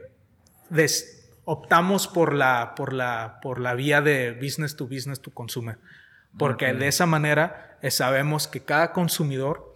optamos 1.45 2.07
por 2.07 2.33
la, 2.33 2.73
por 2.75 2.91
la, 2.91 3.39
por 3.41 3.59
la 3.59 3.75
vía 3.75 4.01
de 4.01 4.33
business 4.33 4.75
to 4.75 4.85
business 4.85 5.21
to 5.21 5.31
consumer. 5.31 5.77
Porque 6.37 6.73
de 6.73 6.87
esa 6.87 7.05
manera 7.05 7.77
eh, 7.81 7.91
sabemos 7.91 8.47
que 8.47 8.61
cada 8.61 8.91
consumidor 8.91 9.73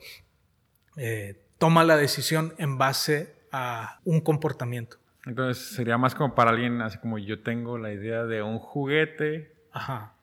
eh, 0.97 1.39
toma 1.57 1.83
la 1.83 1.95
decisión 1.95 2.53
en 2.57 2.77
base 2.77 3.35
a 3.51 3.99
un 4.03 4.19
comportamiento. 4.19 4.97
Entonces 5.25 5.73
sería 5.75 5.97
más 5.97 6.15
como 6.15 6.35
para 6.35 6.49
alguien, 6.49 6.81
así 6.81 6.97
como 6.97 7.17
yo 7.17 7.41
tengo 7.43 7.77
la 7.77 7.93
idea 7.93 8.25
de 8.25 8.41
un 8.41 8.59
juguete. 8.59 9.53
Ajá. 9.71 10.13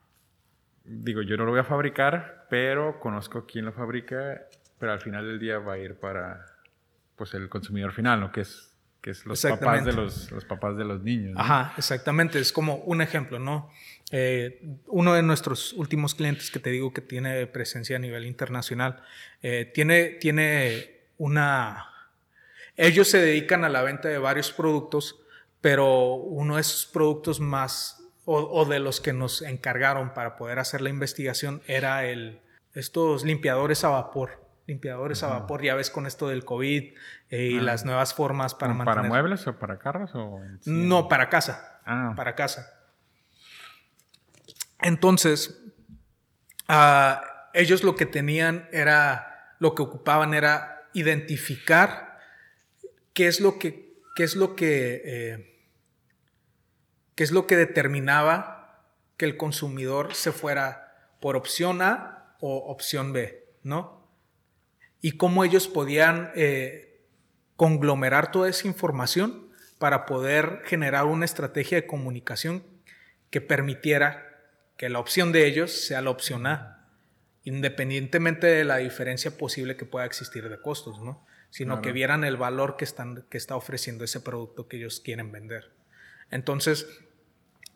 Digo, 0.83 1.21
yo 1.21 1.37
no 1.37 1.45
lo 1.45 1.51
voy 1.51 1.59
a 1.59 1.63
fabricar, 1.63 2.45
pero 2.49 2.99
conozco 2.99 3.45
quién 3.45 3.65
lo 3.65 3.73
fabrica, 3.73 4.46
pero 4.79 4.91
al 4.91 4.99
final 4.99 5.25
del 5.25 5.39
día 5.39 5.59
va 5.59 5.73
a 5.73 5.77
ir 5.77 5.95
para 5.95 6.45
pues 7.15 7.33
el 7.33 7.49
consumidor 7.49 7.91
final, 7.93 8.19
¿no? 8.19 8.31
Que 8.31 8.41
es, 8.41 8.71
que 9.01 9.11
es 9.11 9.25
los, 9.25 9.41
papás 9.41 9.83
de 9.85 9.93
los, 9.93 10.31
los, 10.31 10.45
papás 10.45 10.77
de 10.77 10.85
los 10.85 11.01
niños. 11.01 11.35
Ajá, 11.37 11.73
exactamente. 11.77 12.39
Es 12.39 12.51
como 12.51 12.75
un 12.77 13.01
ejemplo, 13.01 13.39
¿no? 13.39 13.71
Eh, 14.11 14.61
uno 14.87 15.13
de 15.13 15.23
nuestros 15.23 15.73
últimos 15.73 16.15
clientes 16.15 16.51
que 16.51 16.59
te 16.59 16.69
digo 16.69 16.93
que 16.93 17.01
tiene 17.01 17.45
presencia 17.47 17.97
a 17.97 17.99
nivel 17.99 18.25
internacional, 18.25 19.03
eh, 19.41 19.71
tiene, 19.73 20.09
tiene 20.21 21.07
una... 21.17 21.87
Ellos 22.75 23.09
se 23.09 23.19
dedican 23.19 23.65
a 23.65 23.69
la 23.69 23.81
venta 23.81 24.07
de 24.07 24.19
varios 24.19 24.51
productos, 24.51 25.19
pero 25.61 26.13
uno 26.13 26.55
de 26.55 26.61
esos 26.61 26.85
productos 26.85 27.39
más 27.39 27.97
o, 28.29 28.65
de 28.65 28.79
los 28.79 28.99
que 28.99 29.13
nos 29.13 29.41
encargaron 29.41 30.13
para 30.13 30.35
poder 30.35 30.59
hacer 30.59 30.81
la 30.81 30.89
investigación 30.89 31.61
era 31.65 32.05
el, 32.05 32.41
estos 32.73 33.23
limpiadores 33.23 33.85
a 33.85 33.89
vapor. 33.89 34.46
Limpiadores 34.67 35.23
a 35.23 35.27
vapor, 35.27 35.63
ya 35.63 35.75
ves 35.75 35.89
con 35.89 36.05
esto 36.05 36.27
del 36.27 36.43
COVID 36.43 36.93
eh, 37.29 37.43
y 37.51 37.57
ah. 37.57 37.61
las 37.61 37.85
nuevas 37.85 38.13
formas 38.13 38.53
para 38.53 38.73
mantener... 38.73 38.95
¿Para 38.95 39.07
muebles 39.07 39.47
o 39.47 39.57
para 39.57 39.79
carros? 39.79 40.11
O 40.13 40.41
No, 40.65 41.07
para 41.07 41.29
casa. 41.29 41.79
Ah. 41.85 42.13
Para 42.15 42.35
casa. 42.35 42.77
Entonces, 44.81 45.63
uh, 46.69 47.15
ellos 47.53 47.83
lo 47.83 47.95
que 47.95 48.05
tenían 48.05 48.67
era, 48.71 49.55
lo 49.59 49.73
que 49.73 49.81
ocupaban 49.81 50.33
era 50.33 50.89
identificar 50.93 52.19
qué 53.13 53.27
es 53.27 53.39
lo 53.39 53.57
que, 53.57 54.01
qué 54.15 54.23
es 54.23 54.35
lo 54.35 54.55
que, 54.55 55.01
eh, 55.05 55.63
qué 57.15 57.23
es 57.23 57.31
lo 57.31 57.47
que 57.47 57.55
determinaba 57.55 58.83
que 59.17 59.25
el 59.25 59.37
consumidor 59.37 60.13
se 60.13 60.31
fuera 60.31 61.15
por 61.19 61.35
opción 61.35 61.81
A 61.81 62.35
o 62.39 62.69
opción 62.69 63.13
B, 63.13 63.45
¿no? 63.63 63.96
Y 65.07 65.13
cómo 65.13 65.45
ellos 65.45 65.69
podían 65.69 66.33
eh, 66.35 66.99
conglomerar 67.55 68.29
toda 68.29 68.49
esa 68.49 68.67
información 68.67 69.47
para 69.79 70.05
poder 70.05 70.63
generar 70.65 71.05
una 71.05 71.23
estrategia 71.23 71.79
de 71.79 71.87
comunicación 71.87 72.61
que 73.29 73.39
permitiera 73.39 74.41
que 74.75 74.89
la 74.89 74.99
opción 74.99 75.31
de 75.31 75.47
ellos 75.47 75.71
sea 75.71 76.01
la 76.01 76.09
opción 76.09 76.45
A, 76.45 76.89
independientemente 77.45 78.47
de 78.47 78.65
la 78.65 78.79
diferencia 78.79 79.37
posible 79.37 79.77
que 79.77 79.85
pueda 79.85 80.05
existir 80.05 80.49
de 80.49 80.59
costos, 80.61 80.99
¿no? 80.99 81.25
Sino 81.51 81.81
que 81.81 81.93
vieran 81.93 82.25
el 82.25 82.35
valor 82.35 82.75
que, 82.75 82.83
están, 82.83 83.23
que 83.29 83.37
está 83.37 83.55
ofreciendo 83.55 84.03
ese 84.03 84.19
producto 84.19 84.67
que 84.67 84.75
ellos 84.75 84.99
quieren 84.99 85.31
vender. 85.31 85.71
Entonces, 86.31 86.85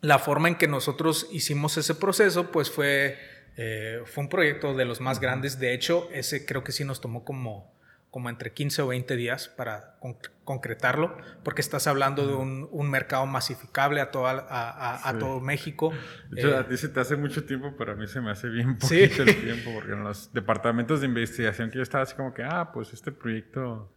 la 0.01 0.19
forma 0.19 0.49
en 0.49 0.55
que 0.55 0.67
nosotros 0.67 1.29
hicimos 1.31 1.77
ese 1.77 1.95
proceso, 1.95 2.51
pues 2.51 2.69
fue, 2.69 3.17
eh, 3.57 4.01
fue 4.05 4.23
un 4.23 4.29
proyecto 4.29 4.73
de 4.73 4.85
los 4.85 5.01
más 5.01 5.19
grandes. 5.19 5.59
De 5.59 5.73
hecho, 5.73 6.09
ese 6.11 6.45
creo 6.45 6.63
que 6.63 6.71
sí 6.71 6.83
nos 6.83 7.01
tomó 7.01 7.23
como 7.23 7.71
como 8.11 8.29
entre 8.29 8.51
15 8.51 8.81
o 8.81 8.87
20 8.87 9.15
días 9.15 9.47
para 9.47 9.95
concretarlo, 10.43 11.17
porque 11.43 11.61
estás 11.61 11.87
hablando 11.87 12.27
de 12.27 12.33
un, 12.33 12.91
mercado 12.91 13.25
masificable 13.25 14.01
a, 14.01 14.11
toda, 14.11 14.45
a, 14.49 15.17
todo 15.17 15.39
México. 15.39 15.93
De 16.29 16.41
hecho, 16.41 16.57
a 16.57 16.59
eh, 16.59 16.63
ti 16.65 16.75
se 16.75 16.89
te 16.89 16.99
hace 16.99 17.15
mucho 17.15 17.45
tiempo, 17.45 17.73
pero 17.77 17.93
a 17.93 17.95
mí 17.95 18.05
se 18.07 18.19
me 18.19 18.31
hace 18.31 18.49
bien 18.49 18.77
poquito 18.77 19.23
el 19.23 19.35
tiempo, 19.41 19.71
porque 19.73 19.93
en 19.93 20.03
los 20.03 20.33
departamentos 20.33 20.99
de 20.99 21.07
investigación 21.07 21.71
que 21.71 21.77
yo 21.77 21.83
estaba 21.83 22.03
así 22.03 22.13
como 22.13 22.33
que, 22.33 22.43
ah, 22.43 22.71
pues 22.73 22.91
este 22.91 23.13
proyecto 23.13 23.89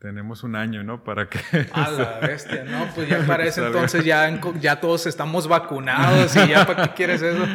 tenemos 0.00 0.42
un 0.42 0.56
año, 0.56 0.82
¿no? 0.82 1.04
Para 1.04 1.28
que... 1.28 1.38
A 1.72 1.88
la 1.88 2.18
bestia, 2.18 2.64
¿no? 2.64 2.88
Pues 2.96 3.08
ya 3.08 3.24
para 3.28 3.44
ese 3.46 3.64
entonces 3.64 4.04
ya, 4.04 4.40
ya 4.58 4.80
todos 4.80 5.06
estamos 5.06 5.46
vacunados 5.46 6.34
y 6.34 6.48
ya 6.48 6.66
para 6.66 6.82
qué 6.82 6.94
quieres 6.94 7.22
eso. 7.22 7.46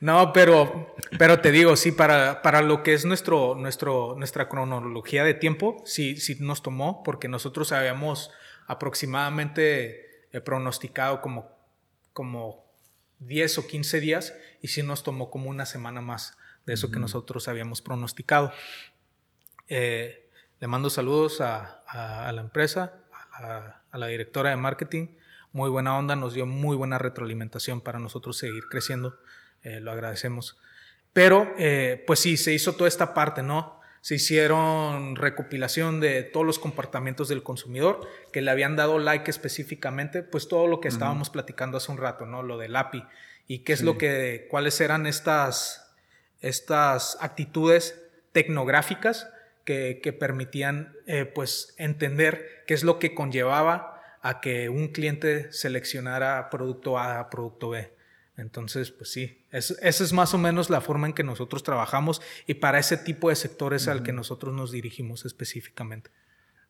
No, 0.00 0.32
pero, 0.32 0.94
pero 1.18 1.40
te 1.40 1.50
digo, 1.50 1.76
sí, 1.76 1.92
para, 1.92 2.42
para 2.42 2.62
lo 2.62 2.82
que 2.82 2.94
es 2.94 3.04
nuestro, 3.04 3.54
nuestro, 3.54 4.14
nuestra 4.16 4.48
cronología 4.48 5.24
de 5.24 5.34
tiempo, 5.34 5.82
sí, 5.84 6.16
sí 6.16 6.36
nos 6.40 6.62
tomó, 6.62 7.02
porque 7.02 7.28
nosotros 7.28 7.72
habíamos 7.72 8.30
aproximadamente 8.66 10.28
eh, 10.32 10.40
pronosticado 10.40 11.20
como, 11.20 11.50
como 12.12 12.64
10 13.20 13.58
o 13.58 13.66
15 13.66 14.00
días 14.00 14.34
y 14.62 14.68
sí 14.68 14.82
nos 14.82 15.02
tomó 15.02 15.30
como 15.30 15.50
una 15.50 15.66
semana 15.66 16.00
más 16.00 16.36
de 16.66 16.74
eso 16.74 16.90
que 16.90 16.98
nosotros 16.98 17.48
habíamos 17.48 17.82
pronosticado. 17.82 18.52
Eh, 19.68 20.30
le 20.60 20.66
mando 20.66 20.88
saludos 20.90 21.40
a, 21.40 21.82
la 22.32 22.40
empresa, 22.40 22.94
a, 23.32 23.82
a 23.90 23.98
la 23.98 24.06
directora 24.06 24.50
de 24.50 24.56
marketing, 24.56 25.08
muy 25.52 25.70
buena 25.70 25.96
onda, 25.96 26.16
nos 26.16 26.34
dio 26.34 26.46
muy 26.46 26.76
buena 26.76 26.98
retroalimentación 26.98 27.80
para 27.80 27.98
nosotros 27.98 28.36
seguir 28.36 28.64
creciendo 28.68 29.18
eh, 29.64 29.80
lo 29.80 29.90
agradecemos. 29.90 30.56
Pero, 31.12 31.52
eh, 31.58 32.02
pues 32.06 32.20
sí, 32.20 32.36
se 32.36 32.52
hizo 32.52 32.74
toda 32.74 32.88
esta 32.88 33.14
parte, 33.14 33.42
¿no? 33.42 33.80
Se 34.00 34.16
hicieron 34.16 35.16
recopilación 35.16 36.00
de 36.00 36.22
todos 36.22 36.44
los 36.44 36.58
comportamientos 36.58 37.28
del 37.28 37.42
consumidor 37.42 38.06
que 38.32 38.42
le 38.42 38.50
habían 38.50 38.76
dado 38.76 38.98
like 38.98 39.30
específicamente, 39.30 40.22
pues 40.22 40.46
todo 40.46 40.66
lo 40.66 40.80
que 40.80 40.88
estábamos 40.88 41.30
platicando 41.30 41.78
hace 41.78 41.90
un 41.90 41.98
rato, 41.98 42.26
¿no? 42.26 42.42
Lo 42.42 42.58
del 42.58 42.76
API 42.76 43.02
y 43.46 43.60
qué 43.60 43.72
es 43.72 43.82
lo 43.82 43.98
que, 43.98 44.46
cuáles 44.50 44.80
eran 44.80 45.06
estas, 45.06 45.94
estas 46.40 47.16
actitudes 47.20 48.00
tecnográficas 48.32 49.30
que, 49.64 50.00
que 50.02 50.12
permitían, 50.12 50.94
eh, 51.06 51.24
pues, 51.24 51.74
entender 51.78 52.64
qué 52.66 52.74
es 52.74 52.84
lo 52.84 52.98
que 52.98 53.14
conllevaba 53.14 54.02
a 54.20 54.40
que 54.40 54.68
un 54.68 54.88
cliente 54.88 55.52
seleccionara 55.52 56.50
producto 56.50 56.98
A 56.98 57.20
a 57.20 57.30
producto 57.30 57.70
B. 57.70 57.93
Entonces, 58.36 58.90
pues 58.90 59.10
sí, 59.12 59.44
esa 59.52 59.76
es 59.82 60.12
más 60.12 60.34
o 60.34 60.38
menos 60.38 60.68
la 60.68 60.80
forma 60.80 61.06
en 61.06 61.12
que 61.12 61.22
nosotros 61.22 61.62
trabajamos 61.62 62.20
y 62.46 62.54
para 62.54 62.78
ese 62.78 62.96
tipo 62.96 63.28
de 63.28 63.36
sectores 63.36 63.86
al 63.86 64.02
que 64.02 64.12
nosotros 64.12 64.52
nos 64.52 64.72
dirigimos 64.72 65.24
específicamente. 65.24 66.10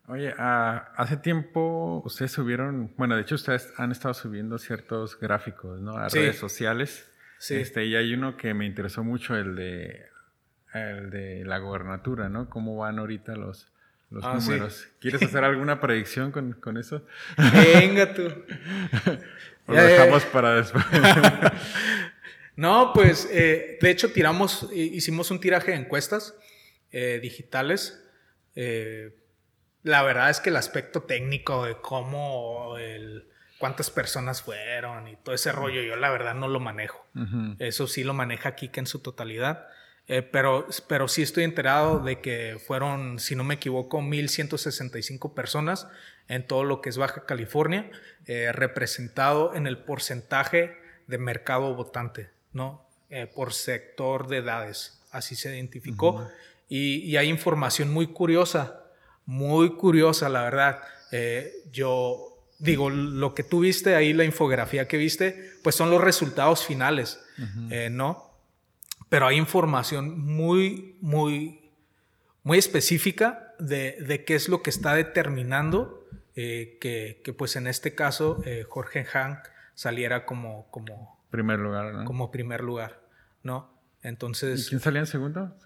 Oye, 0.07 0.35
ah, 0.37 0.93
hace 0.97 1.17
tiempo 1.17 2.03
ustedes 2.05 2.33
subieron, 2.33 2.93
bueno, 2.99 3.17
de 3.17 3.23
hecho 3.23 3.37
ustedes 3.37 3.73
han 3.79 3.91
estado 3.91 4.12
subiendo 4.12 4.59
ciertos 4.59 5.19
gráficos, 5.19 5.81
¿no? 5.81 5.97
A 5.97 6.09
redes 6.09 6.37
sociales. 6.37 7.11
Sí. 7.39 7.55
Este, 7.55 7.87
y 7.87 7.97
hay 7.97 8.12
uno 8.12 8.37
que 8.37 8.53
me 8.53 8.67
interesó 8.67 9.03
mucho, 9.03 9.35
el 9.35 9.57
de, 9.57 10.05
el 10.75 11.09
de 11.11 11.45
la 11.47 11.57
gobernatura, 11.59 12.29
¿no? 12.29 12.51
¿Cómo 12.51 12.77
van 12.77 12.99
ahorita 12.99 13.35
los, 13.37 13.73
los 14.11 14.23
ah, 14.25 14.35
números? 14.35 14.87
¿Quieres 15.01 15.23
hacer 15.23 15.43
alguna 15.45 15.81
predicción 15.81 16.31
con, 16.33 16.53
con 16.53 16.77
eso? 16.77 17.07
Venga 17.39 18.12
tú. 18.12 18.29
lo 19.67 19.83
dejamos 19.83 20.25
para 20.27 20.57
después. 20.57 20.85
no, 22.57 22.93
pues 22.93 23.29
eh, 23.31 23.79
de 23.81 23.91
hecho 23.91 24.12
tiramos, 24.12 24.69
hicimos 24.73 25.31
un 25.31 25.41
tiraje 25.41 25.73
de 25.73 25.79
encuestas 25.79 26.35
eh, 26.93 27.19
digitales. 27.23 28.03
Eh, 28.55 29.17
la 29.83 30.03
verdad 30.03 30.31
es 30.31 30.41
que 30.41 30.51
el 30.51 30.57
aspecto 30.57 31.03
técnico 31.03 31.65
de 31.65 31.77
cómo 31.81 32.77
el, 32.79 33.29
cuántas 33.59 33.91
personas 33.91 34.43
fueron 34.43 35.09
y 35.09 35.17
todo 35.17 35.35
ese 35.35 35.53
rollo, 35.53 35.83
yo 35.83 35.97
la 35.97 36.11
verdad 36.11 36.35
no 36.35 36.49
lo 36.49 36.61
manejo. 36.61 37.07
Eso 37.59 37.87
sí 37.87 38.03
lo 38.03 38.15
maneja 38.15 38.55
Kika 38.55 38.81
en 38.81 38.87
su 38.87 39.01
totalidad. 39.01 39.67
pero, 40.07 40.67
pero 40.89 41.09
sí 41.09 41.23
estoy 41.23 41.45
enterado 41.45 42.01
de 42.01 42.21
que 42.21 42.59
fueron, 42.67 43.19
si 43.19 43.37
no 43.37 43.45
me 43.45 43.55
equivoco, 43.55 44.01
1.165 44.01 45.35
personas 45.35 45.87
en 46.29 46.47
todo 46.47 46.64
lo 46.64 46.81
que 46.81 46.89
es 46.89 46.97
Baja 46.97 47.25
California, 47.27 47.91
eh, 48.27 48.53
representado 48.53 49.55
en 49.55 49.66
el 49.66 49.79
porcentaje 49.79 50.77
de 51.07 51.18
mercado 51.18 51.75
votante, 51.75 52.31
¿no? 52.53 52.87
Eh, 53.11 53.27
por 53.27 53.53
sector 53.53 54.29
de 54.29 54.39
edades, 54.39 55.03
así 55.11 55.37
se 55.37 55.55
identificó. 55.55 56.29
y, 56.68 57.16
hay 57.16 57.29
información 57.29 57.93
muy 57.93 58.09
curiosa, 58.09 58.81
muy 59.27 59.75
curiosa, 59.75 60.29
la 60.29 60.43
verdad. 60.43 60.81
Eh, 61.12 61.53
yo 61.70 62.39
digo, 62.59 62.89
lo 62.89 63.35
que 63.35 63.45
tú 63.45 63.61
viste 63.61 63.95
ahí, 63.95 64.12
la 64.14 64.25
infografía 64.25 64.89
que 64.89 64.97
viste, 64.97 65.53
pues 65.62 65.75
son 65.77 65.91
los 65.91 66.01
resultados 66.01 66.64
finales, 66.64 67.20
¿no? 67.91 68.31
Pero 69.11 69.27
hay 69.27 69.37
información 69.37 70.18
muy, 70.18 70.97
muy, 71.01 71.70
muy 72.43 72.59
específica 72.59 73.55
de, 73.59 73.97
de 74.01 74.25
qué 74.25 74.35
es 74.35 74.49
lo 74.49 74.62
que 74.62 74.70
está 74.70 74.95
determinando 74.95 76.04
eh, 76.37 76.78
que, 76.80 77.35
pues 77.37 77.57
en 77.57 77.66
este 77.66 77.95
caso 77.95 78.43
eh, 78.45 78.64
Jorge 78.68 79.07
Han 79.12 79.41
saliera 79.74 80.26
como, 80.26 80.70
como 80.70 81.24
primer 81.30 81.59
lugar, 81.59 81.93
¿no? 81.95 82.05
Como 82.05 82.30
primer 82.30 82.62
lugar, 82.62 83.01
¿no? 83.43 83.72
Entonces... 84.03 84.66
¿Y 84.66 84.68
quién 84.70 84.80
salía 84.80 85.01
en 85.01 85.07
segundo? 85.07 85.57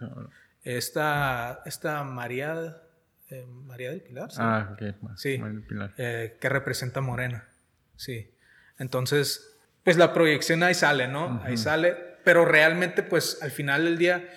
Esta, 0.63 1.63
esta 1.65 2.05
María, 2.05 2.83
eh, 3.31 3.47
María 3.47 3.91
del 3.91 4.03
Pilar. 4.03 4.31
¿sí? 4.31 4.39
Ah, 4.41 4.71
ok. 4.73 5.17
Sí, 5.17 5.41
Pilar. 5.69 5.95
que 5.97 6.49
representa 6.49 7.01
Morena, 7.01 7.49
sí. 7.97 8.31
Entonces, 8.79 9.57
pues 9.85 9.97
la 9.97 10.13
proyección 10.13 10.63
ahí 10.63 10.75
sale, 10.75 11.09
¿no? 11.09 11.43
Ahí 11.45 11.57
sale, 11.57 11.97
pero 12.25 12.45
realmente 12.45 13.03
pues 13.03 13.43
al 13.43 13.51
final 13.51 13.85
del 13.85 13.99
día 13.99 14.29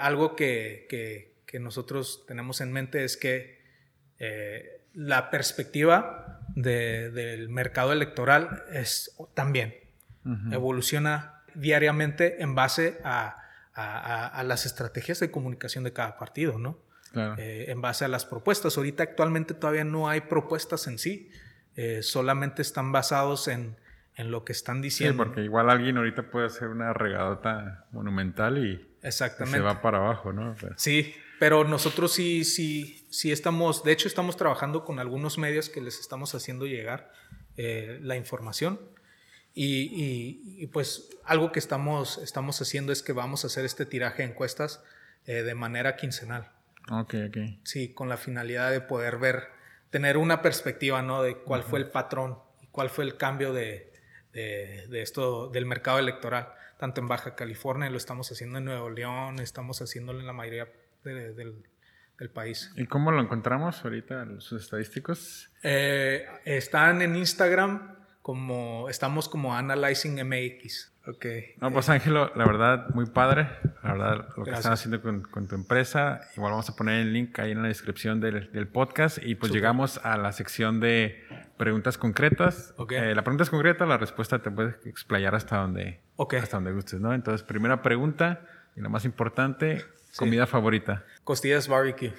algo 0.00 0.34
que, 0.34 0.86
que, 0.88 1.34
que 1.46 1.58
nosotros 1.60 2.24
tenemos 2.26 2.60
en 2.60 2.72
mente 2.72 3.04
es 3.04 3.16
que 3.16 3.58
eh, 4.18 4.77
la 4.94 5.30
perspectiva 5.30 6.40
del 6.54 7.48
mercado 7.48 7.92
electoral 7.92 8.64
es 8.72 9.14
también 9.34 9.74
evoluciona 10.50 11.42
diariamente 11.54 12.42
en 12.42 12.54
base 12.54 13.00
a, 13.04 13.44
las 14.44 14.66
estrategias 14.66 15.20
de 15.20 15.30
comunicación 15.30 15.84
de 15.84 15.92
cada 15.92 16.16
partido, 16.18 16.58
¿no? 16.58 16.78
Eh, 17.14 17.66
en 17.68 17.80
base 17.80 18.04
a 18.04 18.08
las 18.08 18.24
propuestas. 18.24 18.76
Ahorita 18.76 19.02
actualmente 19.02 19.54
todavía 19.54 19.84
no 19.84 20.08
hay 20.08 20.22
propuestas 20.22 20.86
en 20.88 20.98
sí, 20.98 21.30
eh, 21.76 22.02
solamente 22.02 22.60
están 22.60 22.92
basados 22.92 23.48
en, 23.48 23.76
en, 24.16 24.30
lo 24.30 24.44
que 24.44 24.52
están 24.52 24.82
diciendo. 24.82 25.22
Sí, 25.22 25.26
porque 25.28 25.42
igual 25.42 25.70
alguien 25.70 25.96
ahorita 25.96 26.30
puede 26.30 26.46
hacer 26.46 26.68
una 26.68 26.92
regadota 26.92 27.86
monumental 27.92 28.58
y, 28.58 28.84
se 29.10 29.60
va 29.60 29.80
para 29.80 29.98
abajo, 29.98 30.32
¿no? 30.32 30.56
Sí, 30.76 31.14
pero 31.38 31.64
nosotros 31.64 32.12
sí, 32.12 32.44
sí, 32.44 33.06
sí 33.10 33.30
estamos, 33.30 33.84
de 33.84 33.92
hecho 33.92 34.08
estamos 34.08 34.36
trabajando 34.36 34.84
con 34.84 34.98
algunos 34.98 35.38
medios 35.38 35.68
que 35.68 35.80
les 35.80 36.00
estamos 36.00 36.34
haciendo 36.34 36.66
llegar 36.66 37.12
eh, 37.56 37.98
la 38.02 38.16
información. 38.16 38.80
Y, 39.60 40.66
pues 40.68 41.10
algo 41.24 41.50
que 41.50 41.58
estamos, 41.58 42.18
estamos 42.18 42.60
haciendo 42.62 42.92
es 42.92 43.02
que 43.02 43.12
vamos 43.12 43.42
a 43.42 43.48
hacer 43.48 43.64
este 43.64 43.86
tiraje 43.86 44.22
de 44.22 44.28
encuestas 44.28 44.84
eh, 45.26 45.42
de 45.42 45.54
manera 45.56 45.96
quincenal. 45.96 46.52
Ok, 46.92 47.14
ok. 47.28 47.38
Sí, 47.64 47.92
con 47.92 48.08
la 48.08 48.16
finalidad 48.16 48.70
de 48.70 48.80
poder 48.80 49.18
ver, 49.18 49.48
tener 49.90 50.16
una 50.16 50.42
perspectiva, 50.42 51.02
¿no? 51.02 51.22
De 51.22 51.38
cuál 51.38 51.64
fue 51.64 51.80
el 51.80 51.90
patrón 51.90 52.38
y 52.62 52.68
cuál 52.68 52.88
fue 52.88 53.04
el 53.04 53.16
cambio 53.16 53.52
de, 53.52 53.92
de, 54.32 55.02
esto, 55.02 55.48
del 55.48 55.66
mercado 55.66 55.98
electoral, 55.98 56.52
tanto 56.78 57.00
en 57.00 57.08
Baja 57.08 57.34
California, 57.34 57.90
lo 57.90 57.96
estamos 57.96 58.30
haciendo 58.30 58.58
en 58.58 58.64
Nuevo 58.64 58.90
León, 58.90 59.40
estamos 59.40 59.82
haciéndolo 59.82 60.20
en 60.20 60.26
la 60.26 60.32
mayoría 60.32 60.68
del, 61.04 62.30
país. 62.32 62.72
¿Y 62.76 62.86
cómo 62.86 63.12
lo 63.12 63.22
encontramos 63.22 63.84
ahorita, 63.84 64.40
sus 64.40 64.62
estadísticos? 64.62 65.50
Eh, 65.62 66.26
están 66.44 67.00
en 67.00 67.14
Instagram 67.14 67.96
como, 68.22 68.88
estamos 68.88 69.28
como 69.28 69.56
Analyzing 69.56 70.16
MX. 70.26 70.92
Ok. 71.08 71.24
No, 71.62 71.72
pues 71.72 71.88
Ángelo, 71.88 72.30
la 72.34 72.44
verdad, 72.44 72.90
muy 72.90 73.06
padre. 73.06 73.48
La 73.82 73.92
verdad, 73.92 74.28
lo 74.36 74.44
que 74.44 74.50
están 74.50 74.74
haciendo 74.74 75.00
con, 75.00 75.48
tu 75.48 75.54
empresa. 75.54 76.20
Igual 76.36 76.52
vamos 76.52 76.68
a 76.68 76.76
poner 76.76 77.00
el 77.00 77.14
link 77.14 77.38
ahí 77.38 77.52
en 77.52 77.62
la 77.62 77.68
descripción 77.68 78.20
del, 78.20 78.68
podcast. 78.68 79.16
Y 79.22 79.34
pues 79.34 79.50
llegamos 79.50 79.98
a 80.04 80.18
la 80.18 80.32
sección 80.32 80.80
de 80.80 81.24
preguntas 81.56 81.96
concretas. 81.96 82.74
Okay. 82.76 82.98
Eh, 82.98 83.14
la 83.14 83.22
pregunta 83.22 83.44
es 83.44 83.50
concreta, 83.50 83.86
la 83.86 83.96
respuesta 83.96 84.40
te 84.40 84.50
puedes 84.50 84.74
explayar 84.84 85.34
hasta 85.34 85.56
donde, 85.56 86.02
hasta 86.18 86.58
donde 86.58 86.72
gustes, 86.72 87.00
¿no? 87.00 87.14
Entonces, 87.14 87.42
primera 87.42 87.80
pregunta, 87.80 88.42
y 88.76 88.82
la 88.82 88.90
más 88.90 89.06
importante, 89.06 89.86
comida 90.18 90.46
favorita. 90.46 91.04
Costillas 91.24 91.68
barbecue. 91.68 92.12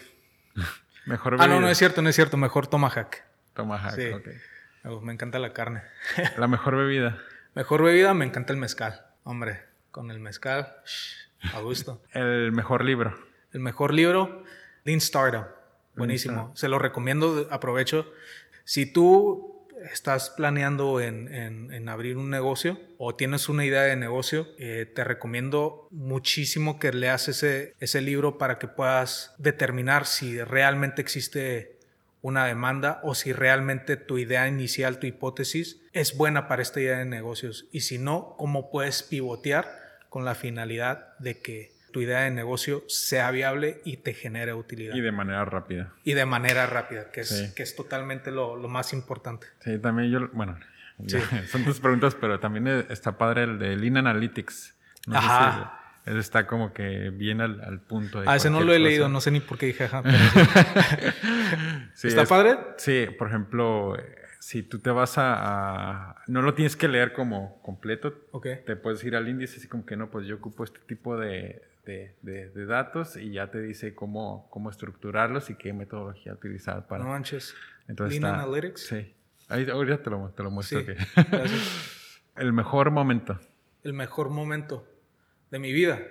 Mejor 1.06 1.34
bebida. 1.34 1.46
Ah, 1.46 1.48
no, 1.48 1.60
no 1.60 1.70
es 1.70 1.78
cierto, 1.78 2.02
no 2.02 2.10
es 2.10 2.16
cierto. 2.16 2.38
Mejor 2.38 2.68
tomahawk. 2.68 3.18
Tomahawk, 3.54 3.96
sí. 3.96 4.10
ok. 4.10 5.02
Me 5.04 5.14
encanta 5.14 5.40
la 5.40 5.54
carne. 5.54 5.84
¿La 6.38 6.48
mejor 6.48 6.78
bebida? 6.78 7.20
Mejor 7.56 7.84
bebida, 7.84 8.14
me 8.14 8.26
encanta 8.26 8.54
el 8.54 8.60
mezcal. 8.60 9.06
Hombre, 9.24 9.64
con 9.92 10.12
el 10.12 10.20
mezcal, 10.20 10.76
a 11.54 11.60
gusto. 11.60 12.02
¿El 12.14 12.52
mejor 12.52 12.86
libro? 12.86 13.18
El 13.52 13.60
mejor 13.60 13.94
libro, 13.94 14.44
Lean 14.84 15.00
Startup. 15.00 15.48
Buenísimo. 15.96 16.52
Se 16.56 16.70
lo 16.70 16.80
recomiendo, 16.80 17.48
aprovecho. 17.52 18.14
Si 18.64 18.86
tú 18.86 19.59
estás 19.92 20.30
planeando 20.30 21.02
en, 21.02 21.90
abrir 21.90 22.18
un 22.18 22.30
negocio 22.30 22.80
o 22.98 23.16
tienes 23.16 23.50
una 23.50 23.66
idea 23.66 23.84
de 23.84 23.96
negocio, 23.96 24.48
eh, 24.58 24.86
te 24.94 25.04
recomiendo 25.04 25.88
muchísimo 25.92 26.80
que 26.80 26.92
leas 26.92 27.28
ese, 27.28 27.74
ese 27.80 28.02
libro 28.02 28.38
para 28.38 28.60
que 28.60 28.68
puedas 28.68 29.34
determinar 29.38 30.06
si 30.06 30.42
realmente 30.42 31.02
existe 31.02 31.80
una 32.22 32.46
demanda 32.46 33.00
o 33.04 33.16
si 33.16 33.32
realmente 33.32 33.96
tu 33.98 34.18
idea 34.18 34.48
inicial, 34.48 35.00
tu 35.00 35.08
hipótesis 35.08 35.82
es 35.94 36.16
buena 36.18 36.48
para 36.48 36.62
esta 36.62 36.82
idea 36.82 36.98
de 36.98 37.06
negocios. 37.06 37.68
Y 37.72 37.82
si 37.82 37.98
no, 37.98 38.36
cómo 38.38 38.72
puedes 38.72 39.04
pivotear 39.04 39.68
con 40.10 40.26
la 40.26 40.36
finalidad 40.36 41.18
de 41.20 41.40
que 41.40 41.79
tu 41.92 42.02
idea 42.02 42.22
de 42.22 42.32
negocio 42.32 42.84
sea 42.88 43.32
viable 43.32 43.82
y 43.86 43.98
te 43.98 44.14
genere 44.14 44.54
utilidad. 44.54 44.96
Y 44.96 45.02
de 45.02 45.12
manera 45.12 45.46
rápida. 45.46 45.94
Y 46.04 46.14
de 46.14 46.26
manera 46.26 46.66
rápida, 46.66 47.12
que 47.12 47.22
es, 47.22 47.54
que 47.56 47.64
es 47.64 47.76
totalmente 47.76 48.32
lo, 48.32 48.56
más 48.68 48.94
importante. 48.94 49.48
Sí, 49.60 49.78
también 49.80 50.12
yo, 50.12 50.30
bueno, 50.34 50.58
son 51.52 51.66
tus 51.66 51.80
preguntas, 51.80 52.16
pero 52.16 52.40
también 52.40 52.68
está 52.90 53.18
padre 53.18 53.44
el 53.44 53.60
de 53.60 53.76
Lean 53.76 53.98
Analytics. 53.98 54.76
Ajá. 55.12 55.76
Él 56.06 56.18
está 56.18 56.48
como 56.48 56.74
que 56.74 57.12
bien 57.12 57.42
al, 57.42 57.82
punto. 57.82 58.22
De 58.22 58.30
ah, 58.30 58.36
ese 58.36 58.50
no 58.50 58.62
lo 58.62 58.74
he 58.74 58.80
leído, 58.80 59.10
no 59.10 59.22
sé 59.22 59.32
ni 59.32 59.42
por 59.42 59.58
qué 59.58 59.68
dije 59.68 59.84
ajá. 59.84 60.02
¿Está 62.04 62.26
padre? 62.26 62.58
Sí, 62.78 63.08
por 63.18 63.28
ejemplo, 63.28 63.96
si 64.40 64.64
tú 64.64 64.80
te 64.80 64.90
vas 64.90 65.16
a, 65.18 66.16
No 66.28 66.42
lo 66.42 66.54
tienes 66.54 66.76
que 66.76 66.88
leer 66.88 67.14
como 67.14 67.62
completo. 67.62 68.14
Te 68.66 68.76
puedes 68.76 69.04
ir 69.04 69.16
al 69.16 69.28
índice 69.28 69.58
así 69.58 69.68
como 69.68 69.86
que 69.86 69.98
no, 69.98 70.10
pues 70.10 70.26
yo 70.26 70.38
ocupo 70.38 70.64
este 70.64 70.80
tipo 70.80 71.18
de, 71.18 71.62
de, 71.86 72.66
datos 72.66 73.18
y 73.18 73.32
ya 73.32 73.52
te 73.52 73.62
dice 73.62 73.94
cómo, 73.94 74.48
cómo 74.50 74.70
estructurarlos 74.70 75.50
y 75.50 75.56
qué 75.56 75.74
metodología 75.74 76.34
utilizar 76.34 76.88
para... 76.88 77.04
No 77.04 77.10
manches. 77.10 77.54
Entonces 77.88 78.22
Lean 78.22 78.36
Analytics. 78.36 78.82
Sí. 78.88 79.14
Ahí, 79.50 79.70
ahorita 79.70 80.04
te 80.04 80.10
lo, 80.10 80.30
te 80.30 80.44
lo 80.44 80.52
muestro. 80.52 80.82
Sí. 80.82 80.94
El 82.36 82.54
mejor 82.54 82.92
momento. 82.92 83.40
El 83.84 83.94
mejor 83.94 84.30
momento 84.30 84.88
de 85.52 85.60
mi 85.60 85.74
vida. 85.74 86.02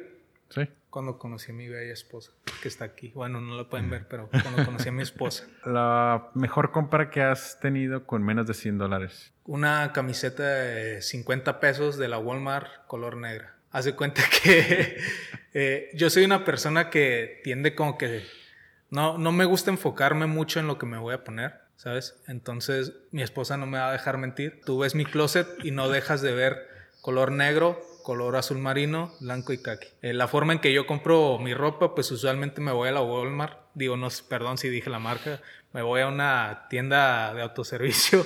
Sí. 0.51 0.69
Cuando 0.91 1.19
conocí 1.19 1.53
a 1.53 1.55
mi 1.55 1.69
bella 1.69 1.93
esposa, 1.93 2.33
que 2.59 2.69
está 2.69 2.85
aquí. 2.85 3.13
Bueno, 3.15 3.41
no 3.41 3.57
la 3.57 3.65
pueden 3.65 3.91
ver, 3.91 4.07
pero 4.09 4.29
cuando 4.31 4.65
conocí 4.65 4.89
a 4.89 4.93
mi 4.93 5.03
esposa. 5.03 5.45
La 5.65 6.31
mejor 6.35 6.71
compra 6.71 7.11
que 7.11 7.23
has 7.23 7.59
tenido 7.61 8.07
con 8.07 8.23
menos 8.23 8.47
de 8.47 8.55
100 8.55 8.79
dólares. 8.79 9.33
Una 9.45 9.93
camiseta 9.93 10.43
de 10.43 11.03
50 11.03 11.61
pesos 11.61 11.97
de 11.97 12.09
la 12.09 12.19
Walmart 12.19 12.87
color 12.87 13.17
negra. 13.17 13.55
Hace 13.71 13.95
cuenta 13.95 14.23
que 14.43 14.99
eh, 15.55 15.91
yo 15.95 16.11
soy 16.11 16.25
una 16.25 16.45
persona 16.45 16.91
que 16.91 17.41
tiende 17.45 17.75
como 17.75 17.99
que 17.99 18.25
no, 18.91 19.19
no 19.19 19.33
me 19.33 19.45
gusta 19.45 19.71
enfocarme 19.71 20.27
mucho 20.27 20.61
en 20.61 20.67
lo 20.67 20.79
que 20.79 20.87
me 20.87 20.99
voy 20.99 21.15
a 21.15 21.25
poner, 21.25 21.61
¿sabes? 21.77 22.17
Entonces 22.27 22.93
mi 23.11 23.23
esposa 23.23 23.57
no 23.57 23.67
me 23.67 23.79
va 23.79 23.91
a 23.91 23.93
dejar 23.93 24.19
mentir. 24.19 24.61
Tú 24.65 24.79
ves 24.79 24.95
mi 24.95 25.05
closet 25.05 25.47
y 25.63 25.71
no 25.71 25.89
dejas 25.89 26.23
de 26.23 26.33
ver 26.33 26.69
color 27.03 27.33
negro, 27.33 27.81
color 28.09 28.37
azul 28.37 28.57
marino, 28.57 29.13
blanco 29.21 29.53
y 29.53 29.59
kaki. 29.59 29.87
Eh, 30.01 30.15
la 30.15 30.29
forma 30.29 30.55
en 30.55 30.61
que 30.61 30.73
yo 30.73 30.87
compro 30.87 31.39
mi 31.39 31.53
ropa, 31.53 31.95
pues 31.95 32.11
usualmente 32.11 32.63
me 32.63 32.73
voy 32.73 32.89
a 32.89 32.93
la 32.93 33.03
Walmart, 33.03 33.59
digo, 33.75 33.99
no, 33.99 34.09
perdón 34.31 34.57
si 34.57 34.71
dije 34.71 34.89
la 34.89 34.99
marca, 34.99 35.43
me 35.75 35.83
voy 35.83 36.01
a 36.01 36.09
una 36.09 36.69
tienda 36.71 37.35
de 37.35 37.43
autoservicio 37.43 38.25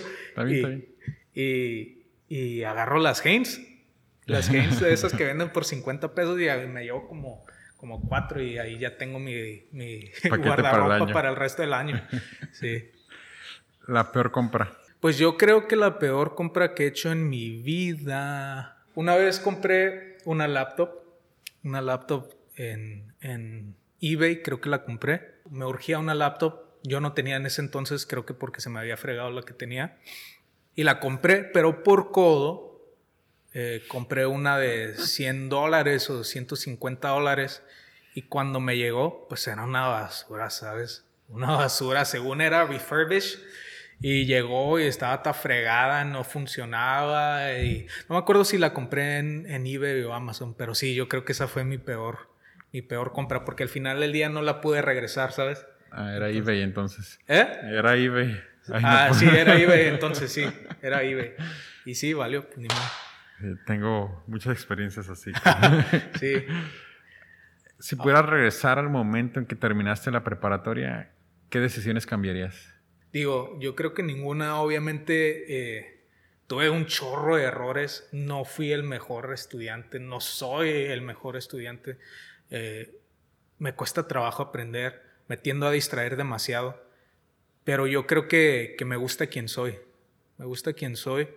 y, 1.34 2.04
y, 2.28 2.62
agarro 2.62 3.00
las 3.00 3.26
Hanes, 3.26 3.60
las 4.26 4.50
Hanes 4.50 4.80
esas 4.82 5.14
que 5.14 5.24
venden 5.24 5.50
por 5.50 5.64
50 5.64 6.14
pesos 6.14 6.38
y 6.40 6.46
me 6.68 6.84
llevo 6.84 7.08
como, 7.08 7.44
como 7.76 8.02
cuatro 8.02 8.40
y 8.40 8.58
ahí 8.58 8.78
ya 8.78 8.96
tengo 8.96 9.18
mi, 9.18 9.64
mi 9.72 10.12
guardarropa 10.28 11.12
para 11.12 11.30
el, 11.30 11.34
resto 11.34 11.62
del 11.62 11.72
año. 11.72 12.00
Sí. 12.52 12.88
La 13.88 14.12
peor 14.12 14.30
compra. 14.30 14.78
Pues 15.00 15.18
yo 15.18 15.36
creo 15.36 15.66
que 15.66 15.74
la 15.74 15.98
peor 15.98 16.36
compra 16.36 16.72
que 16.72 16.84
he 16.84 16.86
hecho 16.86 17.10
en 17.10 17.28
mi 17.28 17.50
vida 17.50 18.78
una 18.94 19.16
vez 19.16 19.40
compré 19.40 20.18
una 20.24 20.48
laptop, 20.48 20.90
una 21.64 21.80
laptop 21.80 22.34
en, 22.56 23.14
en 23.20 23.76
eBay, 24.00 24.42
creo 24.42 24.60
que 24.60 24.68
la 24.68 24.84
compré. 24.84 25.36
Me 25.50 25.64
urgía 25.64 25.98
una 25.98 26.14
laptop, 26.14 26.60
yo 26.82 27.00
no 27.00 27.12
tenía 27.12 27.36
en 27.36 27.46
ese 27.46 27.60
entonces, 27.60 28.06
creo 28.06 28.26
que 28.26 28.34
porque 28.34 28.60
se 28.60 28.70
me 28.70 28.80
había 28.80 28.96
fregado 28.96 29.30
la 29.30 29.42
que 29.42 29.54
tenía. 29.54 29.98
Y 30.74 30.84
la 30.84 31.00
compré, 31.00 31.44
pero 31.44 31.82
por 31.82 32.10
codo, 32.10 32.80
eh, 33.54 33.82
compré 33.88 34.26
una 34.26 34.58
de 34.58 34.96
100 34.96 35.48
dólares 35.48 36.08
o 36.10 36.24
150 36.24 37.08
dólares. 37.08 37.62
Y 38.14 38.22
cuando 38.22 38.60
me 38.60 38.76
llegó, 38.76 39.26
pues 39.28 39.46
era 39.46 39.64
una 39.64 39.86
basura, 39.86 40.50
¿sabes? 40.50 41.04
Una 41.28 41.52
basura, 41.52 42.04
según 42.04 42.40
era 42.40 42.64
refurbished 42.64 43.38
y 44.02 44.26
llegó 44.26 44.80
y 44.80 44.84
estaba 44.84 45.22
tan 45.22 45.34
fregada, 45.34 46.04
no 46.04 46.24
funcionaba. 46.24 47.52
Y 47.60 47.86
no 48.08 48.16
me 48.16 48.18
acuerdo 48.18 48.44
si 48.44 48.58
la 48.58 48.74
compré 48.74 49.18
en, 49.18 49.46
en, 49.48 49.66
eBay 49.66 50.02
o 50.02 50.12
Amazon, 50.12 50.54
pero 50.54 50.74
sí, 50.74 50.94
yo 50.94 51.08
creo 51.08 51.24
que 51.24 51.32
esa 51.32 51.46
fue 51.46 51.64
mi 51.64 51.78
peor, 51.78 52.28
mi 52.72 52.82
peor 52.82 53.12
compra, 53.12 53.44
porque 53.44 53.62
al 53.62 53.68
final 53.68 54.00
del 54.00 54.12
día 54.12 54.28
no 54.28 54.42
la 54.42 54.60
pude 54.60 54.82
regresar, 54.82 55.30
¿sabes? 55.32 55.64
Ah, 55.92 56.12
era 56.16 56.28
eBay 56.30 56.62
entonces. 56.62 57.20
¿Eh? 57.28 57.46
Era 57.64 57.96
eBay. 57.96 58.40
ah, 58.72 59.10
sí, 59.14 59.26
era 59.26 59.56
eBay 59.56 59.86
entonces, 59.88 60.32
sí, 60.32 60.44
era 60.82 61.02
eBay. 61.02 61.34
Y 61.84 61.94
sí, 61.94 62.12
valió, 62.12 62.48
ni 62.56 62.66
más. 62.68 62.92
tengo 63.66 64.24
muchas 64.26 64.52
experiencias 64.52 65.08
así. 65.08 65.30
sí. 66.18 66.44
Si 67.78 67.96
pudieras 67.96 68.26
regresar 68.26 68.78
al 68.78 68.88
momento 68.88 69.38
en 69.38 69.46
que 69.46 69.54
terminaste 69.54 70.10
la 70.10 70.24
preparatoria, 70.24 71.12
¿qué 71.50 71.60
decisiones 71.60 72.06
cambiarías? 72.06 72.72
Digo, 73.12 73.58
yo 73.60 73.76
creo 73.76 73.92
que 73.92 74.02
ninguna, 74.02 74.60
obviamente, 74.60 75.78
eh, 75.78 76.00
tuve 76.46 76.70
un 76.70 76.86
chorro 76.86 77.36
de 77.36 77.44
errores, 77.44 78.08
no 78.10 78.44
fui 78.44 78.72
el 78.72 78.82
mejor 78.82 79.32
estudiante, 79.34 80.00
no 80.00 80.20
soy 80.20 80.70
el 80.70 81.02
mejor 81.02 81.36
estudiante. 81.36 81.98
Eh, 82.50 82.98
me 83.58 83.74
cuesta 83.74 84.08
trabajo 84.08 84.42
aprender, 84.42 85.02
me 85.28 85.36
tiendo 85.36 85.66
a 85.66 85.70
distraer 85.70 86.16
demasiado, 86.16 86.82
pero 87.64 87.86
yo 87.86 88.06
creo 88.06 88.28
que, 88.28 88.76
que 88.78 88.84
me 88.86 88.96
gusta 88.96 89.26
quien 89.26 89.48
soy, 89.48 89.78
me 90.38 90.46
gusta 90.46 90.72
quien 90.72 90.96
soy, 90.96 91.28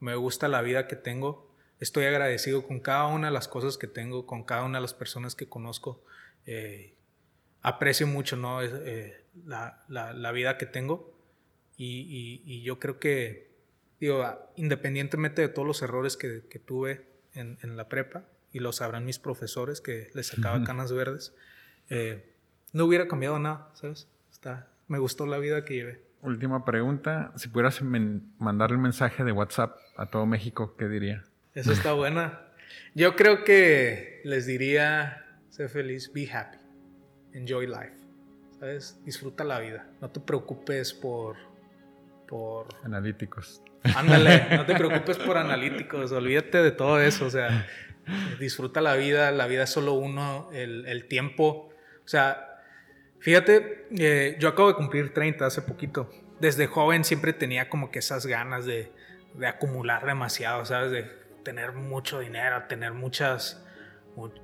me 0.00 0.16
gusta 0.16 0.48
la 0.48 0.62
vida 0.62 0.88
que 0.88 0.96
tengo, 0.96 1.54
estoy 1.78 2.06
agradecido 2.06 2.66
con 2.66 2.80
cada 2.80 3.06
una 3.06 3.28
de 3.28 3.32
las 3.32 3.46
cosas 3.46 3.78
que 3.78 3.86
tengo, 3.86 4.26
con 4.26 4.42
cada 4.42 4.64
una 4.64 4.78
de 4.78 4.82
las 4.82 4.94
personas 4.94 5.36
que 5.36 5.48
conozco. 5.48 6.02
Eh, 6.46 6.94
aprecio 7.62 8.06
mucho 8.06 8.36
¿no? 8.36 8.60
La, 9.44 9.84
la, 9.88 10.32
vida 10.32 10.56
que 10.58 10.66
tengo 10.66 11.19
y, 11.82 12.42
y, 12.44 12.62
yo 12.62 12.78
creo 12.78 12.98
que, 12.98 13.50
digo, 14.00 14.26
independientemente 14.56 15.40
de 15.40 15.48
todos 15.48 15.66
los 15.66 15.80
errores 15.80 16.18
que, 16.18 16.42
que 16.50 16.58
tuve 16.58 17.06
en, 17.32 17.58
en, 17.62 17.76
la 17.78 17.88
prepa, 17.88 18.24
y 18.52 18.58
lo 18.58 18.72
sabrán 18.72 19.06
mis 19.06 19.18
profesores 19.18 19.80
que 19.80 20.10
les 20.12 20.26
sacaba 20.26 20.62
canas 20.64 20.92
verdes, 20.92 21.34
eh, 21.88 22.34
no 22.74 22.84
hubiera 22.84 23.08
cambiado 23.08 23.38
nada, 23.38 23.70
¿sabes? 23.72 24.08
Está, 24.30 24.68
me 24.88 24.98
gustó 24.98 25.24
la 25.26 25.38
vida 25.38 25.64
que 25.64 25.74
llevé. 25.74 26.02
Última 26.22 26.66
pregunta, 26.66 27.32
si 27.36 27.48
pudieras 27.48 27.80
mandar 27.82 28.72
el 28.72 28.78
mensaje 28.78 29.24
de 29.24 29.32
WhatsApp 29.32 29.78
a 29.96 30.06
todo 30.06 30.26
México, 30.26 30.74
¿qué 30.76 30.86
diría? 30.86 31.24
Eso 31.54 31.72
está 31.72 31.94
buena. 31.94 32.42
Yo 32.94 33.16
creo 33.16 33.42
que 33.42 34.20
les 34.24 34.44
diría, 34.44 35.24
sé 35.48 35.68
feliz, 35.68 36.12
be 36.12 36.30
happy, 36.30 36.58
enjoy 37.32 37.66
life, 37.66 37.96
¿sabes? 38.58 39.00
Disfruta 39.04 39.44
la 39.44 39.60
vida, 39.60 39.88
no 40.02 40.10
te 40.10 40.20
preocupes 40.20 40.92
por... 40.92 41.49
por... 42.30 42.68
Analíticos. 42.84 43.62
Ándale, 43.94 44.46
no 44.56 44.64
te 44.64 44.74
preocupes 44.74 45.18
por 45.18 45.36
analíticos, 45.36 46.12
olvídate 46.12 46.62
de 46.62 46.70
todo 46.70 47.00
eso, 47.00 47.26
o 47.26 47.30
sea, 47.30 47.66
disfruta 48.38 48.80
la 48.80 48.94
vida, 48.94 49.30
la 49.32 49.46
vida 49.46 49.64
es 49.64 49.70
solo 49.70 49.94
uno, 49.94 50.48
el, 50.52 50.86
el 50.86 51.08
tiempo, 51.08 51.70
o 52.04 52.08
sea, 52.08 52.62
fíjate, 53.18 53.88
eh, 53.98 54.36
yo 54.38 54.48
acabo 54.48 54.68
de 54.68 54.74
cumplir 54.74 55.12
30 55.12 55.44
hace 55.44 55.60
poquito, 55.62 56.10
desde 56.40 56.66
joven 56.66 57.04
siempre 57.04 57.32
tenía 57.32 57.68
como 57.68 57.90
que 57.90 57.98
esas 57.98 58.26
ganas 58.26 58.64
de, 58.64 58.92
de 59.34 59.46
acumular 59.46 60.06
demasiado, 60.06 60.64
¿sabes? 60.64 60.90
De 60.90 61.02
tener 61.44 61.72
mucho 61.72 62.20
dinero, 62.20 62.64
tener 62.68 62.92
muchas, 62.92 63.64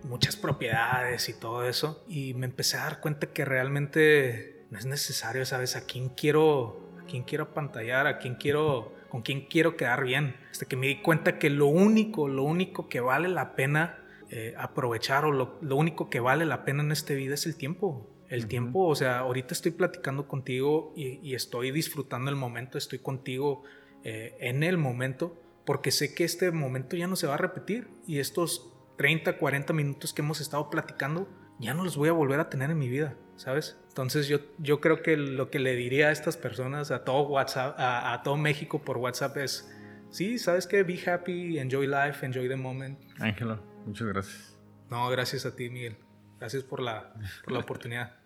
muchas 0.05 0.37
propiedades 0.37 1.29
y 1.29 1.35
todo 1.35 1.69
eso. 1.69 2.05
Y 2.09 2.35
me 2.35 2.47
empecé 2.47 2.77
a 2.77 2.85
dar 2.85 3.01
cuenta 3.01 3.29
que 3.29 3.45
realmente 3.45 4.65
no 4.71 4.79
es 4.79 4.87
necesario, 4.87 5.45
¿sabes? 5.45 5.77
A 5.77 5.87
quién 5.87 6.09
quiero, 6.11 6.86
quién 7.07 7.23
quiero 7.23 7.55
pantallar, 7.55 8.07
a 8.07 8.19
quién 8.19 8.35
quiero, 8.35 8.95
con 9.09 9.23
quién 9.23 9.47
quiero 9.47 9.77
quedar 9.77 10.05
bien. 10.05 10.37
Hasta 10.51 10.67
que 10.67 10.77
me 10.77 10.89
di 10.89 11.03
cuenta 11.03 11.39
que 11.39 11.51
lo 11.51 11.67
único, 11.67 12.29
lo 12.29 12.43
único 12.43 12.89
que 12.89 13.01
vale 13.01 13.29
la 13.29 13.55
pena 13.55 13.99
eh, 14.31 14.55
aprovechar 14.59 15.25
o 15.25 15.33
lo, 15.33 15.59
lo, 15.61 15.77
único 15.77 16.11
que 16.11 16.21
vale 16.21 16.45
la 16.47 16.65
pena 16.65 16.83
en 16.83 16.93
esta 16.93 17.15
vida 17.15 17.35
es 17.35 17.47
el 17.47 17.57
tiempo. 17.57 18.11
El 18.29 18.49
tiempo, 18.49 18.87
o 18.87 18.95
sea, 18.97 19.21
ahorita 19.21 19.55
estoy 19.55 19.71
platicando 19.71 20.27
contigo 20.27 20.93
y, 20.97 21.21
y 21.23 21.35
estoy 21.35 21.71
disfrutando 21.71 22.29
el 22.29 22.37
momento, 22.37 22.77
estoy 22.77 22.99
contigo 22.99 23.63
eh, 24.03 24.37
en 24.41 24.63
el 24.63 24.79
momento 24.79 25.37
porque 25.65 25.91
sé 25.91 26.15
que 26.15 26.23
este 26.23 26.53
momento 26.53 26.97
ya 26.97 27.09
no 27.09 27.17
se 27.17 27.27
va 27.27 27.35
a 27.35 27.39
repetir 27.39 27.89
y 28.07 28.21
estos 28.21 28.73
30, 28.99 29.37
40 29.37 29.73
minutos 29.73 30.13
que 30.13 30.23
hemos 30.23 30.41
estado 30.41 30.71
platicando 30.71 31.29
ya 31.59 31.75
no 31.75 31.83
los 31.83 31.97
voy 31.97 32.09
a 32.09 32.13
volver 32.13 32.39
a 32.39 32.49
tener 32.49 32.71
en 32.71 32.79
mi 32.79 32.89
vida, 32.89 33.17
¿sabes? 33.37 33.79
Entonces 33.89 34.29
yo, 34.29 34.41
yo 34.59 34.81
creo 34.81 35.03
que 35.03 35.17
lo 35.17 35.51
que 35.51 35.59
le 35.59 35.75
diría 35.75 36.09
a 36.09 36.13
estas 36.13 36.37
personas, 36.37 36.91
a 36.91 37.05
todo 37.05 37.23
WhatsApp, 37.23 37.75
a, 37.79 38.21
todo 38.23 38.37
México 38.37 38.83
por 38.83 38.99
WhatsApp 38.99 39.37
es, 39.39 39.73
sí, 40.11 40.39
¿sabes 40.39 40.67
qué? 40.67 40.83
Be 40.83 40.99
happy, 41.09 41.59
enjoy 41.59 41.87
life, 41.87 42.25
enjoy 42.25 42.49
the 42.49 42.57
moment. 42.57 42.99
Ángelo, 43.19 43.63
muchas 43.87 44.09
gracias. 44.09 44.59
No, 44.91 45.09
gracias 45.09 45.47
a 45.47 45.57
ti, 45.57 45.71
Miguel. 45.71 45.97
Gracias 46.39 46.63
por 46.63 46.81
la, 46.81 47.15
por 47.45 47.53
la 47.53 47.61
oportunidad. 47.61 48.26